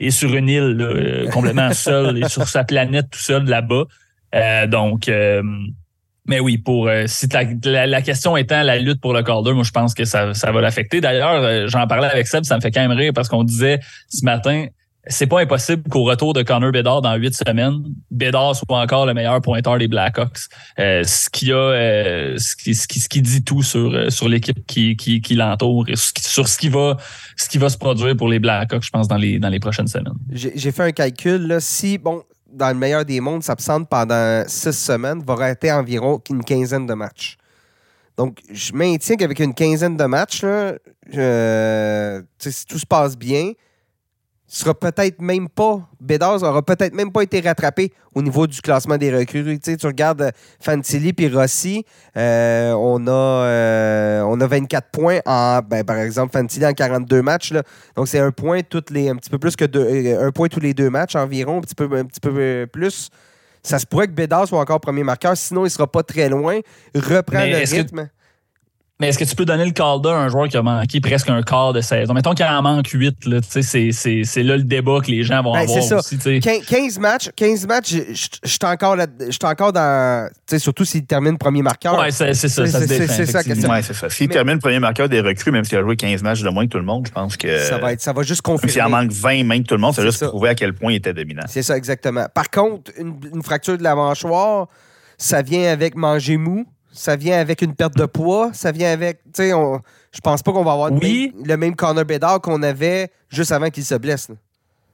[0.00, 3.84] est sur une île là, euh, complètement seul et sur sa planète tout seul là-bas.
[4.34, 5.42] Euh, donc euh,
[6.26, 9.52] mais oui, pour euh, si la, la, la, question étant la lutte pour le Calder,
[9.52, 11.00] moi je pense que ça, ça va l'affecter.
[11.00, 13.80] D'ailleurs, euh, j'en parlais avec Seb, ça me fait quand même rire parce qu'on disait
[14.08, 14.66] ce matin,
[15.06, 19.14] c'est pas impossible qu'au retour de Connor Bedard dans huit semaines, Bedard soit encore le
[19.14, 20.48] meilleur pointeur des Blackhawks.
[20.78, 24.10] Euh, ce qui a, euh, ce, qui, ce, qui, ce qui dit tout sur euh,
[24.10, 26.96] sur l'équipe qui, qui, qui l'entoure et sur ce qui va
[27.36, 29.88] ce qui va se produire pour les Blackhawks, je pense dans les dans les prochaines
[29.88, 30.14] semaines.
[30.30, 32.22] J'ai fait un calcul là, si bon
[32.52, 36.94] dans le meilleur des mondes s'absente pendant six semaines, va rater environ une quinzaine de
[36.94, 37.36] matchs.
[38.16, 40.74] Donc, je maintiens qu'avec une quinzaine de matchs, là,
[41.14, 43.52] euh, si tout se passe bien,
[44.58, 48.98] sera peut-être même pas, Bédard aura peut-être même pas été rattrapé au niveau du classement
[48.98, 49.44] des recrues.
[49.44, 50.30] Tu, sais, tu regardes
[50.60, 51.86] Fantilli puis Rossi,
[52.18, 57.22] euh, on, a, euh, on a 24 points en, ben, par exemple, Fantilli en 42
[57.22, 57.52] matchs.
[57.52, 57.62] Là.
[57.96, 60.60] Donc, c'est un point toutes les, un petit peu plus que deux, un point tous
[60.60, 63.08] les deux matchs environ, un petit peu, un petit peu plus.
[63.62, 66.58] Ça se pourrait que Bédard soit encore premier marqueur, sinon il sera pas très loin.
[66.94, 68.04] Reprend Mais le rythme.
[68.04, 68.21] Que...
[69.02, 71.28] Mais est-ce que tu peux donner le call à un joueur qui a manqué presque
[71.28, 72.14] un quart de saison?
[72.14, 73.16] Mettons qu'il en manque 8,
[73.60, 75.96] c'est là le débat que les gens vont ben, avoir ça.
[75.96, 76.18] aussi.
[76.18, 76.38] T'sais.
[76.38, 78.96] 15 matchs, 15 matchs, je suis encore,
[79.42, 80.30] encore dans.
[80.56, 81.98] Surtout s'il termine premier marqueur.
[81.98, 83.12] Oui, c'est ça, ça se défend.
[83.12, 84.08] C'est ça, ouais, ça.
[84.08, 84.34] S'il Mais...
[84.34, 86.78] termine premier marqueur des recrues, même s'il a joué 15 matchs de moins que tout
[86.78, 87.58] le monde, je pense que.
[87.58, 88.72] Ça va, être, ça va juste confirmer.
[88.72, 90.74] S'il en manque 20 même que tout le monde, ça va juste prouver à quel
[90.74, 91.42] point il était dominant.
[91.48, 92.26] C'est ça, exactement.
[92.32, 94.68] Par contre, une, une fracture de la mâchoire,
[95.18, 99.18] ça vient avec manger mou ça vient avec une perte de poids, ça vient avec,
[99.24, 101.32] tu sais, je pense pas qu'on va avoir oui.
[101.44, 104.28] le, même, Connor Bedard qu'on avait juste avant qu'il se blesse.
[104.28, 104.36] Là.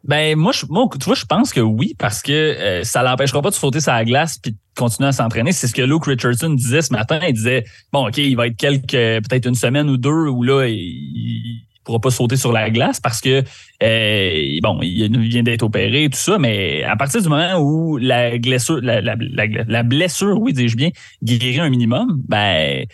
[0.04, 3.42] Ben moi, je, moi, tu vois, je pense que oui, parce que euh, ça l'empêchera
[3.42, 5.50] pas de sauter la glace puis de continuer à s'entraîner.
[5.52, 7.18] C'est ce que Luke Richardson disait ce matin.
[7.26, 10.66] Il disait bon, ok, il va être quelques peut-être une semaine ou deux où là,
[10.68, 13.42] il, pourra pas sauter sur la glace parce que
[13.82, 17.96] euh, bon, il vient d'être opéré et tout ça, mais à partir du moment où
[17.96, 20.90] la blessure, la, la, la, la blessure, oui, dis-je bien,
[21.22, 22.84] guérit un minimum, ben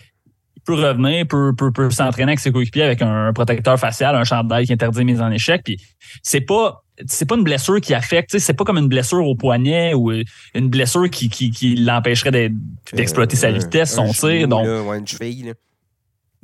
[0.56, 4.24] il peut revenir, peut, peut, peut s'entraîner avec ses coéquipiers avec un protecteur facial, un
[4.24, 5.62] chandail qui interdit les mises en échec.
[5.64, 5.76] Puis
[6.22, 9.94] c'est pas c'est pas une blessure qui affecte, c'est pas comme une blessure au poignet
[9.94, 12.52] ou une blessure qui, qui, qui l'empêcherait
[12.92, 14.46] d'exploiter euh, sa vitesse, son tir.
[14.46, 15.42] Donc, là, ouais, une cheville.
[15.42, 15.52] Là.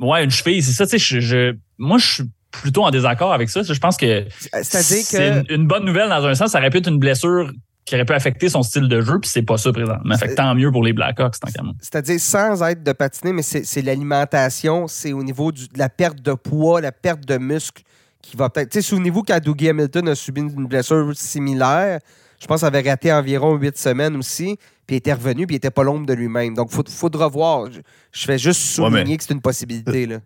[0.00, 0.86] Ouais, une cheville, c'est ça.
[0.86, 3.62] Tu sais, je, je, moi, je suis plutôt en désaccord avec ça.
[3.62, 4.24] Je pense que
[4.62, 5.40] c'est que...
[5.40, 6.52] une, une, bonne nouvelle dans un sens.
[6.52, 7.50] Ça aurait pu être une blessure
[7.84, 10.16] qui aurait pu affecter son style de jeu, puis c'est pas ça présentement.
[10.16, 13.42] Fait que tant mieux pour les Blackhawks, tant qu'à C'est-à-dire sans être de patiner, mais
[13.42, 17.82] c'est l'alimentation, c'est au niveau du, de la perte de poids, la perte de muscle
[18.22, 18.70] qui va peut-être.
[18.70, 21.98] Tu sais, souvenez-vous quand Dougie Hamilton a subi une blessure similaire,
[22.40, 25.58] je pense qu'il avait raté environ huit semaines aussi, puis il était revenu, puis il
[25.58, 26.54] était pas l'ombre de lui-même.
[26.54, 27.70] Donc, il faudra voir.
[27.72, 27.80] Je,
[28.12, 29.16] je fais juste souligner ouais, mais...
[29.16, 30.06] que c'est une possibilité.
[30.06, 30.18] Là.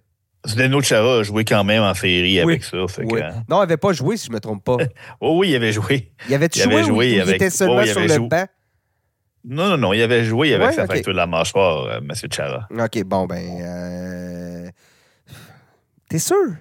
[0.46, 2.76] Zdeno Chara a joué quand même en féerie avec ça.
[2.88, 3.20] Fait oui.
[3.20, 3.26] que...
[3.48, 4.76] Non, il n'avait pas joué, si je ne me trompe pas.
[5.20, 6.12] oh oui, il avait joué.
[6.28, 7.28] Il avait, il joué, avait joué ou avec...
[7.28, 8.28] il était seulement oh, il sur le joué.
[8.28, 8.46] banc?
[9.46, 10.86] Non, non, non, il avait joué, il avait Ouais, fait ok.
[10.86, 12.10] fracture de la mâchoire, euh, M.
[12.30, 12.66] Chara.
[12.70, 13.60] OK, bon, ben...
[13.60, 14.70] Euh...
[16.08, 16.54] T'es sûr?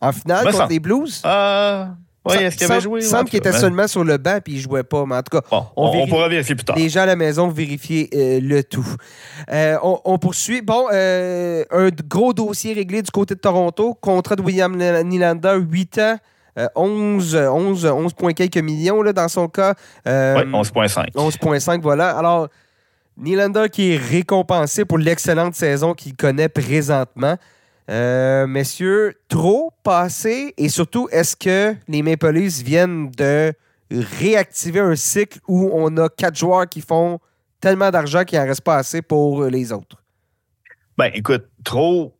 [0.00, 1.22] En finale, contre les Blues?
[1.24, 1.96] Ah,
[2.26, 5.04] oui, est-ce qu'il avait Semble- qu'il était seulement sur le banc puis il jouait pas.
[5.06, 6.76] Mais en tout cas, Bon, on on, on vérifie- pourra vérifier plus tard.
[6.76, 8.86] les gens à la maison, vérifiez euh, le tout.
[9.52, 10.62] Euh, on, on poursuit.
[10.62, 13.94] Bon, euh, un gros dossier réglé du côté de Toronto.
[14.00, 16.16] Contrat de William Nylander, 8 ans,
[16.58, 19.74] euh, 11, 11, 11 points quelques millions là, dans son cas.
[20.06, 21.12] Oui, 11,5.
[21.14, 22.16] 11,5, voilà.
[22.16, 22.48] Alors,
[23.18, 27.36] Nylander qui est récompensé pour l'excellente saison qu'il connaît présentement.
[27.88, 33.52] Euh, messieurs, trop passé et surtout, est-ce que les Maple Leafs viennent de
[33.90, 37.20] réactiver un cycle où on a quatre joueurs qui font
[37.60, 40.02] tellement d'argent qu'il n'en reste pas assez pour les autres?
[40.98, 42.16] Ben, écoute, trop,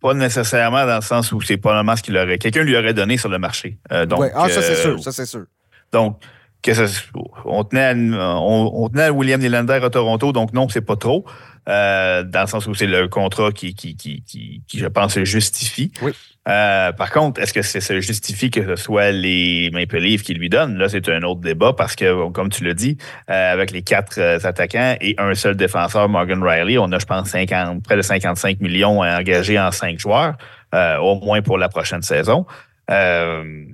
[0.00, 2.38] pas nécessairement dans le sens où c'est probablement ce qu'il aurait.
[2.38, 3.78] Quelqu'un lui aurait donné sur le marché.
[3.90, 4.30] Euh, donc, Ouais.
[4.34, 5.02] Ah, ça, c'est euh, sûr.
[5.02, 5.46] Ça, c'est sûr.
[5.92, 6.22] Donc,
[6.66, 7.02] que ça-
[7.44, 10.96] on, tenait à, on, on tenait à William Nylander à Toronto, donc non, c'est pas
[10.96, 11.24] trop.
[11.68, 15.14] Euh, dans le sens où c'est le contrat qui, qui, qui, qui, qui, je pense,
[15.14, 15.90] se justifie.
[16.00, 16.12] Oui.
[16.48, 20.34] Euh, par contre, est-ce que ça se justifie que ce soit les Maple Leafs qui
[20.34, 20.78] lui donnent?
[20.78, 22.96] Là, c'est un autre débat parce que, comme tu l'as dit,
[23.30, 27.04] euh, avec les quatre euh, attaquants et un seul défenseur, Morgan Riley, on a, je
[27.06, 30.34] pense, 50, près de 55 millions engagés en cinq joueurs,
[30.72, 32.46] euh, au moins pour la prochaine saison.
[32.92, 33.64] Euh,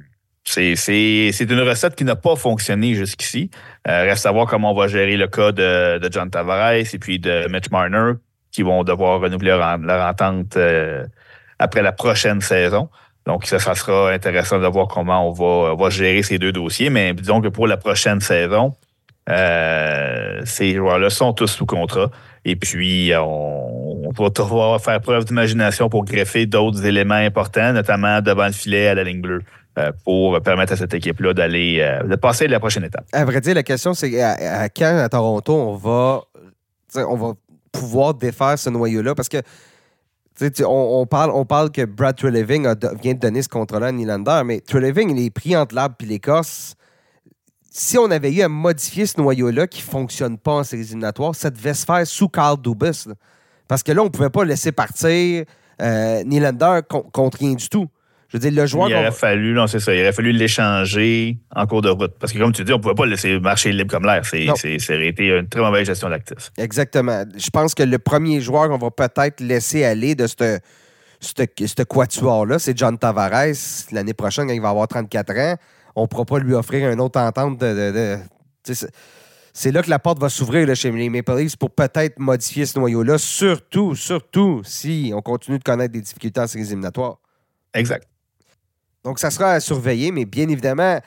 [0.45, 3.51] c'est une recette qui n'a pas fonctionné jusqu'ici.
[3.89, 7.19] Euh, reste à voir comment on va gérer le cas de, John Tavares et puis
[7.19, 8.15] de Mitch Marner,
[8.51, 11.05] qui vont devoir renouveler leur, entente euh,
[11.59, 12.89] après la prochaine saison.
[13.25, 16.91] Donc, ça, sera intéressant de voir comment on va, on va gérer ces deux dossiers.
[16.91, 18.75] Mais disons que pour la prochaine saison,
[19.29, 22.11] euh, ces joueurs-là sont tous sous contrat.
[22.45, 28.21] Et puis, on, on va devoir faire preuve d'imagination pour greffer d'autres éléments importants, notamment
[28.21, 29.43] devant le filet à la ligne bleue.
[29.79, 33.07] Euh, pour permettre à cette équipe-là d'aller euh, de passer à la prochaine étape.
[33.11, 36.25] À vrai dire, la question, c'est à, quand à Toronto on va,
[36.95, 37.33] on va
[37.73, 39.15] pouvoir défaire ce noyau-là?
[39.15, 39.39] Parce que
[40.61, 42.69] on, on, parle, on parle que Brad Treleving
[43.01, 46.05] vient de donner ce contrat-là à Nylander, mais Treleving, il est pris entre l'arbre et
[46.07, 46.77] l'écorce
[47.75, 51.35] si on avait eu à modifier ce noyau-là qui ne fonctionne pas en séries éliminatoires,
[51.35, 53.09] ça devait se faire sous Carl Dubas.
[53.67, 55.47] Parce que là, on ne pouvait pas laisser partir
[55.81, 57.89] euh, Nylander contre rien du tout.
[58.33, 58.89] Je veux dire, le joueur.
[58.89, 62.15] Il aurait fallu, non, c'est ça, il aurait fallu l'échanger en cours de route.
[62.19, 64.25] Parce que, comme tu dis, on ne pouvait pas le laisser marcher libre comme l'air.
[64.25, 64.47] C'est,
[64.79, 66.51] ça aurait été une très mauvaise gestion d'actifs.
[66.57, 67.25] Exactement.
[67.37, 72.77] Je pense que le premier joueur qu'on va peut-être laisser aller de ce quatuor-là, c'est
[72.77, 73.55] John Tavares
[73.93, 75.57] l'année prochaine, quand il va avoir 34 ans
[75.95, 78.19] on ne pourra pas lui offrir une autre entente de.
[79.53, 82.79] c'est là que la porte va s'ouvrir chez les Maple Leafs pour peut-être modifier ce
[82.79, 87.19] noyau-là, surtout, surtout si on continue de connaître des difficultés en séries éliminatoires.
[87.75, 88.07] Exact.
[89.05, 91.01] Donc, ça sera à surveiller, mais bien évidemment,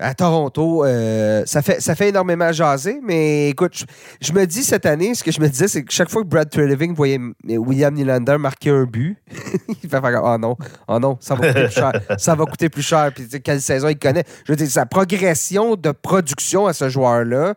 [0.00, 3.84] à Toronto, euh, ça, fait, ça fait énormément jaser, mais écoute,
[4.20, 6.28] je, me dis cette année, ce que je me disais, c'est que chaque fois que
[6.28, 9.18] Brad Treliving voyait William Nylander marquer un but,
[9.68, 10.56] il fait faire Oh non,
[10.86, 11.92] oh non, ça va coûter plus cher.
[12.18, 13.12] Ça va coûter plus cher.
[13.14, 14.24] Puis quelle saison il connaît.
[14.44, 17.54] Je veux dire, sa progression de production à ce joueur-là,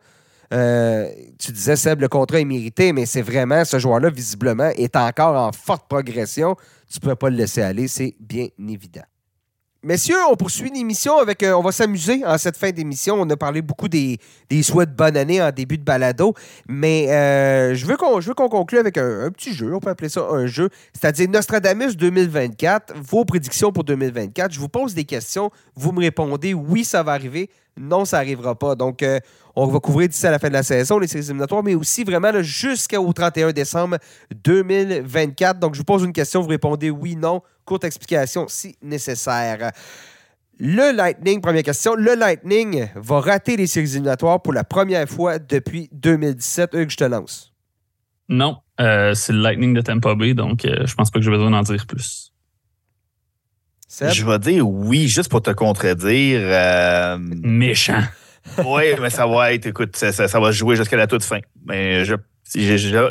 [0.53, 1.09] euh,
[1.39, 5.35] tu disais, Seb, le contrat est mérité, mais c'est vraiment, ce joueur-là, visiblement, est encore
[5.35, 6.55] en forte progression.
[6.91, 9.03] Tu ne peux pas le laisser aller, c'est bien évident.
[9.83, 11.41] Messieurs, on poursuit l'émission avec.
[11.41, 13.15] Euh, on va s'amuser en cette fin d'émission.
[13.19, 14.19] On a parlé beaucoup des,
[14.61, 16.35] souhaits de bonne année en début de balado,
[16.69, 19.73] mais euh, je veux qu'on conclue avec un, petit jeu.
[19.73, 22.93] On peut appeler ça un jeu, c'est-à-dire Nostradamus 2024.
[22.95, 24.51] Vos prédictions pour 2024.
[24.51, 25.49] Je vous pose des questions.
[25.73, 27.49] Vous me répondez oui, ça va arriver.
[27.77, 28.75] Non, ça n'arrivera pas.
[28.75, 29.19] Donc, euh,
[29.55, 32.03] on va couvrir d'ici à la fin de la saison les séries éliminatoires, mais aussi
[32.03, 33.97] vraiment jusqu'au 31 décembre
[34.43, 35.59] 2024.
[35.59, 37.41] Donc, je vous pose une question, vous répondez oui, non.
[37.65, 39.71] Courte explication si nécessaire.
[40.59, 41.95] Le Lightning, première question.
[41.95, 46.71] Le Lightning va rater les séries éliminatoires pour la première fois depuis 2017.
[46.73, 47.51] Hugues, je te lance.
[48.29, 51.31] Non, euh, c'est le Lightning de Tampa Bay, donc euh, je pense pas que j'ai
[51.31, 52.30] besoin d'en dire plus.
[53.99, 56.39] Je vais dire oui, juste pour te contredire.
[56.43, 58.03] Euh, Méchant
[58.65, 61.39] oui, mais ça va être, écoute, ça, ça, va jouer jusqu'à la toute fin.
[61.65, 62.15] Mais je,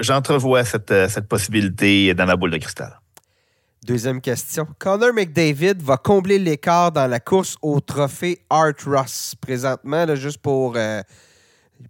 [0.01, 2.98] j'entrevois cette, cette possibilité dans ma boule de cristal.
[3.86, 4.66] Deuxième question.
[4.78, 10.39] Connor McDavid va combler l'écart dans la course au trophée Art Ross présentement, là, juste
[10.39, 11.01] pour, euh,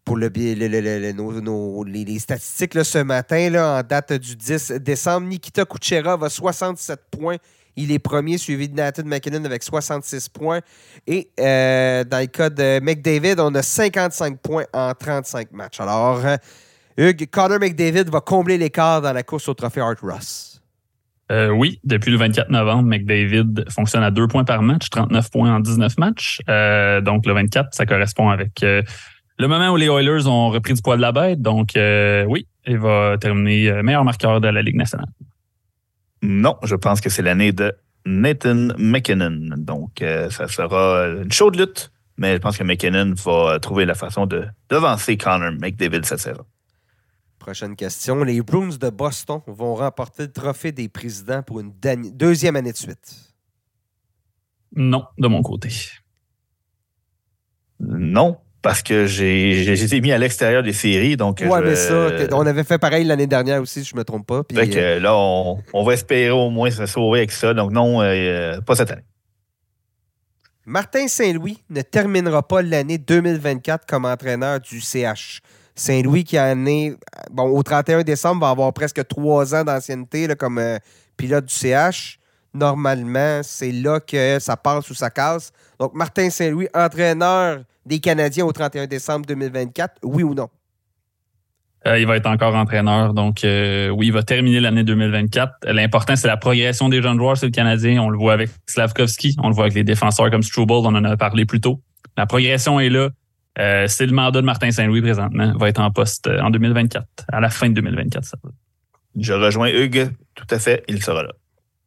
[0.04, 5.26] pour le, les, statistiques ce matin, là, en date du 10 décembre.
[5.26, 7.38] Nikita Kucherov a 67 points
[7.76, 10.60] il est premier, suivi de Nathan McKinnon avec 66 points.
[11.06, 15.80] Et euh, dans le cas de McDavid, on a 55 points en 35 matchs.
[15.80, 16.36] Alors, euh,
[16.97, 20.60] Hugues, Connor McDavid va combler l'écart dans la course au trophée Art Ross.
[21.30, 25.55] Euh, oui, depuis le 24 novembre, McDavid fonctionne à deux points par match, 39 points
[25.55, 26.40] en 19 matchs.
[27.05, 30.97] donc, le 24, ça correspond avec le moment où les Oilers ont repris du poids
[30.97, 31.40] de la bête.
[31.40, 35.06] Donc, oui, il va terminer meilleur marqueur de la Ligue nationale.
[36.22, 37.74] Non, je pense que c'est l'année de
[38.05, 39.56] Nathan McKinnon.
[39.56, 43.94] Donc, euh, ça sera une chaude lutte, mais je pense que McKinnon va trouver la
[43.94, 46.44] façon de devancer Connor McDavid cette saison.
[47.38, 48.22] Prochaine question.
[48.22, 51.72] Les Bruins de Boston vont remporter le trophée des présidents pour une
[52.12, 53.34] deuxième année de suite.
[54.76, 55.70] Non, de mon côté.
[57.80, 61.16] Non, parce que j'ai été mis à l'extérieur des séries.
[61.16, 64.05] Donc ouais, mais ça, on avait fait pareil l'année dernière aussi, si je ne me
[64.05, 64.43] trompe pas.
[64.45, 67.55] Puis, que euh, là, on, va espérer au moins se sauver avec ça.
[67.55, 69.03] Donc non, euh, pas cette année.
[70.66, 75.41] Martin Saint-Louis ne terminera pas l'année 2024 comme entraîneur du CH.
[75.74, 76.95] Saint-Louis qui en est,
[77.31, 80.77] bon, au 31 décembre, va avoir presque trois ans d'ancienneté comme euh,
[81.16, 82.19] pilote du CH.
[82.53, 85.51] Normalement, c'est là que ça passe ou ça casse.
[85.78, 90.48] Donc, Martin Saint-Louis, entraîneur des Canadiens au 31 décembre 2024, oui ou non?
[91.86, 93.15] Euh, il va être encore entraîneur.
[93.15, 95.52] Donc, euh, oui, il va terminer l'année 2024.
[95.65, 98.02] L'important, c'est la progression des jeunes joueurs sur le Canadien.
[98.02, 101.05] On le voit avec Slavkovski, on le voit avec les défenseurs comme Struble, on en
[101.05, 101.81] a parlé plus tôt.
[102.19, 103.09] La progression est là.
[103.59, 105.52] Euh, c'est le mandat de Martin Saint-Louis présentement.
[105.55, 108.24] Il va être en poste en 2024, à la fin de 2024.
[108.24, 108.36] Ça
[109.16, 110.11] Je rejoins Hugues.
[110.35, 111.32] Tout à fait, il sera là.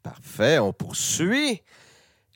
[0.02, 1.62] Parfait, on poursuit.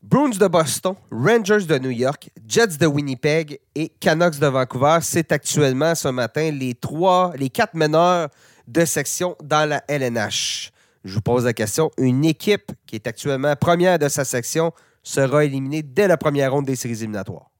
[0.10, 5.00] Bruins de Boston, Rangers de New York, Jets de Winnipeg et Canucks de Vancouver.
[5.02, 8.30] C'est actuellement ce matin les trois, les quatre meneurs
[8.70, 10.72] de section dans la LNH.
[11.04, 11.92] Je vous pose la question.
[11.98, 14.72] Une équipe qui est actuellement première de sa section
[15.04, 17.52] sera éliminée dès la première ronde des séries éliminatoires.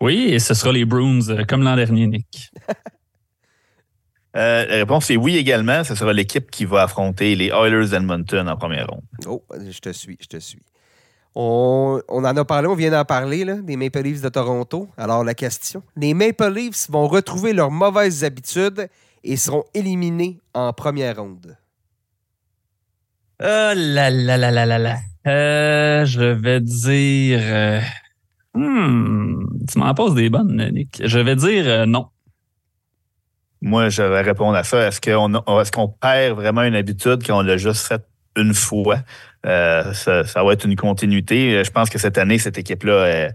[0.00, 2.50] Oui, et ce sera les Bruins, euh, comme l'an dernier, Nick.
[4.36, 5.82] Euh, la réponse est oui également.
[5.82, 9.02] Ce sera l'équipe qui va affronter les Oilers d'Edmonton en première ronde.
[9.26, 10.62] Oh, je te suis, je te suis.
[11.34, 14.88] On, on en a parlé, on vient d'en parler, là, des Maple Leafs de Toronto.
[14.96, 18.88] Alors, la question les Maple Leafs vont retrouver leurs mauvaises habitudes
[19.22, 21.56] et seront éliminés en première ronde.
[23.42, 24.96] Oh là là là là là là.
[25.26, 27.40] Euh, je vais dire.
[27.42, 27.80] euh,
[28.54, 31.00] hmm, tu m'en poses des bonnes, Nick.
[31.04, 32.08] Je vais dire euh, non.
[33.62, 34.88] Moi, je vais répondre à ça.
[34.88, 35.00] Est-ce
[35.70, 38.02] qu'on perd vraiment une habitude qu'on l'a juste fait
[38.36, 38.98] une fois?
[39.46, 41.62] Euh, ça, ça va être une continuité.
[41.64, 43.30] Je pense que cette année, cette équipe-là est,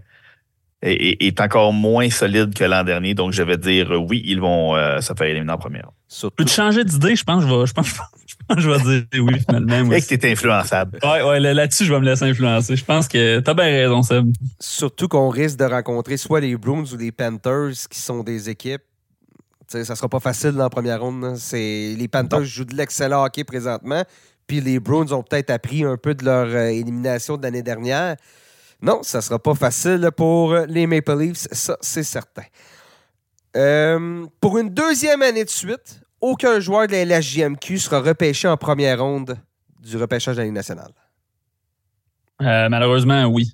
[0.82, 3.14] est- est encore moins solide que l'an dernier.
[3.14, 5.90] Donc, je vais dire euh, oui, ils vont euh, se faire éliminer en première.
[6.06, 7.16] Surtout, Peux-tu changer d'idée?
[7.16, 7.88] Je pense que je vais, je pense,
[8.26, 9.92] je pense que je vais dire oui finalement.
[9.92, 10.98] Et que tu es influençable.
[11.02, 12.76] Ouais, ouais, là- là-dessus, je vais me laisser influencer.
[12.76, 14.30] Je pense que t'as bien raison, Seb.
[14.60, 18.82] surtout qu'on risque de rencontrer soit les Bruins ou les Panthers qui sont des équipes.
[19.66, 21.34] Sais, ça sera pas facile dans la première ronde.
[21.36, 24.04] C'est, les Panthers jouent de l'excellent hockey présentement.
[24.46, 28.16] Puis les Bruins ont peut-être appris un peu de leur euh, élimination de l'année dernière.
[28.80, 32.44] Non, ça sera pas facile pour les Maple Leafs, ça c'est certain.
[33.56, 38.56] Euh, pour une deuxième année de suite, aucun joueur de la LHJMQ sera repêché en
[38.56, 39.38] première ronde
[39.80, 40.92] du repêchage de la Ligue nationale.
[42.42, 43.52] Euh, malheureusement, oui.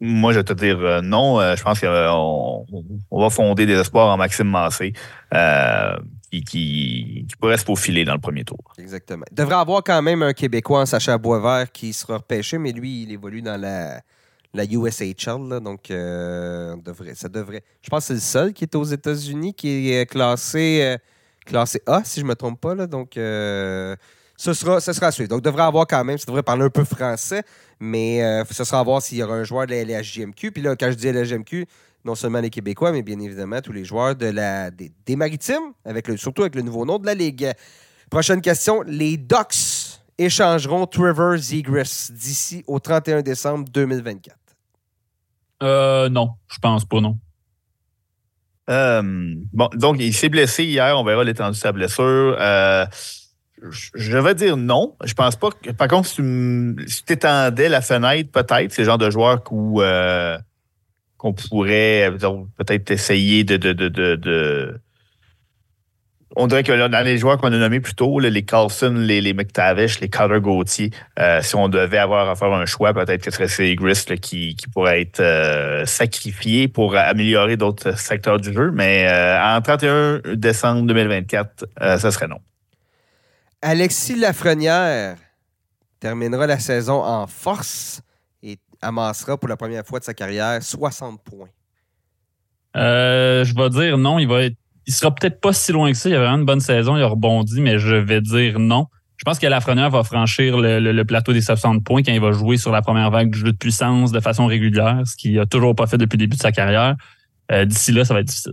[0.00, 1.40] Moi, je vais te dire euh, non.
[1.40, 2.66] Euh, je pense qu'on
[3.10, 4.92] on va fonder des espoirs en Maxime Massé
[5.32, 5.96] euh,
[6.42, 8.58] qui, pourrait se faufiler dans le premier tour.
[8.78, 9.24] Exactement.
[9.30, 13.02] Il devrait avoir quand même un Québécois en Sacha Boisvert qui sera repêché, mais lui,
[13.02, 14.00] il évolue dans la,
[14.54, 15.60] la USHL.
[15.62, 17.62] donc, euh, devrait, ça devrait.
[17.82, 20.96] Je pense que c'est le seul qui est aux États-Unis qui est classé, euh,
[21.44, 22.74] classé A, si je ne me trompe pas.
[22.86, 23.94] Donc, euh,
[24.36, 25.28] ce sera, sera à suivre.
[25.28, 27.42] Donc, il devrait avoir quand même, ça devrait parler un peu français,
[27.80, 30.52] mais euh, ce sera à voir s'il y aura un joueur de la LHJMQ.
[30.52, 31.66] Puis là, quand je dis LHJMQ,
[32.06, 35.72] non seulement les Québécois, mais bien évidemment tous les joueurs de la, des, des Maritimes,
[35.84, 37.52] avec le, surtout avec le nouveau nom de la Ligue.
[38.10, 38.82] Prochaine question.
[38.86, 44.36] Les Ducks échangeront Trevor Zegras d'ici au 31 décembre 2024.
[45.62, 47.18] Euh, non, je pense pas, non.
[48.68, 49.02] Euh,
[49.52, 50.98] bon, donc, il s'est blessé hier.
[50.98, 52.36] On verra l'étendue de sa blessure.
[52.38, 52.86] Euh,
[53.70, 54.96] je- vais dire non.
[55.04, 55.70] Je pense pas que.
[55.70, 56.16] Par contre, si
[57.04, 60.38] tu étendais la fenêtre, peut-être, c'est le genre de joueur euh,
[61.18, 64.80] qu'on pourrait disons, peut-être essayer de, de, de, de,
[66.36, 69.20] On dirait que là, dans les joueurs qu'on a nommés plus tôt, les Carlson, les,
[69.20, 73.22] les McTavish, les Carter Gauthier, euh, si on devait avoir à faire un choix, peut-être
[73.22, 78.52] que ce serait là, qui, qui pourrait être euh, sacrifié pour améliorer d'autres secteurs du
[78.52, 78.70] jeu.
[78.72, 82.40] Mais euh, en 31 décembre 2024, euh, ce serait non.
[83.62, 85.16] Alexis Lafrenière
[85.98, 88.02] terminera la saison en force
[88.82, 91.48] amassera pour la première fois de sa carrière 60 points.
[92.76, 94.18] Euh, je vais dire non.
[94.18, 96.08] Il va être, il sera peut-être pas si loin que ça.
[96.08, 96.96] Il a vraiment une bonne saison.
[96.96, 98.86] Il a rebondi, mais je vais dire non.
[99.16, 102.20] Je pense que Lafrenière va franchir le, le- le plateau des 60 points quand il
[102.20, 105.38] va jouer sur la première vague du jeu de puissance de façon régulière, ce qu'il
[105.40, 106.96] a toujours pas fait depuis le début de sa carrière.
[107.50, 108.52] Euh, D'ici là, ça va être difficile.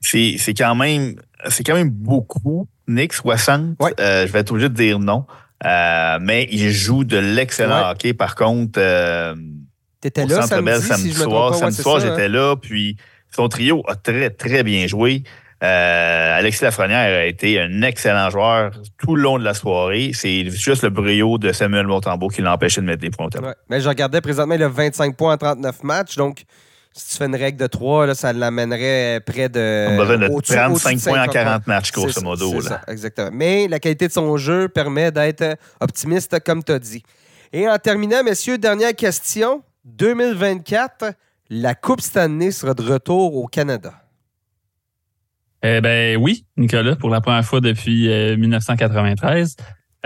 [0.00, 1.16] C'est c'est quand même
[1.48, 2.68] c'est quand même beaucoup.
[2.88, 3.76] Nick, 60.
[3.80, 3.92] Ouais.
[4.00, 5.26] Euh, je vais être obligé de dire non.
[5.66, 7.90] Euh, mais il joue de l'excellent Ouais.
[7.90, 8.14] hockey.
[8.14, 9.34] Par contre, euh,
[10.00, 11.50] T'étais là Centre Bell samedi, samedi si soir.
[11.52, 11.98] Ouais, samedi hein?
[12.00, 12.54] j'étais là.
[12.56, 12.96] Puis
[13.34, 15.24] son trio a très, très bien joué.
[15.64, 20.12] Euh, Alexis Lafrenière a été un excellent joueur tout le long de la soirée.
[20.14, 23.44] C'est juste le brio de Samuel Montembeau qui l'a empêché de mettre des points au.
[23.44, 23.54] Ouais.
[23.68, 26.14] Mais je regardais présentement, il a 25 points en 39 matchs.
[26.16, 26.44] Donc,
[26.98, 29.86] si tu fais une règle de 3, là, ça l'amènerait près de.
[29.90, 32.54] On a besoin de au-dessus- 35 au-dessus de points en 50 40 matchs, grosso modo.
[32.54, 32.60] là.
[32.62, 33.30] ça, exactement.
[33.32, 37.02] Mais la qualité de son jeu permet d'être optimiste, comme tu as dit.
[37.52, 39.62] Et en terminant, messieurs, dernière question.
[39.84, 41.12] 2024,
[41.50, 43.94] la Coupe Stanley sera de retour au Canada.
[45.62, 49.56] Eh ben oui, Nicolas, pour la première fois depuis euh, 1993.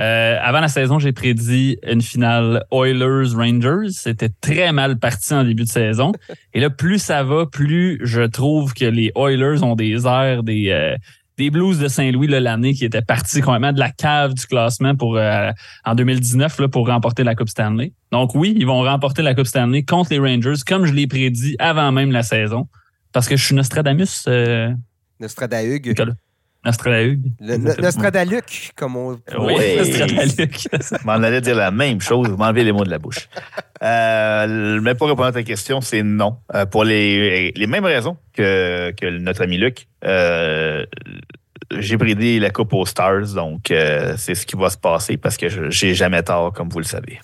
[0.00, 3.90] Euh, avant la saison, j'ai prédit une finale Oilers-Rangers.
[3.90, 6.12] C'était très mal parti en début de saison.
[6.54, 10.70] Et là, plus ça va, plus je trouve que les Oilers ont des airs des,
[10.70, 10.96] euh,
[11.36, 15.18] des Blues de Saint-Louis l'année qui étaient partis complètement de la cave du classement pour
[15.18, 15.50] euh,
[15.84, 17.92] en 2019 là, pour remporter la Coupe Stanley.
[18.12, 21.54] Donc oui, ils vont remporter la Coupe Stanley contre les Rangers, comme je l'ai prédit
[21.58, 22.66] avant même la saison.
[23.12, 24.26] Parce que je suis Nostradamus,
[25.20, 26.14] Nostradamus.
[26.64, 27.18] Nostradaluc.
[27.80, 29.10] Nostradaluc, comme on.
[29.12, 29.18] Oui,
[29.58, 29.76] Oui.
[29.78, 30.68] Nostradaluc.
[30.72, 33.28] Je m'en allais dire la même chose, vous m'enlevez les mots de la bouche.
[33.82, 36.36] Euh, mais pour répondre à ta question, c'est non.
[36.54, 39.86] Euh, pour les, les mêmes raisons que, que notre ami Luc.
[40.04, 40.84] Euh,
[41.78, 45.36] j'ai bridé la coupe aux Stars, donc euh, c'est ce qui va se passer parce
[45.36, 47.18] que je- j'ai jamais tort, comme vous le savez.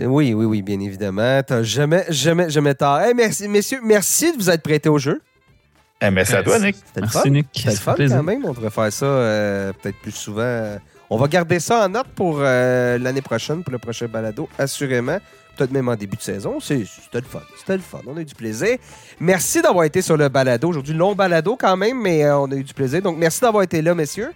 [0.00, 1.42] Oui, oui, oui, bien évidemment.
[1.44, 3.00] T'as jamais, jamais, jamais tort.
[3.00, 5.20] Hey, merci, messieurs, merci de vous être prêtés au jeu.
[6.00, 6.76] Eh, merci à toi, Nick.
[6.76, 7.12] C'était le fun.
[7.24, 7.46] Merci, Nick.
[7.52, 8.16] C'était le fun plaisir.
[8.18, 8.44] quand même.
[8.44, 10.76] On devrait faire ça euh, peut-être plus souvent.
[11.10, 15.18] On va garder ça en note pour euh, l'année prochaine, pour le prochain balado, assurément.
[15.56, 16.60] Peut-être même en début de saison.
[16.60, 17.40] C'est- C'était le fun.
[17.58, 17.98] C'était le fun.
[18.06, 18.76] On a eu du plaisir.
[19.18, 20.68] Merci d'avoir été sur le balado.
[20.68, 23.02] Aujourd'hui, long balado quand même, mais euh, on a eu du plaisir.
[23.02, 24.30] Donc, merci d'avoir été là, messieurs.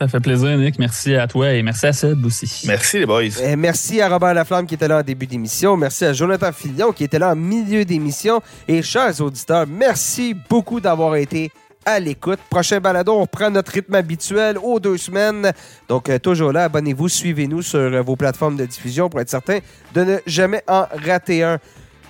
[0.00, 0.78] Ça fait plaisir, Nick.
[0.78, 2.64] Merci à toi et merci à Seb aussi.
[2.66, 3.22] Merci, les boys.
[3.40, 5.76] Euh, merci à Robert Laflamme qui était là en début d'émission.
[5.76, 8.40] Merci à Jonathan Fillon qui était là en milieu d'émission.
[8.68, 11.50] Et chers auditeurs, merci beaucoup d'avoir été
[11.88, 12.38] à l'écoute.
[12.50, 15.52] Prochain balado, on reprend notre rythme habituel aux deux semaines.
[15.88, 19.58] Donc, euh, toujours là, abonnez-vous, suivez-nous sur euh, vos plateformes de diffusion pour être certain
[19.94, 21.58] de ne jamais en rater un.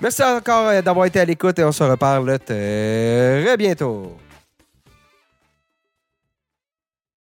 [0.01, 4.17] Merci encore euh, d'avoir été à l'écoute et on se reparle très bientôt.